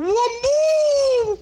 Vamos! 0.00 1.38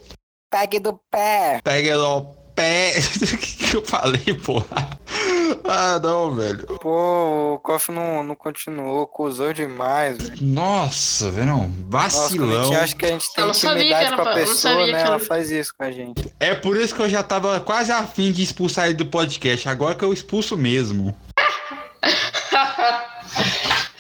Pegue 0.51 0.81
do 0.81 0.99
pé. 1.11 1.61
Pega 1.63 1.97
no 1.97 2.25
pé. 2.57 2.95
O 2.99 3.39
que 3.39 3.57
que 3.69 3.77
eu 3.77 3.85
falei, 3.85 4.35
porra? 4.45 4.99
Ah, 5.65 6.01
não, 6.03 6.35
velho. 6.35 6.67
Pô, 6.81 7.55
o 7.55 7.59
Koff 7.61 7.93
não, 7.93 8.25
não 8.25 8.35
continuou, 8.35 9.07
cuzou 9.07 9.53
demais, 9.53 10.19
velho. 10.19 10.37
Nossa, 10.41 11.31
velho, 11.31 11.47
não. 11.47 11.69
Nossa, 11.89 12.37
quando 12.37 12.43
a 12.43 12.47
Vacilão. 12.59 12.65
gente 12.65 12.77
acha 12.77 12.97
que 12.97 13.07
a 13.07 13.09
gente 13.11 13.33
tem 13.33 13.49
intimidade 13.49 14.17
com 14.17 14.23
a 14.23 14.35
pessoa, 14.35 14.87
né? 14.87 15.03
que 15.03 15.09
Ela 15.09 15.19
faz 15.21 15.51
isso 15.51 15.73
com 15.79 15.85
a 15.85 15.93
gente. 15.93 16.33
É 16.41 16.55
por 16.55 16.77
isso 16.77 16.95
que 16.95 17.03
eu 17.03 17.09
já 17.09 17.23
tava 17.23 17.61
quase 17.61 17.93
afim 17.93 18.33
de 18.33 18.43
expulsar 18.43 18.87
ele 18.87 18.95
do 18.95 19.07
podcast. 19.07 19.69
Agora 19.69 19.95
que 19.95 20.05
eu 20.05 20.13
expulso 20.13 20.57
mesmo. 20.57 21.17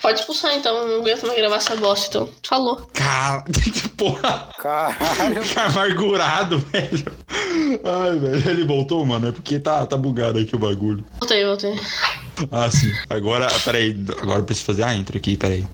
Pode 0.08 0.20
expulsar 0.20 0.54
então, 0.54 0.88
não 0.88 1.00
aguento 1.00 1.26
mais 1.26 1.38
gravar 1.38 1.56
essa 1.56 1.76
bosta, 1.76 2.08
então. 2.08 2.30
Falou. 2.42 2.76
Cara, 2.94 3.44
porra. 3.94 4.48
Caralho. 4.58 5.42
Que 5.42 5.58
amargurado, 5.60 6.58
velho. 6.60 7.12
Ai, 7.84 8.18
velho. 8.18 8.50
Ele 8.50 8.64
voltou, 8.64 9.04
mano. 9.04 9.28
É 9.28 9.32
porque 9.32 9.58
tá, 9.58 9.84
tá 9.84 9.98
bugado 9.98 10.38
aqui 10.38 10.56
o 10.56 10.58
bagulho. 10.58 11.04
Voltei, 11.20 11.44
voltei. 11.44 11.78
Ah, 12.50 12.70
sim. 12.70 12.90
Agora, 13.10 13.48
peraí. 13.62 13.94
Agora 14.22 14.38
eu 14.38 14.44
preciso 14.44 14.64
fazer 14.64 14.84
a 14.84 14.94
intro 14.94 15.18
aqui, 15.18 15.36
peraí. 15.36 15.66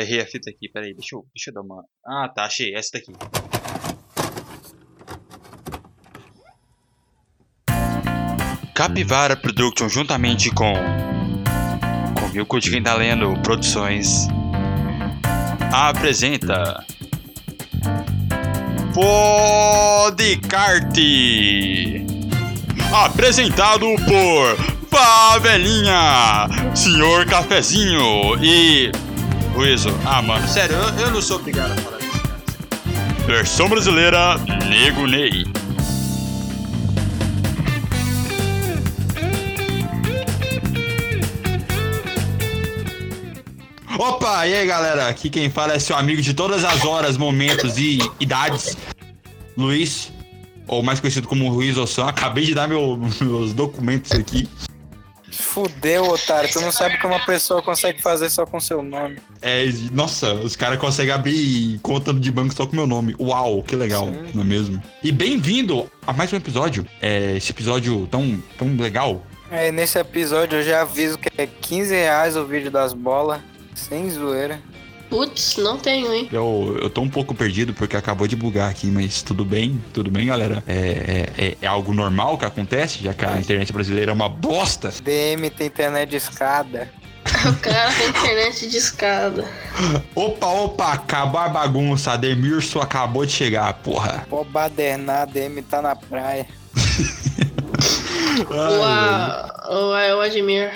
Errei 0.00 0.20
a 0.20 0.26
fita 0.26 0.50
aqui, 0.50 0.68
peraí, 0.68 0.94
deixa 0.94 1.16
eu, 1.16 1.26
deixa 1.34 1.50
eu 1.50 1.54
dar 1.54 1.62
uma. 1.62 1.84
Ah, 2.06 2.28
tá, 2.28 2.44
achei, 2.44 2.74
essa 2.74 2.90
daqui. 2.94 3.12
Capivara 8.74 9.36
Production, 9.36 9.88
juntamente 9.88 10.50
com. 10.50 10.74
Com 12.18 12.28
Milko 12.28 12.60
de 12.60 12.70
Quem 12.70 12.82
Tá 12.82 12.94
Lendo 12.94 13.34
Produções, 13.42 14.28
apresenta. 15.72 16.84
Podcart! 18.94 20.96
Apresentado 22.92 23.86
por 24.06 24.56
Favelinha, 24.88 26.48
Senhor 26.74 27.26
Cafezinho 27.26 28.36
e. 28.42 28.90
Ruizo. 29.60 29.90
Ah, 30.06 30.22
mano, 30.22 30.48
sério, 30.48 30.74
eu, 30.74 31.00
eu 31.00 31.10
não 31.10 31.20
sou 31.20 31.36
obrigado 31.36 31.72
a 31.72 31.76
falar 31.76 31.98
isso, 31.98 32.22
cara. 32.22 33.26
Versão 33.26 33.68
brasileira, 33.68 34.38
Nego 34.70 35.06
Ney. 35.06 35.44
Opa, 43.98 44.46
e 44.46 44.54
aí 44.54 44.66
galera, 44.66 45.08
aqui 45.08 45.28
quem 45.28 45.50
fala 45.50 45.74
é 45.74 45.78
seu 45.78 45.94
amigo 45.96 46.22
de 46.22 46.32
todas 46.32 46.64
as 46.64 46.84
horas, 46.84 47.18
momentos 47.18 47.76
e 47.76 47.98
idades, 48.18 48.76
Luiz, 49.56 50.10
ou 50.66 50.82
mais 50.82 51.00
conhecido 51.00 51.28
como 51.28 51.50
Ruiz 51.50 51.76
Ossan. 51.76 52.06
Acabei 52.06 52.46
de 52.46 52.54
dar 52.54 52.66
meu- 52.66 52.98
meus 53.20 53.52
documentos 53.52 54.12
aqui. 54.12 54.48
Fudeu, 55.32 56.04
otário. 56.08 56.50
Tu 56.50 56.60
não 56.60 56.72
sabe 56.72 56.96
o 56.96 56.98
que 56.98 57.06
uma 57.06 57.24
pessoa 57.24 57.62
consegue 57.62 58.00
fazer 58.02 58.28
só 58.30 58.44
com 58.44 58.58
seu 58.60 58.82
nome. 58.82 59.18
É, 59.40 59.66
nossa, 59.92 60.34
os 60.34 60.56
caras 60.56 60.78
conseguem 60.78 61.12
abrir 61.12 61.78
conta 61.82 62.12
de 62.12 62.30
banco 62.30 62.54
só 62.54 62.66
com 62.66 62.76
meu 62.76 62.86
nome. 62.86 63.14
Uau, 63.18 63.62
que 63.62 63.76
legal, 63.76 64.06
Sim. 64.06 64.30
não 64.34 64.42
é 64.42 64.46
mesmo? 64.46 64.82
E 65.02 65.12
bem-vindo 65.12 65.90
a 66.06 66.12
mais 66.12 66.32
um 66.32 66.36
episódio. 66.36 66.86
É, 67.00 67.36
esse 67.36 67.50
episódio 67.50 68.06
tão, 68.10 68.42
tão 68.58 68.76
legal. 68.76 69.24
É, 69.50 69.72
nesse 69.72 69.98
episódio 69.98 70.58
eu 70.58 70.62
já 70.62 70.82
aviso 70.82 71.18
que 71.18 71.28
é 71.36 71.46
15 71.46 71.94
reais 71.94 72.36
o 72.36 72.44
vídeo 72.44 72.70
das 72.70 72.92
bolas. 72.92 73.40
Sem 73.74 74.10
zoeira. 74.10 74.60
Putz, 75.10 75.56
não 75.56 75.76
tenho, 75.76 76.14
hein? 76.14 76.28
Eu, 76.32 76.78
eu 76.80 76.88
tô 76.88 77.00
um 77.02 77.08
pouco 77.10 77.34
perdido 77.34 77.74
porque 77.74 77.96
acabou 77.96 78.28
de 78.28 78.36
bugar 78.36 78.70
aqui, 78.70 78.86
mas 78.86 79.22
tudo 79.22 79.44
bem, 79.44 79.82
tudo 79.92 80.08
bem, 80.10 80.26
galera. 80.26 80.62
É, 80.68 81.26
é, 81.36 81.44
é- 81.46 81.56
é 81.60 81.66
algo 81.66 81.92
normal 81.92 82.38
que 82.38 82.44
acontece, 82.44 83.02
já 83.02 83.12
que 83.12 83.24
a 83.26 83.36
internet 83.38 83.72
brasileira 83.72 84.12
é 84.12 84.14
uma 84.14 84.28
bosta. 84.28 84.92
DM 85.02 85.50
tem 85.50 85.66
internet 85.66 86.10
de 86.10 86.16
escada. 86.16 86.88
O 87.24 87.56
cara 87.60 87.92
tem 87.92 88.08
internet 88.08 88.68
de 88.68 88.76
escada. 88.76 89.44
Opa, 90.14 90.46
opa, 90.46 90.92
acabou 90.92 91.40
a 91.40 91.48
bagunça. 91.48 92.12
Ademirso 92.12 92.78
acabou 92.80 93.26
de 93.26 93.32
chegar, 93.32 93.72
porra. 93.74 94.24
Pô, 94.30 94.44
badernar, 94.44 95.26
DM 95.26 95.60
tá 95.62 95.82
na 95.82 95.94
praia. 95.96 96.46
Ai, 98.50 98.78
Uau, 99.68 99.98
eu 99.98 100.20
admiro. 100.20 100.70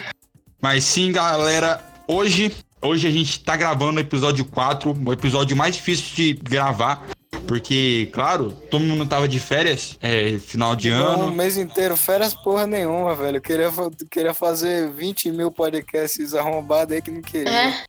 Mas 0.60 0.84
sim, 0.84 1.12
galera, 1.12 1.80
hoje, 2.06 2.52
hoje 2.84 3.08
a 3.08 3.10
gente 3.10 3.40
tá 3.40 3.56
gravando 3.56 3.98
o 3.98 4.00
episódio 4.00 4.44
4, 4.44 4.94
o 5.06 5.12
episódio 5.12 5.56
mais 5.56 5.74
difícil 5.74 6.14
de 6.14 6.32
gravar. 6.34 7.06
Porque, 7.48 8.08
claro, 8.12 8.52
todo 8.70 8.82
mundo 8.84 9.04
tava 9.06 9.28
de 9.28 9.38
férias, 9.38 9.98
é, 10.00 10.38
final 10.38 10.74
de 10.74 10.90
Um 10.90 10.94
ano. 10.94 11.32
mês 11.32 11.58
inteiro, 11.58 11.94
férias 11.96 12.32
porra 12.32 12.66
nenhuma, 12.66 13.14
velho. 13.14 13.36
Eu 13.36 13.42
queria, 13.42 13.70
queria 14.10 14.32
fazer 14.32 14.90
20 14.92 15.30
mil 15.30 15.50
podcasts 15.50 16.32
arrombados 16.34 16.94
aí 16.94 17.02
que 17.02 17.10
não 17.10 17.20
queria. 17.20 17.50
É, 17.50 17.84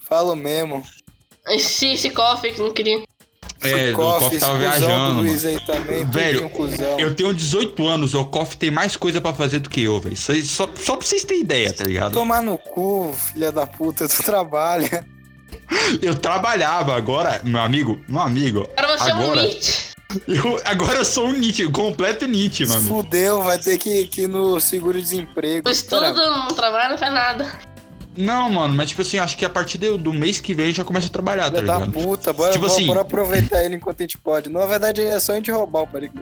Falo 0.00 0.36
mesmo. 0.36 0.82
esse, 1.48 1.86
esse 1.92 2.10
cofre 2.10 2.52
que 2.52 2.60
não 2.60 2.72
queria. 2.72 3.02
É, 3.64 3.92
o 3.92 3.96
Koff, 3.96 4.38
tava 4.38 4.52
cuzão 4.52 4.52
do 4.52 4.58
viajando. 4.58 5.20
Luiz 5.20 5.44
aí 5.44 5.60
também. 5.60 6.04
Velho. 6.04 6.50
Eu 6.98 7.14
tenho 7.14 7.32
18 7.34 7.86
anos, 7.86 8.14
o 8.14 8.24
Koff 8.24 8.56
tem 8.56 8.70
mais 8.70 8.96
coisa 8.96 9.20
pra 9.20 9.32
fazer 9.32 9.58
do 9.60 9.68
que 9.70 9.82
eu, 9.82 10.00
velho. 10.00 10.16
Só, 10.16 10.32
só, 10.42 10.68
só 10.74 10.96
pra 10.96 11.06
vocês 11.06 11.24
terem 11.24 11.42
ideia, 11.42 11.72
tá 11.72 11.84
ligado? 11.84 12.12
Tomar 12.12 12.42
no 12.42 12.58
cu, 12.58 13.14
filha 13.32 13.52
da 13.52 13.66
puta, 13.66 14.08
tu 14.08 14.22
trabalha. 14.22 15.04
Eu 16.00 16.14
trabalhava, 16.14 16.96
agora, 16.96 17.40
meu 17.44 17.60
amigo, 17.60 18.00
meu 18.08 18.20
amigo, 18.22 18.68
Agora 18.76 18.98
você 18.98 19.10
é 19.10 19.14
um 19.14 19.18
agora, 19.22 19.42
Nietzsche. 19.42 19.92
eu, 20.28 20.60
agora 20.64 20.98
eu 20.98 21.04
sou 21.04 21.26
um 21.28 21.32
Nietzsche, 21.32 21.68
completo 21.70 22.26
Nietzsche, 22.26 22.66
mano. 22.66 22.82
fudeu, 22.88 23.42
vai 23.42 23.58
ter 23.58 23.78
que, 23.78 24.06
que 24.06 24.22
ir 24.22 24.28
no 24.28 24.58
seguro-desemprego. 24.60 25.62
Não 25.64 25.72
estuda, 25.72 26.12
não 26.12 26.48
trabalha, 26.48 26.90
não 26.90 26.98
faz 26.98 27.12
nada. 27.12 27.52
Não, 28.16 28.50
mano, 28.50 28.74
mas 28.74 28.90
tipo 28.90 29.00
assim, 29.02 29.18
acho 29.18 29.36
que 29.36 29.44
a 29.44 29.48
partir 29.50 29.78
do, 29.78 29.96
do 29.96 30.12
mês 30.12 30.38
que 30.40 30.52
vem 30.54 30.72
já 30.72 30.84
começa 30.84 31.06
a 31.06 31.10
trabalhar, 31.10 31.50
tá 31.50 31.58
Filha 31.60 31.62
ligado? 31.62 31.92
puta, 31.92 32.32
bora, 32.32 32.52
Tipo 32.52 32.66
bora, 32.66 32.76
assim- 32.76 32.86
bora 32.86 33.00
aproveitar 33.00 33.64
ele 33.64 33.76
enquanto 33.76 34.00
a 34.00 34.02
gente 34.02 34.18
pode. 34.18 34.50
Na 34.50 34.66
verdade, 34.66 35.00
é 35.00 35.18
só 35.18 35.32
a 35.32 35.36
gente 35.36 35.50
roubar 35.50 35.82
o 35.82 35.86
perigo. 35.86 36.14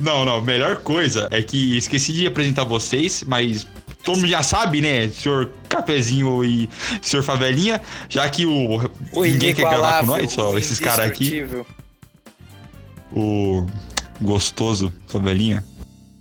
Não, 0.00 0.24
não, 0.24 0.40
melhor 0.40 0.76
coisa 0.76 1.28
é 1.30 1.42
que 1.42 1.76
esqueci 1.76 2.12
de 2.12 2.26
apresentar 2.26 2.64
vocês, 2.64 3.22
mas 3.26 3.66
todo 4.04 4.16
mundo 4.16 4.28
já 4.28 4.42
sabe, 4.42 4.80
né, 4.80 5.08
senhor 5.08 5.50
Cafezinho 5.68 6.42
e 6.44 6.68
senhor 7.02 7.22
Favelinha, 7.22 7.82
já 8.08 8.28
que 8.30 8.46
o, 8.46 8.76
O 9.12 9.24
ninguém 9.24 9.52
quer 9.54 9.68
gravar 9.68 10.00
com 10.00 10.06
nós, 10.06 10.32
só 10.32 10.56
esses 10.56 10.78
caras 10.78 11.06
aqui, 11.06 11.44
o 13.12 13.66
gostoso 14.20 14.92
Favelinha 15.06 15.64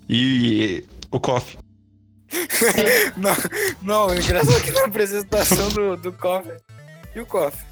e 0.09 0.83
o 1.11 1.19
Coffee. 1.19 1.57
Não, 3.15 3.35
não, 3.81 4.07
o 4.07 4.13
engraçado 4.13 4.57
é 4.57 4.59
que 4.59 4.71
na 4.71 4.85
apresentação 4.85 5.69
do, 5.69 5.95
do 5.97 6.11
cofre. 6.11 6.57
E 7.15 7.19
o 7.19 7.25
cofre? 7.25 7.65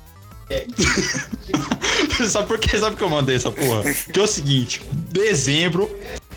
sabe 2.29 2.47
por 2.47 2.59
quê? 2.59 2.77
Sabe 2.77 2.95
que 2.95 3.01
eu 3.01 3.09
mandei 3.09 3.35
essa 3.35 3.51
porra? 3.51 3.83
Que 3.93 4.19
é 4.19 4.23
o 4.23 4.27
seguinte, 4.27 4.81
dezembro, 4.91 5.89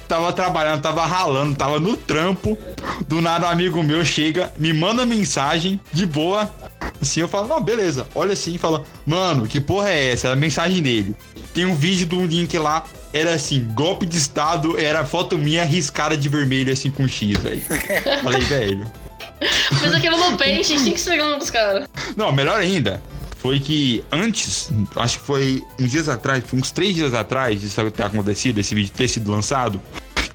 tava 0.09 0.33
trabalhando, 0.33 0.81
tava 0.81 1.05
ralando, 1.05 1.55
tava 1.55 1.79
no 1.79 1.97
trampo, 1.97 2.57
do 3.07 3.21
nada 3.21 3.47
um 3.47 3.51
amigo 3.51 3.83
meu 3.83 4.05
chega, 4.05 4.53
me 4.57 4.73
manda 4.73 5.05
mensagem, 5.05 5.79
de 5.93 6.07
boa, 6.07 6.51
assim, 7.01 7.21
eu 7.21 7.29
falo, 7.29 7.47
não, 7.47 7.63
beleza, 7.63 8.07
olha 8.15 8.33
assim 8.33 8.57
fala, 8.57 8.85
mano, 9.07 9.47
que 9.47 9.61
porra 9.61 9.91
é 9.91 10.13
essa? 10.13 10.29
Era 10.29 10.37
a 10.37 10.41
mensagem 10.41 10.83
dele. 10.83 11.15
Tem 11.53 11.67
um 11.67 11.75
vídeo 11.75 12.07
do 12.07 12.25
link 12.25 12.57
lá, 12.59 12.85
era 13.13 13.35
assim, 13.35 13.65
golpe 13.75 14.07
de 14.07 14.17
estado, 14.17 14.79
era 14.79 15.05
foto 15.05 15.39
minha 15.39 15.65
riscada 15.65 16.17
de 16.17 16.29
vermelho, 16.29 16.73
assim, 16.73 16.91
com 16.91 17.07
X, 17.09 17.39
velho. 17.39 17.63
Falei, 18.23 18.41
velho. 18.43 18.87
Fez 19.79 19.95
aquilo 19.95 20.17
no 20.19 20.37
peixe 20.37 20.75
em 20.75 20.79
5 20.79 20.99
segundos, 20.99 21.51
cara. 21.51 21.89
Não, 22.17 22.33
melhor 22.33 22.59
ainda. 22.59 23.03
Foi 23.39 23.61
que 23.61 24.05
antes, 24.11 24.69
acho 24.97 25.21
que 25.21 25.25
foi 25.25 25.63
uns 25.79 25.93
dias 25.93 26.09
atrás, 26.09 26.43
foi 26.45 26.59
uns 26.59 26.73
três 26.73 26.95
dias 26.95 27.15
atrás 27.15 27.61
disso 27.61 27.89
ter 27.91 28.03
acontecido, 28.03 28.59
esse 28.59 28.75
vídeo 28.75 28.93
ter 28.95 29.07
sido 29.07 29.31
lançado. 29.31 29.81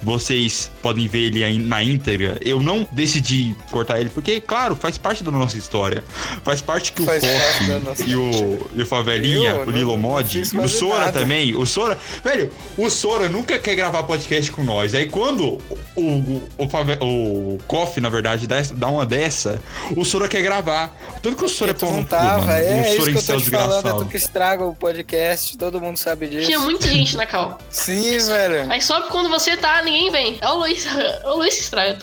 Vocês 0.03 0.69
podem 0.81 1.07
ver 1.07 1.27
ele 1.27 1.43
aí 1.43 1.57
na 1.57 1.83
íntegra. 1.83 2.37
Eu 2.41 2.61
não 2.61 2.87
decidi 2.91 3.55
cortar 3.71 3.99
ele, 3.99 4.09
porque, 4.09 4.39
claro, 4.41 4.75
faz 4.75 4.97
parte 4.97 5.23
da 5.23 5.31
nossa 5.31 5.57
história. 5.57 6.03
Faz 6.43 6.61
parte 6.61 6.91
que 6.91 7.01
o 7.01 7.05
Faz 7.05 7.23
parte 7.23 7.65
da 7.65 7.73
Koff 7.75 7.85
nossa 7.89 8.03
e 8.03 8.15
o, 8.15 8.69
e 8.75 8.81
o 8.81 8.85
Favelinha, 8.85 9.51
Eu 9.51 9.67
o 9.67 9.71
Lilo 9.71 9.97
Mod, 9.97 10.41
o 10.41 10.49
quase 10.57 10.77
Sora 10.77 10.99
nada. 11.05 11.19
também. 11.19 11.55
O 11.55 11.65
Sora, 11.65 11.97
velho, 12.23 12.51
o 12.77 12.89
Sora 12.89 13.29
nunca 13.29 13.57
quer 13.59 13.75
gravar 13.75 14.03
podcast 14.03 14.51
com 14.51 14.63
nós. 14.63 14.93
Aí 14.93 15.07
quando 15.07 15.59
o, 15.95 16.01
o, 16.01 16.43
o, 16.57 16.69
Fave- 16.69 16.97
o 17.01 17.57
Koff, 17.67 17.99
na 18.01 18.09
verdade, 18.09 18.47
dá, 18.47 18.61
dá 18.73 18.87
uma 18.87 19.05
dessa, 19.05 19.61
o 19.95 20.03
Sora 20.03 20.27
quer 20.27 20.41
gravar. 20.41 20.95
Tanto 21.21 21.37
que 21.37 21.45
o 21.45 21.49
Sora 21.49 21.71
é 21.71 21.73
pau 21.73 21.91
no 21.91 22.03
cu, 22.03 22.09
tava, 22.09 22.39
mano. 22.39 22.51
é, 22.51 22.73
o 22.73 22.81
isso 22.81 22.95
Sora 22.97 23.03
que 23.05 23.17
em 23.17 23.21
eu 23.21 23.23
tô 23.25 23.41
te 23.41 23.49
falando, 23.49 23.87
é 23.87 23.93
tu 23.93 24.05
que 24.05 24.17
estraga 24.17 24.63
o 24.65 24.75
podcast, 24.75 25.57
todo 25.57 25.79
mundo 25.79 25.97
sabe 25.97 26.27
disso. 26.27 26.45
Tinha 26.47 26.59
muita 26.59 26.87
gente 26.87 27.15
na 27.15 27.25
cal. 27.25 27.57
Sim, 27.69 28.17
velho. 28.17 28.71
Aí 28.71 28.81
só 28.81 29.01
quando 29.03 29.29
você 29.29 29.55
tá, 29.55 29.81
ninguém 29.93 30.11
vem. 30.11 30.37
É 30.41 30.47
o 30.49 30.55
Luiz. 30.57 30.85
É 30.85 31.21
o 31.29 31.37
Luiz 31.37 31.55
que 31.55 31.61
estraga. 31.61 31.97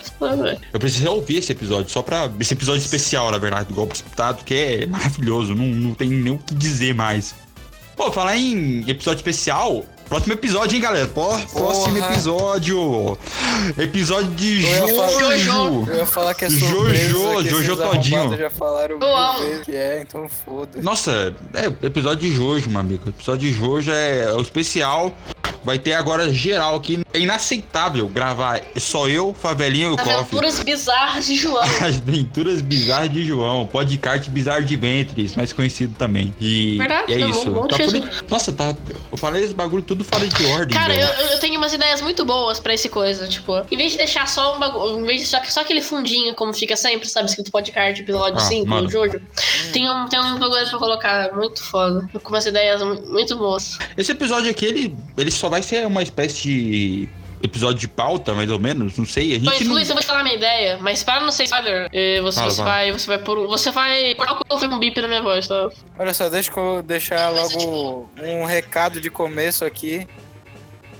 Eu 0.73 0.81
preciso 0.81 1.11
ouvir 1.11 1.39
esse 1.39 1.53
episódio, 1.53 1.91
só 1.91 2.03
pra. 2.03 2.31
Esse 2.39 2.55
episódio 2.55 2.81
especial, 2.81 3.31
na 3.31 3.39
verdade, 3.39 3.69
do 3.69 3.75
Golpe 3.75 3.93
Disputado, 3.93 4.45
que 4.45 4.55
é 4.55 4.87
maravilhoso, 4.87 5.55
não, 5.55 5.67
não 5.67 5.95
tem 5.95 6.09
nem 6.09 6.33
o 6.33 6.39
que 6.39 6.55
dizer 6.55 6.95
mais. 6.95 7.35
Pô, 7.97 8.11
falar 8.11 8.37
em 8.37 8.89
episódio 8.89 9.19
especial. 9.19 9.85
Próximo 10.11 10.33
episódio, 10.33 10.75
hein, 10.75 10.83
galera? 10.83 11.07
Pô, 11.07 11.39
próximo 11.53 11.97
episódio. 11.99 13.17
Episódio 13.79 14.31
de 14.33 14.65
Eu 14.67 14.89
ia 14.89 14.95
falar- 14.97 15.11
Jojo. 15.39 15.87
Eu 15.89 15.97
ia 15.99 16.07
falar 16.07 16.35
que 16.35 16.45
é 16.47 16.51
Jojo, 16.51 16.67
surpresa, 16.77 17.43
que 17.45 17.49
Jojo 17.51 17.77
todinho. 17.77 18.37
já 18.37 18.51
falaram 18.51 18.95
Eu 18.95 18.99
mil 18.99 19.17
amo. 19.17 19.39
vezes 19.39 19.65
que 19.65 19.73
é, 19.77 20.03
então 20.03 20.29
foda. 20.29 20.83
Nossa, 20.83 21.33
é 21.55 21.87
episódio 21.87 22.29
de 22.29 22.35
Jojo, 22.35 22.69
meu 22.69 22.81
amigo. 22.81 23.09
Episódio 23.09 23.49
de 23.49 23.57
Jojo 23.57 23.93
é 23.93 24.33
o 24.35 24.41
especial. 24.41 25.15
Vai 25.63 25.79
ter 25.79 25.93
agora 25.93 26.33
geral 26.33 26.75
aqui. 26.77 27.01
É 27.13 27.19
inaceitável 27.19 28.09
gravar 28.09 28.63
só 28.79 29.07
eu, 29.11 29.37
Favelinha 29.39 29.89
e 29.89 29.91
o 29.91 29.97
Coffee. 29.99 30.15
Aventuras 30.15 30.59
bizarras 30.63 31.27
de 31.27 31.37
João. 31.37 31.63
As 31.63 31.97
aventuras 32.01 32.63
bizarras 32.63 33.13
de 33.13 33.23
João, 33.27 33.67
podcast 33.67 34.31
bizarro 34.31 34.65
de 34.65 34.75
ventres, 34.75 35.37
mais 35.37 35.53
conhecido 35.53 35.95
também. 35.99 36.35
E 36.41 36.79
Verdade, 36.79 37.13
é 37.13 37.19
tá 37.19 37.27
isso. 37.27 37.51
bom, 37.51 37.67
Tá 37.67 37.77
fora- 37.77 38.11
Nossa, 38.31 38.53
tá. 38.53 38.75
Eu 39.13 39.19
falei 39.19 39.45
esse 39.45 39.53
bagulho 39.53 39.83
tudo 39.83 40.00
fora 40.05 40.27
de 40.27 40.47
ordem. 40.47 40.77
Cara, 40.79 40.95
eu, 40.95 41.09
eu 41.33 41.39
tenho 41.39 41.57
umas 41.59 41.73
ideias 41.73 42.01
muito 42.01 42.25
boas 42.25 42.59
pra 42.61 42.75
esse 42.75 42.89
coisa, 42.89 43.27
tipo, 43.29 43.53
em 43.71 43.77
vez 43.77 43.93
de 43.93 43.99
deixar 43.99 44.27
só 44.29 44.57
um 44.57 44.59
bagulho, 44.59 45.01
em 45.01 45.05
vez 45.05 45.21
de 45.23 45.27
só, 45.27 45.43
só 45.45 45.61
aquele 45.61 45.83
fundinho, 45.83 46.35
como 46.35 46.53
fica 46.53 46.77
sempre, 46.77 47.09
sabe, 47.09 47.29
escrito 47.29 47.51
podcast, 47.51 48.01
episódio 48.03 48.37
Ah, 48.39 48.41
5, 48.41 48.69
mano. 48.69 48.87
do 48.87 48.93
Jojo, 48.93 49.21
tem 49.73 49.89
um, 49.91 50.09
tem 50.09 50.21
um 50.21 50.39
bagulho 50.39 50.69
pra 50.69 50.79
colocar 50.79 51.33
muito 51.35 51.63
foda, 51.63 52.09
com 52.23 52.29
umas 52.31 52.47
ideias 52.47 52.83
mu- 52.83 53.01
muito 53.13 53.37
boas. 53.37 53.79
Esse 53.97 54.13
episódio 54.13 54.51
aqui, 54.51 54.67
ele, 54.67 54.97
ele 55.17 55.31
só 55.31 55.49
vai 55.49 55.63
ser 55.63 55.87
uma 55.87 56.03
espécie 56.03 56.43
de 56.43 57.09
episódio 57.43 57.79
de 57.81 57.89
pauta, 57.89 58.35
mais 58.35 58.51
ou 58.51 58.59
menos. 58.59 58.97
Não 58.99 59.07
sei. 59.07 59.35
A 59.35 59.37
Então, 59.37 59.53
gente 59.55 59.65
não... 59.65 59.75
Luiz, 59.75 59.89
eu 59.89 59.95
vou 59.95 60.03
te 60.03 60.07
falar 60.07 60.23
minha 60.23 60.37
ideia, 60.37 60.79
mas 60.81 61.03
para 61.03 61.21
não 61.21 61.31
ser 61.31 61.45
spoiler, 61.45 61.89
eh, 61.93 62.21
você, 62.21 62.39
Fala, 62.41 62.51
você 62.51 62.57
fala. 62.59 62.71
vai, 62.71 62.93
você 62.93 63.07
vai 63.07 63.19
por, 63.19 63.47
você 63.47 63.71
vai 63.71 64.15
cortar 64.15 64.33
o 64.35 64.45
que 64.45 64.53
eu 64.53 64.59
fui 64.59 64.69
um 64.69 64.79
bip 64.79 65.01
na 65.01 65.09
minha 65.09 65.23
voz, 65.23 65.47
tá? 65.49 65.69
Olha 65.99 66.13
só, 66.15 66.29
deixa 66.29 66.51
eu 66.59 66.83
deixar 66.83 67.31
logo 67.31 68.11
um 68.23 68.45
recado 68.45 69.01
de 69.01 69.11
começo 69.11 69.65
aqui. 69.65 70.07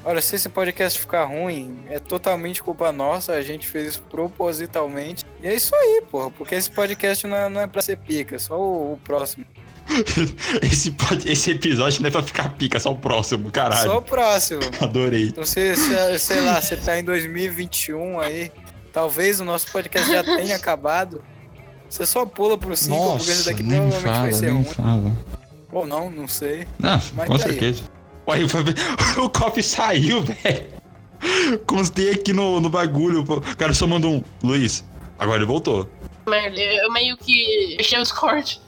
Olha, 0.03 0.23
se 0.23 0.35
esse 0.35 0.49
podcast 0.49 0.99
ficar 0.99 1.25
ruim, 1.25 1.81
é 1.91 1.99
totalmente 1.99 2.63
culpa 2.63 2.91
nossa, 2.91 3.33
a 3.35 3.43
gente 3.43 3.67
fez 3.69 3.89
isso 3.89 4.03
propositalmente. 4.11 5.27
E 5.43 5.47
é 5.47 5.55
isso 5.55 5.75
aí, 5.75 6.03
porra, 6.11 6.31
porque 6.31 6.55
esse 6.55 6.71
podcast 6.71 7.27
não 7.27 7.37
é, 7.37 7.49
não 7.51 7.61
é 7.61 7.67
pra 7.67 7.83
ser 7.83 7.99
pica, 7.99 8.39
só 8.39 8.59
o, 8.59 8.95
o 8.95 9.01
próximo. 9.05 9.45
esse, 10.63 10.95
esse 11.27 11.51
episódio 11.51 12.01
não 12.03 12.09
é 12.09 12.11
pra 12.11 12.23
ficar 12.23 12.51
pica, 12.51 12.79
só 12.79 12.93
o 12.93 12.97
próximo, 12.97 13.51
caralho. 13.51 13.91
Só 13.91 13.99
o 13.99 14.03
próximo. 14.03 14.61
Adorei. 14.81 15.29
Então, 15.29 15.45
se, 15.45 15.75
se- 15.77 16.19
sei 16.19 16.41
lá, 16.41 16.61
você 16.61 16.77
tá 16.77 16.99
em 16.99 17.05
2021 17.05 18.21
aí, 18.21 18.53
talvez 18.93 19.41
o 19.41 19.45
nosso 19.45 19.71
podcast 19.73 20.11
já 20.11 20.23
tenha 20.23 20.57
acabado. 20.57 21.23
Você 21.89 22.07
só 22.07 22.25
pula 22.25 22.57
pro 22.57 22.77
5, 22.77 22.97
porque 23.17 23.31
esse 23.31 23.45
daqui 23.47 23.65
provavelmente 23.65 24.03
vai 24.03 24.15
fala, 24.15 24.33
ser 24.33 24.47
nem 24.47 24.55
me 24.55 24.63
ruim. 24.65 24.75
fala. 24.75 25.13
Ou 25.73 25.87
não, 25.87 26.11
não 26.11 26.29
sei. 26.29 26.67
Não, 26.79 27.01
Mas 27.15 27.27
com 27.29 27.37
tá 27.39 27.45
aí. 27.47 27.51
certeza. 27.51 27.83
Ué, 28.29 28.39
o, 29.19 29.29
copo 29.31 29.63
saiu, 29.63 30.23
velho. 30.23 30.67
Constei 31.67 32.11
aqui 32.13 32.33
no, 32.33 32.61
no 32.61 32.71
bagulho. 32.71 33.23
O 33.23 33.57
cara 33.57 33.75
só 33.75 33.87
mandou 33.87 34.15
um. 34.15 34.23
Luiz, 34.43 34.85
agora 35.19 35.39
ele 35.39 35.47
voltou. 35.47 35.89
Merda, 36.29 36.61
eu 36.61 36.93
meio 36.93 37.17
que 37.17 37.75
fechei 37.79 37.99
o 37.99 38.03
Discord. 38.03 38.61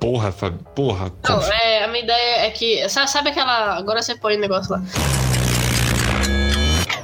Porra, 0.00 0.30
Fábio. 0.32 0.60
Porra. 0.74 1.12
Não, 1.28 1.42
é, 1.42 1.84
a 1.84 1.88
minha 1.88 2.04
ideia 2.04 2.46
é 2.46 2.50
que, 2.50 2.88
sabe, 2.88 3.10
sabe 3.10 3.30
aquela, 3.30 3.76
agora 3.76 4.02
você 4.02 4.14
põe 4.14 4.36
o 4.36 4.40
negócio 4.40 4.72
lá. 4.72 4.82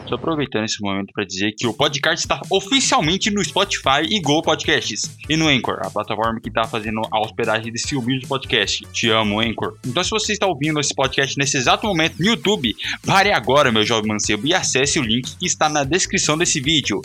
Tô 0.06 0.16
aproveitando 0.16 0.64
esse 0.64 0.82
momento 0.82 1.12
para 1.14 1.24
dizer 1.24 1.52
que 1.56 1.66
o 1.66 1.72
podcast 1.72 2.24
está 2.24 2.40
oficialmente 2.50 3.30
no 3.30 3.42
Spotify 3.42 4.02
e 4.06 4.20
Google 4.20 4.42
Podcasts 4.42 5.16
e 5.28 5.36
no 5.36 5.48
Anchor, 5.48 5.78
a 5.82 5.90
plataforma 5.90 6.40
que 6.40 6.48
está 6.48 6.64
fazendo 6.64 7.00
a 7.10 7.20
hospedagem 7.20 7.72
desse 7.72 7.96
humilde 7.96 8.26
podcast. 8.26 8.84
Te 8.92 9.08
amo, 9.08 9.40
Anchor. 9.40 9.78
Então, 9.86 10.04
se 10.04 10.10
você 10.10 10.34
está 10.34 10.46
ouvindo 10.46 10.78
esse 10.78 10.94
podcast 10.94 11.38
nesse 11.38 11.56
exato 11.56 11.86
momento 11.86 12.18
no 12.18 12.26
YouTube, 12.26 12.74
pare 13.06 13.32
agora, 13.32 13.72
meu 13.72 13.84
jovem 13.84 14.10
mancebo, 14.10 14.46
e 14.46 14.52
acesse 14.52 14.98
o 14.98 15.02
link 15.02 15.36
que 15.38 15.46
está 15.46 15.70
na 15.70 15.84
descrição 15.84 16.36
desse 16.36 16.60
vídeo. 16.60 17.00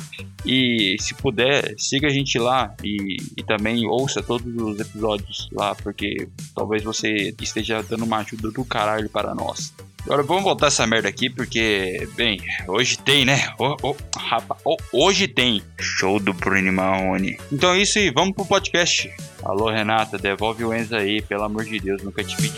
E 0.45 0.97
se 0.99 1.13
puder, 1.13 1.75
siga 1.77 2.07
a 2.07 2.11
gente 2.11 2.37
lá 2.37 2.75
e, 2.83 3.17
e 3.37 3.43
também 3.43 3.87
ouça 3.87 4.21
todos 4.21 4.53
os 4.61 4.79
episódios 4.79 5.49
lá, 5.53 5.73
porque 5.73 6.27
talvez 6.53 6.83
você 6.83 7.33
esteja 7.41 7.81
dando 7.81 8.03
uma 8.03 8.17
ajuda 8.17 8.51
do 8.51 8.65
caralho 8.65 9.09
para 9.09 9.33
nós. 9.33 9.73
Agora 10.05 10.23
vamos 10.23 10.43
voltar 10.43 10.67
essa 10.67 10.87
merda 10.87 11.07
aqui, 11.09 11.29
porque, 11.29 12.07
bem, 12.15 12.39
hoje 12.67 12.97
tem, 12.97 13.25
né? 13.25 13.53
Ô, 13.59 13.75
ô, 13.89 13.95
rapa- 14.17 14.57
ô, 14.65 14.75
hoje 14.91 15.27
tem 15.27 15.61
show 15.79 16.19
do 16.19 16.33
Bruno 16.33 16.71
Marrone. 16.73 17.37
Então 17.51 17.73
é 17.73 17.79
isso 17.81 17.99
aí, 17.99 18.09
vamos 18.09 18.33
pro 18.33 18.45
podcast. 18.45 19.11
Alô, 19.43 19.69
Renata, 19.69 20.17
devolve 20.17 20.63
o 20.63 20.73
Enzo 20.73 20.95
aí, 20.95 21.21
pelo 21.21 21.43
amor 21.43 21.65
de 21.65 21.79
Deus, 21.79 22.01
nunca 22.01 22.23
te 22.23 22.35
pedi. 22.37 22.55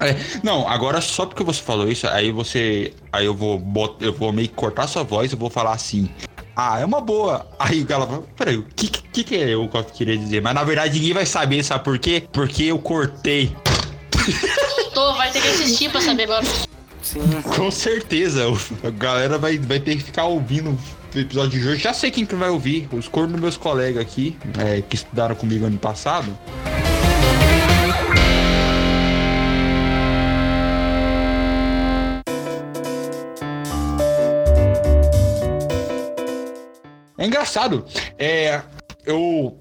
É, 0.00 0.14
não, 0.44 0.68
agora 0.68 1.00
só 1.00 1.26
porque 1.26 1.42
você 1.42 1.60
falou 1.60 1.88
isso, 1.90 2.06
aí 2.06 2.30
você. 2.30 2.92
Aí 3.12 3.26
eu 3.26 3.34
vou 3.34 3.58
bot, 3.58 3.96
eu 4.04 4.12
vou 4.12 4.32
meio 4.32 4.48
que 4.48 4.54
cortar 4.54 4.86
sua 4.86 5.02
voz, 5.02 5.32
eu 5.32 5.38
vou 5.38 5.50
falar 5.50 5.72
assim. 5.72 6.08
Ah, 6.60 6.80
é 6.80 6.84
uma 6.84 7.00
boa. 7.00 7.46
Aí 7.56 7.82
o 7.82 7.86
cara 7.86 8.04
fala, 8.04 8.24
peraí, 8.36 8.56
o 8.56 8.64
que, 8.74 8.88
que, 8.88 9.22
que 9.22 9.36
é 9.36 9.54
o 9.56 9.68
que 9.68 9.76
eu 9.76 9.84
queria 9.84 10.18
dizer? 10.18 10.42
Mas 10.42 10.54
na 10.56 10.64
verdade 10.64 10.98
ninguém 10.98 11.14
vai 11.14 11.24
saber, 11.24 11.62
sabe 11.62 11.84
por 11.84 11.96
quê? 12.00 12.24
Porque 12.32 12.64
eu 12.64 12.80
cortei. 12.80 13.56
Tô, 14.92 15.14
vai 15.14 15.30
ter 15.30 15.40
que 15.40 15.46
assistir 15.46 15.88
pra 15.88 16.00
saber 16.00 16.24
agora. 16.24 16.44
Sim. 17.00 17.20
Com 17.56 17.70
certeza, 17.70 18.48
o- 18.48 18.58
a 18.84 18.90
galera 18.90 19.38
vai, 19.38 19.56
vai 19.56 19.78
ter 19.78 19.94
que 19.98 20.02
ficar 20.02 20.24
ouvindo 20.24 20.76
o 21.14 21.18
episódio 21.18 21.60
de 21.60 21.68
hoje. 21.68 21.80
Já 21.80 21.94
sei 21.94 22.10
quem 22.10 22.26
que 22.26 22.34
vai 22.34 22.50
ouvir, 22.50 22.88
os 22.92 23.06
cornos 23.06 23.34
dos 23.34 23.40
meus 23.40 23.56
colegas 23.56 24.02
aqui, 24.02 24.36
é, 24.58 24.82
que 24.82 24.96
estudaram 24.96 25.36
comigo 25.36 25.64
ano 25.64 25.78
passado. 25.78 26.36
Engraçado. 37.28 37.84
É, 38.18 38.60
eu, 39.06 39.56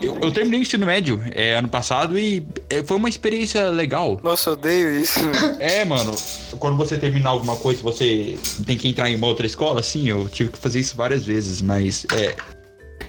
eu, 0.00 0.18
eu 0.20 0.32
terminei 0.32 0.60
o 0.60 0.62
ensino 0.62 0.86
médio 0.86 1.22
é, 1.32 1.56
ano 1.56 1.68
passado 1.68 2.18
e 2.18 2.46
é, 2.70 2.82
foi 2.82 2.96
uma 2.96 3.08
experiência 3.08 3.68
legal. 3.70 4.20
Nossa, 4.22 4.50
eu 4.50 4.54
odeio 4.54 5.00
isso. 5.00 5.20
É, 5.58 5.84
mano, 5.84 6.14
quando 6.58 6.76
você 6.76 6.96
terminar 6.96 7.30
alguma 7.30 7.56
coisa, 7.56 7.82
você 7.82 8.38
tem 8.66 8.76
que 8.76 8.88
entrar 8.88 9.10
em 9.10 9.16
uma 9.16 9.26
outra 9.26 9.46
escola, 9.46 9.82
sim, 9.82 10.08
eu 10.08 10.28
tive 10.28 10.50
que 10.50 10.58
fazer 10.58 10.80
isso 10.80 10.96
várias 10.96 11.24
vezes, 11.24 11.62
mas 11.62 12.06
é. 12.14 12.34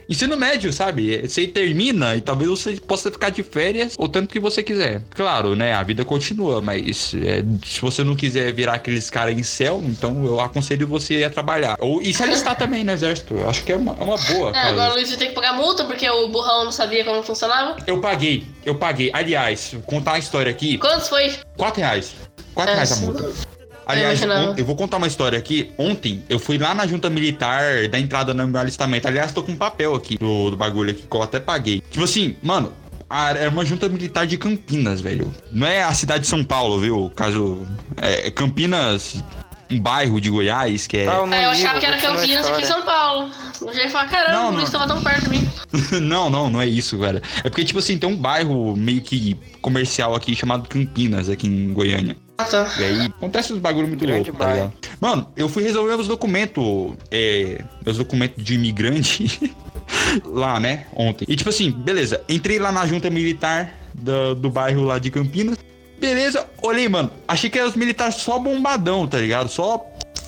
Ensino 0.09 0.35
médio, 0.37 0.71
sabe? 0.73 1.27
Você 1.27 1.47
termina 1.47 2.15
e 2.15 2.21
talvez 2.21 2.49
você 2.49 2.75
possa 2.75 3.11
ficar 3.11 3.29
de 3.29 3.43
férias 3.43 3.95
o 3.97 4.07
tanto 4.07 4.29
que 4.29 4.39
você 4.39 4.61
quiser. 4.61 5.01
Claro, 5.11 5.55
né? 5.55 5.73
A 5.73 5.83
vida 5.83 6.03
continua, 6.03 6.61
mas 6.61 7.13
é, 7.15 7.43
se 7.65 7.81
você 7.81 8.03
não 8.03 8.15
quiser 8.15 8.53
virar 8.53 8.73
aqueles 8.73 9.09
caras 9.09 9.37
em 9.37 9.43
céu, 9.43 9.81
então 9.85 10.25
eu 10.25 10.39
aconselho 10.39 10.87
você 10.87 11.23
a 11.23 11.29
trabalhar. 11.29 11.77
Ou, 11.79 12.01
e 12.01 12.13
se 12.13 12.21
alistar 12.23 12.55
também 12.57 12.83
no 12.83 12.91
exército. 12.91 13.33
Eu 13.35 13.49
acho 13.49 13.63
que 13.63 13.71
é 13.71 13.75
uma, 13.75 13.95
é 13.99 14.03
uma 14.03 14.17
boa, 14.17 14.51
É, 14.55 14.61
agora 14.69 14.91
o 14.91 14.93
Luiz 14.95 15.15
ter 15.15 15.27
que 15.27 15.33
pagar 15.33 15.53
multa 15.53 15.85
porque 15.85 16.09
o 16.09 16.27
burrão 16.29 16.65
não 16.65 16.71
sabia 16.71 17.03
como 17.05 17.23
funcionava. 17.23 17.77
Eu 17.85 17.99
paguei, 18.01 18.45
eu 18.65 18.75
paguei. 18.75 19.09
Aliás, 19.13 19.75
contar 19.85 20.11
uma 20.11 20.19
história 20.19 20.51
aqui. 20.51 20.77
Quantos 20.77 21.07
foi? 21.07 21.33
4 21.57 21.81
reais. 21.81 22.15
4 22.53 22.71
É, 22.71 22.75
reais 22.75 22.91
a 22.91 22.95
multa. 22.97 23.52
Aliás, 23.85 24.21
imaginava. 24.21 24.51
on- 24.51 24.55
eu 24.57 24.65
vou 24.65 24.75
contar 24.75 24.97
uma 24.97 25.07
história 25.07 25.37
aqui. 25.37 25.71
Ontem, 25.77 26.23
eu 26.29 26.39
fui 26.39 26.57
lá 26.57 26.73
na 26.73 26.85
junta 26.87 27.09
militar 27.09 27.87
da 27.89 27.99
entrada 27.99 28.33
no 28.33 28.47
meu 28.47 28.59
alistamento. 28.61 29.07
Aliás, 29.07 29.31
tô 29.31 29.43
com 29.43 29.51
um 29.51 29.55
papel 29.57 29.93
aqui 29.95 30.17
do, 30.17 30.51
do 30.51 30.57
bagulho 30.57 30.91
aqui 30.91 31.03
que 31.09 31.15
eu 31.15 31.21
até 31.21 31.39
paguei. 31.39 31.81
Tipo 31.91 32.03
assim, 32.05 32.35
mano, 32.41 32.71
era 33.09 33.49
uma 33.49 33.63
junta 33.65 33.87
militar 33.89 34.25
de 34.25 34.37
Campinas, 34.37 35.01
velho. 35.01 35.33
Não 35.51 35.67
é 35.67 35.83
a 35.83 35.93
cidade 35.93 36.21
de 36.21 36.27
São 36.27 36.43
Paulo, 36.43 36.79
viu? 36.79 37.11
Caso. 37.15 37.65
É, 38.01 38.27
é 38.27 38.31
Campinas. 38.31 39.23
um 39.69 39.79
bairro 39.79 40.21
de 40.21 40.29
Goiás 40.29 40.85
que 40.87 40.97
é. 40.97 41.05
Tá, 41.05 41.13
eu 41.15 41.19
eu 41.21 41.25
ligo, 41.27 41.45
achava 41.49 41.79
que 41.79 41.85
era 41.85 41.97
Campinas 41.97 42.45
aqui 42.47 42.61
em. 42.61 42.65
São 42.65 42.81
Paulo. 42.83 43.29
Eu 43.61 43.73
já 43.73 43.83
ia 43.83 43.89
falar, 43.89 44.07
caramba, 44.09 44.37
Não, 44.37 44.51
não. 44.51 44.63
isso 44.63 44.71
tava 44.71 44.87
tão 44.87 45.01
perto 45.01 45.23
de 45.23 45.29
mim. 45.29 45.47
não, 46.01 46.29
não, 46.29 46.49
não 46.49 46.61
é 46.61 46.67
isso, 46.67 46.97
cara. 46.99 47.21
É 47.43 47.49
porque, 47.49 47.63
tipo 47.63 47.79
assim, 47.79 47.97
tem 47.97 48.09
um 48.09 48.15
bairro 48.17 48.75
meio 48.75 49.01
que 49.01 49.37
comercial 49.61 50.13
aqui 50.15 50.35
chamado 50.35 50.67
Campinas, 50.67 51.29
aqui 51.29 51.47
em 51.47 51.71
Goiânia. 51.73 52.15
Ah, 52.43 52.65
tá. 52.65 52.73
E 52.79 52.83
aí 52.83 53.05
acontece 53.05 53.53
uns 53.53 53.59
bagulho 53.59 53.87
muito 53.87 54.05
Grande 54.05 54.31
louco, 54.31 54.43
tá? 54.43 54.71
Mano, 54.99 55.27
eu 55.35 55.47
fui 55.49 55.63
resolver 55.63 55.95
meus 55.95 56.07
documentos, 56.07 56.93
é, 57.11 57.63
meus 57.85 57.97
documentos 57.97 58.43
de 58.43 58.55
imigrante 58.55 59.53
lá, 60.25 60.59
né, 60.59 60.85
ontem. 60.95 61.25
E 61.27 61.35
tipo 61.35 61.49
assim, 61.49 61.71
beleza, 61.71 62.21
entrei 62.27 62.59
lá 62.59 62.71
na 62.71 62.85
junta 62.85 63.09
militar 63.09 63.73
do, 63.93 64.35
do 64.35 64.49
bairro 64.49 64.83
lá 64.83 64.99
de 64.99 65.09
Campinas. 65.11 65.57
Beleza, 65.99 66.45
olhei, 66.61 66.89
mano, 66.89 67.09
achei 67.27 67.49
que 67.49 67.57
eram 67.57 67.69
os 67.69 67.75
militares 67.75 68.15
só 68.15 68.37
bombadão, 68.37 69.07
tá 69.07 69.17
ligado? 69.19 69.47
Só 69.47 69.77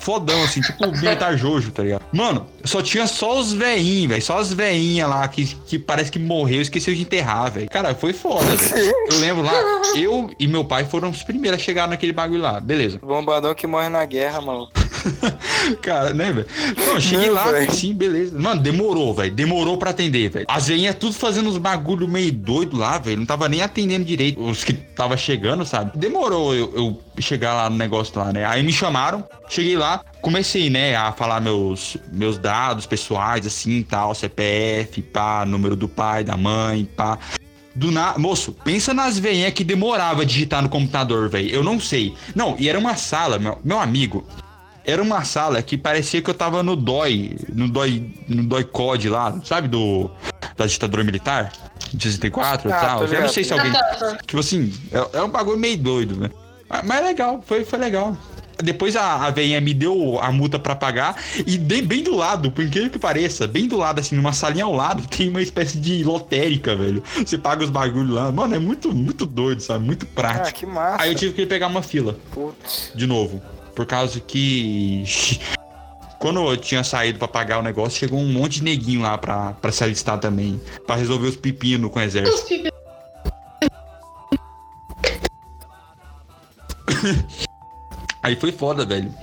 fodão, 0.06 0.40
assim, 0.44 0.60
tipo 0.60 0.86
militar 0.86 1.36
Jojo, 1.36 1.72
tá 1.72 1.82
ligado? 1.82 2.04
Mano, 2.12 2.46
só 2.64 2.80
tinha 2.80 3.08
só 3.08 3.40
os 3.40 3.52
veinhos, 3.52 4.08
velho. 4.10 4.22
Só 4.22 4.38
as 4.38 4.52
veinhas 4.52 5.08
lá 5.08 5.26
que, 5.26 5.44
que 5.66 5.80
parece 5.80 6.12
que 6.12 6.18
morreu 6.20 6.60
e 6.60 6.62
esqueceu 6.62 6.94
de 6.94 7.02
enterrar, 7.02 7.50
velho. 7.50 7.68
Cara, 7.68 7.92
foi 7.92 8.12
foda, 8.12 8.44
velho. 8.54 8.94
Eu 9.10 9.18
lembro 9.18 9.42
lá, 9.42 9.52
eu 9.96 10.30
e 10.38 10.46
meu 10.46 10.64
pai 10.64 10.84
foram 10.84 11.10
os 11.10 11.22
primeiros 11.22 11.58
a 11.58 11.62
chegar 11.62 11.88
naquele 11.88 12.12
bagulho 12.12 12.42
lá. 12.42 12.60
Beleza. 12.60 12.98
Bombadão 13.02 13.54
que 13.54 13.66
morre 13.66 13.88
na 13.88 14.04
guerra, 14.04 14.40
mano. 14.40 14.68
Cara, 15.82 16.12
né, 16.12 16.32
velho? 16.32 16.46
Não, 16.76 17.00
cheguei 17.00 17.28
Não, 17.28 17.34
lá, 17.34 17.50
velho. 17.50 17.72
sim, 17.72 17.94
beleza. 17.94 18.38
Mano, 18.38 18.60
demorou, 18.60 19.14
velho. 19.14 19.32
Demorou 19.32 19.76
pra 19.76 19.90
atender, 19.90 20.30
velho. 20.30 20.46
As 20.48 20.68
veinhas 20.68 20.94
tudo 20.96 21.14
fazendo 21.14 21.48
uns 21.48 21.58
bagulho 21.58 22.08
meio 22.08 22.32
doido 22.32 22.76
lá, 22.76 22.98
velho. 22.98 23.18
Não 23.18 23.26
tava 23.26 23.48
nem 23.48 23.62
atendendo 23.62 24.04
direito. 24.04 24.40
Os 24.42 24.64
que 24.64 24.72
tava 24.72 25.16
chegando, 25.16 25.64
sabe? 25.64 25.96
Demorou 25.96 26.54
eu, 26.54 26.72
eu 26.74 27.02
chegar 27.20 27.54
lá 27.54 27.70
no 27.70 27.76
negócio 27.76 28.18
lá, 28.18 28.32
né? 28.32 28.44
Aí 28.44 28.62
me 28.62 28.72
chamaram, 28.72 29.24
cheguei 29.48 29.76
lá, 29.76 30.02
comecei, 30.20 30.68
né, 30.70 30.94
a 30.94 31.12
falar 31.12 31.40
meus, 31.40 31.96
meus 32.12 32.38
dados 32.38 32.86
pessoais, 32.86 33.46
assim, 33.46 33.82
tal, 33.82 34.14
CPF, 34.14 35.02
pá, 35.02 35.44
número 35.46 35.76
do 35.76 35.88
pai, 35.88 36.24
da 36.24 36.36
mãe, 36.36 36.84
pá. 36.96 37.18
Do 37.74 37.90
na... 37.90 38.16
Moço, 38.16 38.52
pensa 38.64 38.94
nas 38.94 39.18
veinhas 39.18 39.52
que 39.52 39.62
demorava 39.62 40.24
digitar 40.24 40.62
no 40.62 40.68
computador, 40.68 41.28
velho. 41.28 41.50
Eu 41.50 41.62
não 41.62 41.78
sei. 41.78 42.14
Não, 42.34 42.56
e 42.58 42.70
era 42.70 42.78
uma 42.78 42.96
sala, 42.96 43.38
meu, 43.38 43.58
meu 43.62 43.78
amigo. 43.78 44.26
Era 44.86 45.02
uma 45.02 45.24
sala 45.24 45.60
que 45.62 45.76
parecia 45.76 46.22
que 46.22 46.30
eu 46.30 46.34
tava 46.34 46.62
no 46.62 46.76
DOI, 46.76 47.36
no 47.52 47.68
DOI, 47.68 48.14
no 48.28 48.44
DOI 48.44 48.62
COD 48.64 49.08
lá, 49.08 49.36
sabe, 49.44 49.66
do 49.66 50.08
da 50.56 50.64
ditadura 50.64 51.02
militar, 51.02 51.52
de 51.92 52.04
64 52.10 52.70
e 52.70 52.72
Ah, 52.72 52.80
tal. 52.80 52.98
tô 53.06 53.12
Eu 53.12 53.20
não 53.22 53.28
sei 53.28 53.42
se 53.44 53.52
alguém, 53.52 53.70
Ah, 53.72 53.82
tá, 53.82 53.94
tá. 53.96 54.18
tipo 54.24 54.38
assim, 54.38 54.72
é, 54.92 55.18
é 55.18 55.22
um 55.22 55.28
bagulho 55.28 55.58
meio 55.58 55.76
doido, 55.76 56.16
né? 56.16 56.30
Mas, 56.68 56.82
mas 56.84 56.98
é 57.00 57.04
legal, 57.04 57.42
foi, 57.46 57.64
foi 57.64 57.78
legal. 57.80 58.16
Depois 58.62 58.96
a, 58.96 59.26
a 59.26 59.30
veinha 59.30 59.60
me 59.60 59.74
deu 59.74 60.18
a 60.22 60.32
multa 60.32 60.58
pra 60.58 60.74
pagar 60.74 61.14
e 61.46 61.58
bem, 61.58 61.82
bem 61.82 62.02
do 62.02 62.14
lado, 62.16 62.50
por 62.50 62.64
incrível 62.64 62.88
que 62.88 62.98
pareça, 62.98 63.46
bem 63.46 63.68
do 63.68 63.76
lado, 63.76 63.98
assim, 64.00 64.14
numa 64.16 64.32
salinha 64.32 64.64
ao 64.64 64.72
lado, 64.72 65.02
tem 65.14 65.28
uma 65.28 65.42
espécie 65.42 65.78
de 65.78 66.02
lotérica, 66.04 66.74
velho. 66.74 67.02
Você 67.16 67.36
paga 67.36 67.62
os 67.64 67.68
bagulhos 67.70 68.14
lá. 68.14 68.32
Mano, 68.32 68.54
é 68.54 68.58
muito, 68.58 68.94
muito 68.94 69.26
doido, 69.26 69.60
sabe? 69.60 69.84
Muito 69.84 70.06
Ah, 70.06 70.14
prático. 70.14 70.60
que 70.60 70.64
massa. 70.64 71.02
Aí 71.02 71.10
eu 71.10 71.14
tive 71.16 71.34
que 71.34 71.44
pegar 71.44 71.66
uma 71.66 71.82
fila 71.82 72.16
Putz. 72.32 72.92
de 72.94 73.06
novo. 73.06 73.42
Por 73.76 73.86
causa 73.86 74.18
que. 74.18 75.04
Quando 76.18 76.50
eu 76.50 76.56
tinha 76.56 76.82
saído 76.82 77.18
pra 77.18 77.28
pagar 77.28 77.58
o 77.58 77.62
negócio, 77.62 77.98
chegou 77.98 78.18
um 78.18 78.32
monte 78.32 78.54
de 78.54 78.64
neguinho 78.64 79.02
lá 79.02 79.18
pra, 79.18 79.52
pra 79.52 79.70
se 79.70 79.84
alistar 79.84 80.18
também. 80.18 80.58
Pra 80.86 80.96
resolver 80.96 81.28
os 81.28 81.36
pepinos 81.36 81.90
com 81.90 81.98
o 81.98 82.02
exército. 82.02 82.70
Os 86.88 87.06
Aí 88.22 88.34
foi 88.34 88.50
foda, 88.50 88.86
velho. 88.86 89.14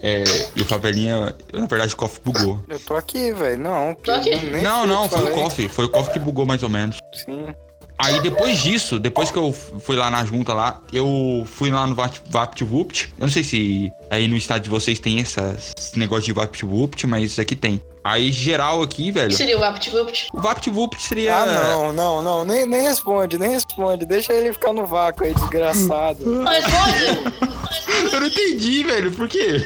É, 0.00 0.22
e 0.54 0.62
o 0.62 0.64
favelinha, 0.64 1.34
na 1.52 1.66
verdade, 1.66 1.94
o 1.94 1.96
cofre 1.96 2.20
bugou. 2.24 2.62
Eu 2.68 2.78
tô 2.78 2.94
aqui, 2.94 3.32
velho. 3.32 3.58
Não, 3.58 3.94
Tô 3.96 4.12
aqui. 4.12 4.36
Não, 4.62 4.86
não, 4.86 5.08
foi 5.08 5.30
o 5.30 5.34
cofre. 5.34 5.68
Foi 5.68 5.84
o 5.86 5.88
cofre 5.88 6.12
que 6.12 6.18
bugou 6.20 6.46
mais 6.46 6.62
ou 6.62 6.68
menos. 6.68 6.98
Sim. 7.12 7.46
Aí 7.96 8.20
depois 8.20 8.58
disso, 8.58 8.98
depois 8.98 9.30
que 9.30 9.38
eu 9.38 9.52
fui 9.52 9.94
lá 9.96 10.10
na 10.10 10.24
junta 10.24 10.52
lá, 10.52 10.80
eu 10.92 11.46
fui 11.46 11.70
lá 11.70 11.86
no 11.86 11.94
Vapt- 11.94 12.22
VaptVupt. 12.28 13.14
Eu 13.18 13.26
não 13.26 13.32
sei 13.32 13.44
se 13.44 13.92
aí 14.10 14.26
no 14.26 14.36
estado 14.36 14.62
de 14.62 14.68
vocês 14.70 14.98
tem 14.98 15.20
essas- 15.20 15.72
esse 15.78 15.98
negócio 15.98 16.24
de 16.24 16.32
VaptVupt, 16.32 17.06
mas 17.06 17.38
aqui 17.38 17.54
tem. 17.54 17.80
Aí 18.02 18.30
geral 18.32 18.82
aqui, 18.82 19.02
O 19.04 19.06
que 19.06 19.12
velho. 19.12 19.32
seria 19.32 19.56
o 19.56 19.60
VaptVupt? 19.60 20.28
O 20.34 20.40
VaptVupt 20.40 21.00
seria. 21.02 21.36
Ah, 21.36 21.46
não, 21.46 21.92
não, 21.92 22.22
não. 22.22 22.44
Nem, 22.44 22.66
nem 22.66 22.82
responde, 22.82 23.38
nem 23.38 23.50
responde. 23.50 24.04
Deixa 24.04 24.32
ele 24.34 24.52
ficar 24.52 24.72
no 24.72 24.84
vácuo 24.86 25.24
aí, 25.24 25.32
desgraçado. 25.32 26.18
Não 26.26 26.44
responde? 26.50 28.12
Eu 28.12 28.20
não 28.20 28.26
entendi, 28.26 28.82
velho. 28.84 29.12
Por 29.12 29.28
quê? 29.28 29.64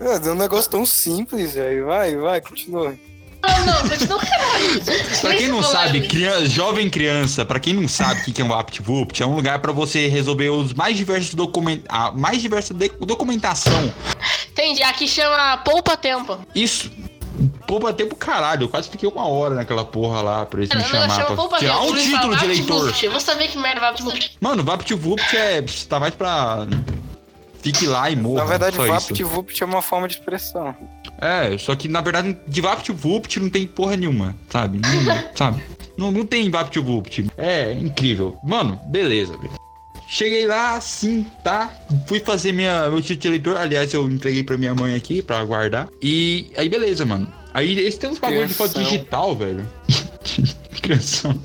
É 0.00 0.30
um 0.30 0.34
negócio 0.36 0.70
tão 0.70 0.86
simples, 0.86 1.54
velho. 1.54 1.86
Vai, 1.86 2.16
vai, 2.16 2.40
continua. 2.40 2.94
Não, 3.42 3.66
não. 3.66 3.78
Pra 5.20 5.34
quem 5.34 5.48
não 5.48 5.62
sabe, 5.62 6.06
criança, 6.06 6.46
jovem 6.46 6.90
criança, 6.90 7.44
pra 7.44 7.60
quem 7.60 7.74
não 7.74 7.88
sabe 7.88 8.20
o 8.20 8.32
que 8.32 8.40
é 8.40 8.44
um 8.44 8.48
VaptVupt, 8.48 9.22
é 9.22 9.26
um 9.26 9.34
lugar 9.34 9.58
pra 9.60 9.72
você 9.72 10.08
resolver 10.08 10.50
os 10.50 10.72
mais 10.74 10.96
diversos 10.96 11.34
documentos, 11.34 11.84
a 11.88 12.12
mais 12.12 12.40
diversa 12.40 12.74
documentação. 12.74 13.92
Entendi, 14.50 14.82
aqui 14.82 15.06
chama 15.06 15.58
poupa 15.58 15.96
tempo. 15.96 16.38
Isso. 16.54 16.90
Poupa 17.66 17.92
tempo 17.92 18.16
caralho, 18.16 18.64
eu 18.64 18.68
quase 18.68 18.88
fiquei 18.88 19.08
uma 19.08 19.28
hora 19.28 19.54
naquela 19.54 19.84
porra 19.84 20.20
lá 20.22 20.46
pra 20.46 20.60
eles 20.60 20.74
me 20.74 20.82
chamar 20.82 21.08
chama 21.10 21.48
pra 21.48 21.58
tirar 21.58 21.80
um 21.82 21.94
título 21.94 22.36
de. 22.36 22.46
VaptVupt. 22.46 23.04
Eu 23.04 23.12
vou 23.12 23.20
saber 23.20 23.48
que 23.48 23.58
merda 23.58 23.78
é 23.78 23.80
VaptVupt. 23.82 24.38
Mano, 24.40 24.64
VaptVupt 24.64 25.36
é. 25.36 25.62
tá 25.88 26.00
mais 26.00 26.14
pra. 26.14 26.66
Fique 27.62 27.86
lá 27.86 28.10
e 28.10 28.16
morra. 28.16 28.40
Na 28.40 28.44
verdade. 28.44 28.76
VaptVupt 28.76 29.62
é 29.62 29.66
uma 29.66 29.82
forma 29.82 30.08
de 30.08 30.14
expressão. 30.14 30.74
É, 31.20 31.56
só 31.58 31.74
que 31.74 31.88
na 31.88 32.00
verdade 32.00 32.36
de 32.46 32.60
VaptVupt 32.60 33.40
não 33.40 33.50
tem 33.50 33.66
porra 33.66 33.96
nenhuma, 33.96 34.36
sabe? 34.48 34.78
Não, 34.78 35.24
sabe? 35.34 35.62
Não, 35.96 36.12
não 36.12 36.24
tem 36.24 36.48
VaptVupt. 36.50 37.26
É 37.36 37.72
incrível. 37.72 38.38
Mano, 38.44 38.80
beleza, 38.86 39.36
velho. 39.36 39.52
Cheguei 40.08 40.46
lá, 40.46 40.74
assim, 40.74 41.26
tá? 41.44 41.70
Fui 42.06 42.18
fazer 42.20 42.52
minha, 42.52 42.88
meu 42.88 43.02
título 43.02 43.20
de 43.20 43.28
eleitor. 43.28 43.56
Aliás, 43.58 43.92
eu 43.92 44.08
entreguei 44.08 44.42
pra 44.42 44.56
minha 44.56 44.74
mãe 44.74 44.94
aqui 44.94 45.20
pra 45.20 45.44
guardar. 45.44 45.86
E 46.02 46.50
aí, 46.56 46.66
beleza, 46.66 47.04
mano. 47.04 47.30
Aí 47.52 47.78
eles 47.78 47.98
têm 47.98 48.08
uns 48.08 48.18
bagulho 48.18 48.46
de 48.46 48.54
foto 48.54 48.78
digital, 48.82 49.36
velho. 49.36 49.68
crianção. 50.80 51.38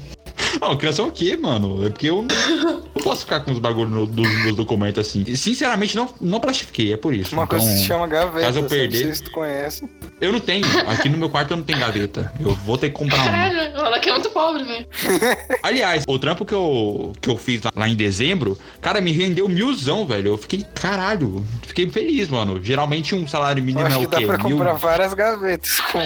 Não, 0.61 0.77
crianção 0.77 1.07
o 1.07 1.11
quê, 1.11 1.35
mano? 1.37 1.85
É 1.85 1.89
porque 1.89 2.09
eu 2.09 2.21
não 2.23 3.01
posso 3.03 3.21
ficar 3.21 3.39
com 3.41 3.51
os 3.51 3.59
bagulhos 3.59 4.07
dos 4.09 4.27
meus 4.43 4.55
documentos 4.55 5.05
assim. 5.07 5.23
E, 5.27 5.35
Sinceramente, 5.35 5.95
não, 5.95 6.09
não 6.21 6.39
plastifiquei, 6.39 6.93
é 6.93 6.97
por 6.97 7.13
isso. 7.13 7.35
Uma 7.35 7.47
coisa 7.47 7.65
que 7.65 7.71
se 7.71 7.77
Então, 7.83 7.87
chama 7.97 8.07
gaveta. 8.07 8.45
caso 8.45 8.59
eu 8.59 8.63
perder- 8.65 8.97
Não 8.99 9.05
sei 9.05 9.15
se 9.15 9.23
tu 9.23 9.31
conhece. 9.31 9.89
eu 10.21 10.31
não 10.31 10.39
tenho. 10.39 10.65
Aqui 10.87 11.09
no 11.09 11.17
meu 11.17 11.29
quarto 11.29 11.51
eu 11.51 11.57
não 11.57 11.63
tenho 11.63 11.79
gaveta. 11.79 12.31
Eu 12.39 12.53
vou 12.55 12.77
ter 12.77 12.89
que 12.89 12.95
comprar 12.95 13.21
um. 13.21 13.25
Caralho, 13.25 13.57
ela 13.59 13.95
aqui 13.97 14.09
é 14.09 14.13
muito 14.13 14.29
pobre, 14.29 14.63
velho. 14.63 14.85
Aliás, 15.63 16.03
o 16.07 16.19
trampo 16.19 16.45
que 16.45 16.53
eu, 16.53 17.13
que 17.21 17.29
eu 17.29 17.37
fiz 17.37 17.61
lá, 17.75 17.87
em 17.87 17.95
dezembro, 17.95 18.57
cara, 18.81 19.01
me 19.01 19.11
rendeu 19.11 19.47
milzão, 19.49 20.05
velho. 20.05 20.29
Eu 20.33 20.37
fiquei, 20.37 20.63
caralho, 20.73 21.45
fiquei 21.63 21.89
feliz, 21.89 22.29
mano. 22.29 22.59
Geralmente 22.63 23.15
um 23.15 23.27
salário 23.27 23.63
mínimo 23.63 23.85
é 23.87 23.97
o 23.97 24.01
que 24.01 24.07
dá 24.07 24.17
quê? 24.17 24.25
pra 24.25 24.37
Mil, 24.37 24.57
comprar 24.57 24.73
várias 24.73 25.13
gavetas 25.13 25.79
com, 25.81 25.99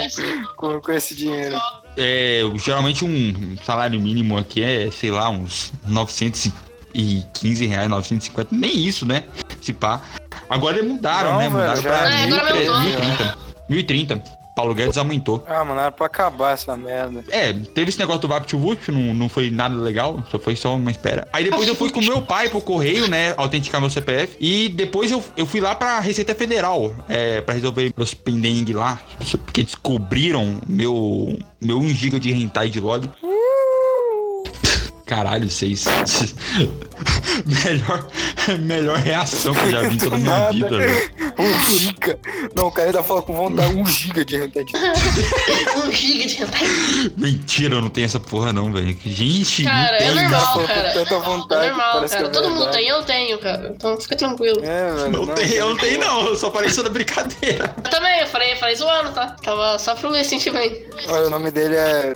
com, 0.56 0.80
com 0.80 0.92
esse 0.92 1.14
dinheiro. 1.14 1.56
É, 1.98 2.42
geralmente 2.56 3.04
um 3.04 3.56
salário 3.64 4.00
mínimo 4.00 4.38
aqui 4.38 4.62
é, 4.62 4.90
sei 4.90 5.10
lá, 5.10 5.28
uns 5.28 5.72
915 5.86 7.66
reais, 7.66 7.88
950. 7.90 8.54
Nem 8.54 8.78
isso, 8.86 9.04
né? 9.04 9.24
Se 9.60 9.72
pá. 9.72 10.00
Agora 10.48 10.82
mudaram, 10.82 11.32
Não, 11.32 11.38
né? 11.38 11.48
velho, 11.48 11.52
Mudaram 11.60 11.82
já- 11.82 11.88
pra 11.90 12.10
É, 12.10 12.24
agora 12.24 12.54
1030. 12.54 13.02
aumentou. 13.02 13.42
1030. 13.68 14.37
1030. 14.58 14.68
Paulo 14.68 14.74
Guedes 14.74 14.96
aumentou. 14.96 15.44
Ah, 15.46 15.64
mano, 15.64 15.80
era 15.80 15.92
pra 15.92 16.06
acabar 16.06 16.52
essa 16.52 16.76
merda. 16.76 17.24
É, 17.30 17.52
teve 17.52 17.90
esse 17.90 17.98
negócio 17.98 18.22
do 18.22 18.28
VaptVupt, 18.28 18.90
não, 18.90 19.14
não 19.14 19.28
foi 19.28 19.50
nada 19.50 19.74
legal, 19.76 20.22
só 20.30 20.38
foi 20.38 20.56
só 20.56 20.74
uma 20.74 20.90
espera. 20.90 21.28
Aí 21.32 21.44
depois 21.44 21.68
eu 21.68 21.74
fui 21.74 21.90
com 21.90 22.00
meu 22.00 22.22
pai 22.22 22.48
pro 22.48 22.60
correio, 22.60 23.08
né, 23.08 23.34
autenticar 23.36 23.80
meu 23.80 23.90
CPF. 23.90 24.36
E 24.40 24.68
depois 24.68 25.10
eu, 25.10 25.22
eu 25.36 25.46
fui 25.46 25.60
lá 25.60 25.74
pra 25.74 26.00
Receita 26.00 26.34
Federal, 26.34 26.94
é, 27.08 27.40
pra 27.40 27.54
resolver 27.54 27.92
meus 27.96 28.14
pendengue 28.14 28.72
lá, 28.72 29.00
porque 29.44 29.62
descobriram 29.62 30.60
meu, 30.66 31.38
meu 31.60 31.78
1 31.78 31.88
GB 31.90 32.18
de 32.18 32.32
hentai 32.32 32.68
de 32.68 32.80
log. 32.80 33.08
Caralho, 35.08 35.48
vocês. 35.48 35.86
melhor, 37.64 38.06
melhor 38.60 38.98
reação 38.98 39.54
que 39.54 39.60
eu 39.60 39.70
já 39.70 39.80
vi 39.82 39.94
em 39.94 39.98
toda 39.98 40.16
a 40.16 40.18
minha 40.18 40.38
Nada. 40.38 40.52
vida, 40.52 40.68
velho. 40.68 41.10
Um 41.38 41.64
giga. 41.70 42.18
Não, 42.54 42.66
o 42.66 42.70
cara 42.72 42.88
ainda 42.88 43.02
fala 43.02 43.22
com 43.22 43.32
vontade, 43.32 43.74
um 43.74 43.86
giga 43.86 44.22
de 44.22 44.36
rentante. 44.36 44.72
Um 45.78 45.90
giga 45.92 46.26
de 46.26 46.42
hentai. 46.42 46.68
Mentira, 47.16 47.74
eu 47.76 47.80
não 47.80 47.88
tenho 47.88 48.04
essa 48.04 48.20
porra, 48.20 48.52
não, 48.52 48.70
velho. 48.70 48.94
Gente, 49.06 49.64
Cara, 49.64 49.98
não 50.00 50.20
é 50.20 50.28
normal, 50.28 50.64
cara. 50.66 50.92
tanta 50.92 51.18
vontade, 51.20 51.64
É 51.66 51.68
normal, 51.70 51.92
parece 51.94 52.14
cara. 52.16 52.28
que 52.28 52.36
é 52.36 52.40
Todo 52.42 52.50
mundo 52.54 52.70
tem, 52.70 52.88
eu 52.88 53.02
tenho, 53.04 53.38
cara. 53.38 53.72
Então 53.74 53.98
fica 54.00 54.16
tranquilo. 54.16 54.60
É, 54.62 54.92
velho. 54.94 55.10
Não 55.10 55.26
tem, 55.26 55.50
eu 55.52 55.70
não 55.70 55.76
tenho, 55.76 56.00
não. 56.00 56.26
Eu 56.26 56.36
só 56.36 56.50
falei 56.50 56.68
isso 56.68 56.82
da 56.82 56.90
brincadeira. 56.90 57.74
Eu 57.82 57.90
também, 57.90 58.20
eu 58.20 58.26
falei, 58.26 58.52
eu 58.52 58.56
falei 58.56 58.76
zoando, 58.76 59.12
tá? 59.12 59.36
Tava 59.42 59.78
só 59.78 59.94
pra 59.94 60.10
me 60.10 60.22
sentir 60.22 60.50
bem. 60.50 60.84
Olha, 61.08 61.28
o 61.28 61.30
nome 61.30 61.50
dele 61.50 61.76
é. 61.76 62.14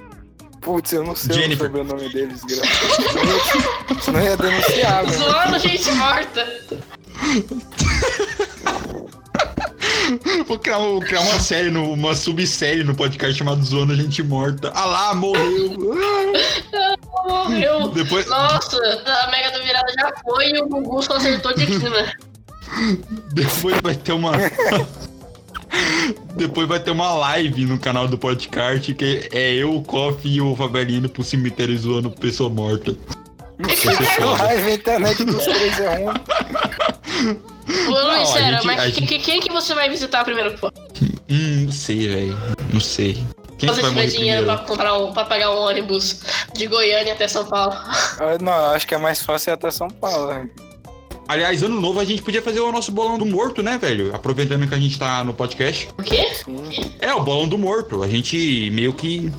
Putz, 0.62 0.92
eu 0.92 1.04
não 1.04 1.14
sei 1.16 1.34
Jennifer. 1.34 1.68
o 1.70 1.76
sobrenome 1.76 2.08
dele, 2.12 2.32
desgraçado. 2.34 4.00
Senão 4.02 4.20
ia 4.22 4.36
denunciar, 4.36 5.04
velho. 5.04 5.18
Zoando 5.18 5.58
gente 5.58 5.90
morta. 5.92 6.46
Vou 10.46 10.58
criar, 10.58 10.78
vou 10.78 11.00
criar 11.00 11.20
uma 11.20 11.40
série, 11.40 11.70
no, 11.70 11.92
uma 11.92 12.14
subsérie 12.14 12.84
no 12.84 12.94
podcast 12.94 13.34
chamado 13.36 13.64
Zona 13.64 13.94
Gente 13.94 14.22
Morta. 14.22 14.70
Ah 14.74 14.84
lá, 14.84 15.14
morreu. 15.14 15.78
Morreu. 17.24 17.88
Depois, 17.88 18.26
Nossa, 18.26 18.76
a 19.06 19.30
Mega 19.30 19.50
do 19.58 19.64
Virada 19.64 19.92
já 19.98 20.12
foi 20.22 20.50
e 20.50 20.60
o 20.60 20.68
Gugu 20.68 21.02
só 21.02 21.14
acertou 21.16 21.54
de 21.54 21.66
clima. 21.66 22.12
depois 23.32 23.80
vai 23.82 23.94
ter 23.94 24.12
uma. 24.12 24.32
Depois 26.36 26.68
vai 26.68 26.80
ter 26.80 26.90
uma 26.90 27.12
live 27.14 27.64
no 27.64 27.78
canal 27.78 28.06
do 28.08 28.18
podcast 28.18 28.92
que 28.94 29.28
é 29.32 29.52
eu, 29.54 29.74
o 29.76 29.82
Coffee 29.82 30.34
e 30.36 30.40
o 30.40 30.54
Fabelinho 30.56 31.08
pro 31.08 31.22
cemitério 31.24 31.76
zoando 31.78 32.10
pessoa 32.10 32.50
morta. 32.50 32.96
Live, 33.58 34.70
a 34.70 34.74
internet 34.74 35.24
dos 35.24 35.44
três 35.44 35.78
é 35.80 35.96
ruim. 35.98 36.14
Ô, 37.86 37.90
Não, 37.90 37.96
a 38.10 38.16
Luiz, 38.16 38.28
sério, 38.28 38.54
gente- 38.54 38.66
mas 38.66 38.80
a 38.80 38.84
que- 38.86 38.90
gente- 38.92 39.06
que- 39.06 39.18
quem 39.18 39.40
que 39.40 39.52
você 39.52 39.74
vai 39.74 39.88
visitar 39.88 40.24
primeiro? 40.24 40.58
pô? 40.58 40.70
Hum, 41.30 41.64
não 41.66 41.72
sei, 41.72 42.08
velho. 42.08 42.38
Não 42.72 42.80
sei. 42.80 43.14
Quem 43.58 43.68
que 43.68 43.74
Se 43.76 43.80
vai 43.82 43.90
você 43.92 44.06
tiver 44.06 44.06
dinheiro 44.18 44.44
pra, 44.44 44.58
comprar 44.58 44.98
um, 44.98 45.12
pra 45.12 45.24
pagar 45.24 45.50
um 45.52 45.58
ônibus 45.58 46.20
de 46.54 46.66
Goiânia 46.66 47.12
até 47.12 47.28
São 47.28 47.44
Paulo. 47.44 47.74
Ah, 47.74 48.36
Não, 48.40 48.52
acho 48.72 48.86
que 48.86 48.94
é 48.94 48.98
mais 48.98 49.22
fácil 49.22 49.50
ir 49.50 49.54
até 49.54 49.70
São 49.70 49.88
Paulo. 49.88 50.28
né? 50.34 50.48
Aliás, 51.28 51.62
ano 51.62 51.80
novo 51.80 52.00
a 52.00 52.04
gente 52.04 52.22
podia 52.22 52.42
fazer 52.42 52.60
o 52.60 52.72
nosso 52.72 52.92
bolão 52.92 53.18
do 53.18 53.24
morto, 53.24 53.62
né, 53.62 53.78
velho? 53.78 54.14
Aproveitando 54.14 54.68
que 54.68 54.74
a 54.74 54.78
gente 54.78 54.98
tá 54.98 55.22
no 55.24 55.32
podcast. 55.32 55.88
O 55.98 56.02
quê? 56.02 56.28
É, 57.00 57.14
o 57.14 57.22
bolão 57.22 57.48
do 57.48 57.56
morto. 57.56 58.02
A 58.02 58.08
gente 58.08 58.70
meio 58.70 58.92
que. 58.92 59.32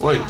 Oi. 0.00 0.20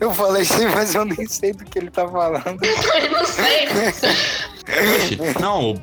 Eu 0.00 0.12
falei 0.12 0.44
sim, 0.44 0.66
mas 0.66 0.94
eu 0.94 1.04
nem 1.04 1.26
sei 1.26 1.52
do 1.52 1.64
que 1.64 1.78
ele 1.78 1.90
tá 1.90 2.06
falando. 2.08 2.58
Eu 2.64 3.10
não 3.10 3.24
sei. 3.24 3.68
Não, 5.40 5.70
o- 5.70 5.74
o- 5.74 5.78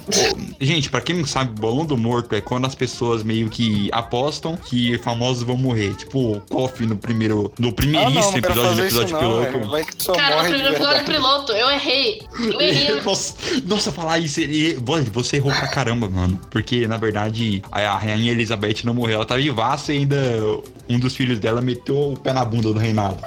gente, 0.60 0.90
pra 0.90 1.02
quem 1.02 1.16
não 1.18 1.26
sabe, 1.26 1.60
bolão 1.60 1.86
do 1.86 1.96
morto 1.98 2.34
é 2.36 2.42
quando 2.42 2.66
as 2.66 2.74
pessoas 2.76 3.22
meio 3.24 3.50
que 3.50 3.90
apostam 3.92 4.58
que 4.58 4.98
famosos 5.00 5.44
vão 5.44 5.56
morrer. 5.58 5.94
Tipo, 5.96 6.38
o 6.38 6.42
Coffee 6.42 6.88
no 6.88 6.98
primeiro. 6.98 7.52
No 7.60 7.68
Ah, 7.68 7.70
não, 7.70 7.74
primeiríssimo 7.74 8.24
não 8.24 8.32
quero 8.42 8.52
episódio 8.54 8.76
do 8.76 8.82
episódio 8.84 9.14
não, 9.14 9.46
piloto. 9.46 9.70
Vai 9.70 9.84
que 9.86 10.04
só 10.04 10.14
Cara, 10.14 10.38
no 10.38 10.50
primeiro 10.50 10.74
episódio 10.76 11.06
piloto, 11.06 11.52
eu 11.52 11.70
errei. 11.70 12.22
Eu 12.40 12.60
errei. 12.62 13.02
Nossa, 13.02 13.36
nossa, 13.66 13.92
falar 13.92 14.20
isso, 14.20 14.40
ele, 14.42 14.74
você 15.14 15.38
errou 15.38 15.52
pra 15.52 15.68
caramba, 15.68 16.10
mano. 16.10 16.40
Porque, 16.50 16.88
na 16.88 16.98
verdade, 16.98 17.62
a, 17.72 17.80
a 17.82 17.98
Rainha 17.98 18.32
Elizabeth 18.32 18.78
não 18.84 18.94
morreu. 18.94 19.16
Ela 19.18 19.26
tá 19.26 19.36
vivaça 19.38 19.94
e 19.94 19.98
ainda 20.00 20.18
um 20.90 21.00
dos 21.00 21.16
filhos 21.16 21.40
dela 21.40 21.62
meteu 21.62 22.14
o 22.14 22.18
pé 22.20 22.34
na 22.34 22.44
bunda 22.44 22.74
do 22.74 22.80
reinado. 22.80 23.18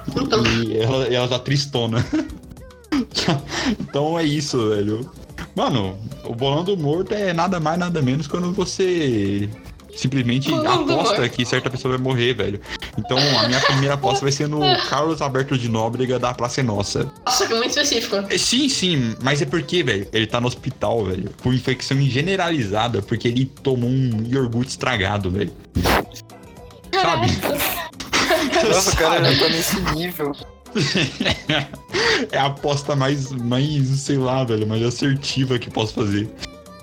E 0.66 0.76
ela, 0.78 1.06
ela 1.06 1.28
tá 1.28 1.38
tristona. 1.38 2.04
então 3.80 4.18
é 4.18 4.24
isso, 4.24 4.70
velho. 4.70 5.08
Mano, 5.54 5.96
o 6.24 6.34
bolão 6.34 6.64
do 6.64 6.76
morto 6.76 7.14
é 7.14 7.32
nada 7.32 7.60
mais, 7.60 7.78
nada 7.78 8.02
menos 8.02 8.26
quando 8.26 8.52
você 8.52 9.48
simplesmente 9.96 10.50
Bolão 10.50 10.82
aposta 10.82 11.28
que 11.28 11.44
certa 11.44 11.70
pessoa 11.70 11.96
vai 11.96 12.02
morrer, 12.02 12.34
velho. 12.34 12.60
Então 12.98 13.16
a 13.38 13.46
minha 13.46 13.60
primeira 13.60 13.94
aposta 13.94 14.22
vai 14.22 14.32
ser 14.32 14.48
no 14.48 14.60
Carlos 14.88 15.22
Alberto 15.22 15.56
de 15.56 15.68
Nóbrega 15.68 16.18
da 16.18 16.34
Praça 16.34 16.60
é 16.60 16.64
Nossa. 16.64 17.10
Nossa, 17.24 17.46
que 17.46 17.54
muito 17.54 17.70
específico. 17.70 18.16
É, 18.28 18.36
Sim, 18.36 18.68
sim, 18.68 19.16
mas 19.22 19.40
é 19.40 19.46
porque, 19.46 19.82
velho, 19.82 20.08
ele 20.12 20.26
tá 20.26 20.40
no 20.40 20.48
hospital, 20.48 21.04
velho, 21.04 21.30
por 21.42 21.54
infecção 21.54 22.00
generalizada, 22.02 23.00
porque 23.02 23.28
ele 23.28 23.46
tomou 23.46 23.88
um 23.88 24.24
iogurte 24.26 24.70
estragado, 24.70 25.30
velho. 25.30 25.52
Sabe? 26.92 27.28
Nossa, 28.68 28.90
o 28.90 28.96
cara 28.96 29.32
já 29.32 29.44
tá 29.44 29.48
nesse 29.48 29.80
nível. 29.92 30.34
É 32.32 32.38
a 32.38 32.46
aposta 32.46 32.96
mais, 32.96 33.30
mais, 33.30 33.86
sei 34.00 34.16
lá, 34.16 34.44
velho, 34.44 34.66
mais 34.66 34.82
assertiva 34.82 35.58
que 35.58 35.70
posso 35.70 35.94
fazer 35.94 36.28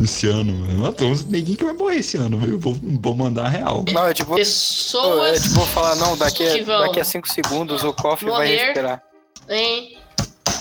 esse 0.04 0.28
ano, 0.28 0.94
tem 0.94 1.12
uns 1.12 1.26
neguinho 1.26 1.58
que 1.58 1.64
vai 1.64 1.74
morrer 1.74 1.98
esse 1.98 2.18
ano, 2.18 2.38
velho. 2.40 2.54
Eu 2.54 2.60
vou, 2.60 2.76
vou 2.82 3.16
mandar 3.16 3.46
a 3.46 3.50
real. 3.50 3.86
Não, 3.92 4.08
é 4.08 4.14
tipo. 4.14 4.32
Pô, 4.32 4.36
é 4.36 4.40
Pessoas 4.40 5.44
tipo 5.44 5.66
falar, 5.68 5.96
não, 5.96 6.18
daqui 6.18 6.44
que 6.44 6.62
a, 6.62 6.64
vão 6.64 6.88
daqui 6.88 7.00
a 7.00 7.04
5 7.04 7.30
segundos 7.30 7.84
o 7.84 7.94
Coffee 7.94 8.30
vai 8.30 8.48
respirar. 8.48 9.02
em 9.50 9.98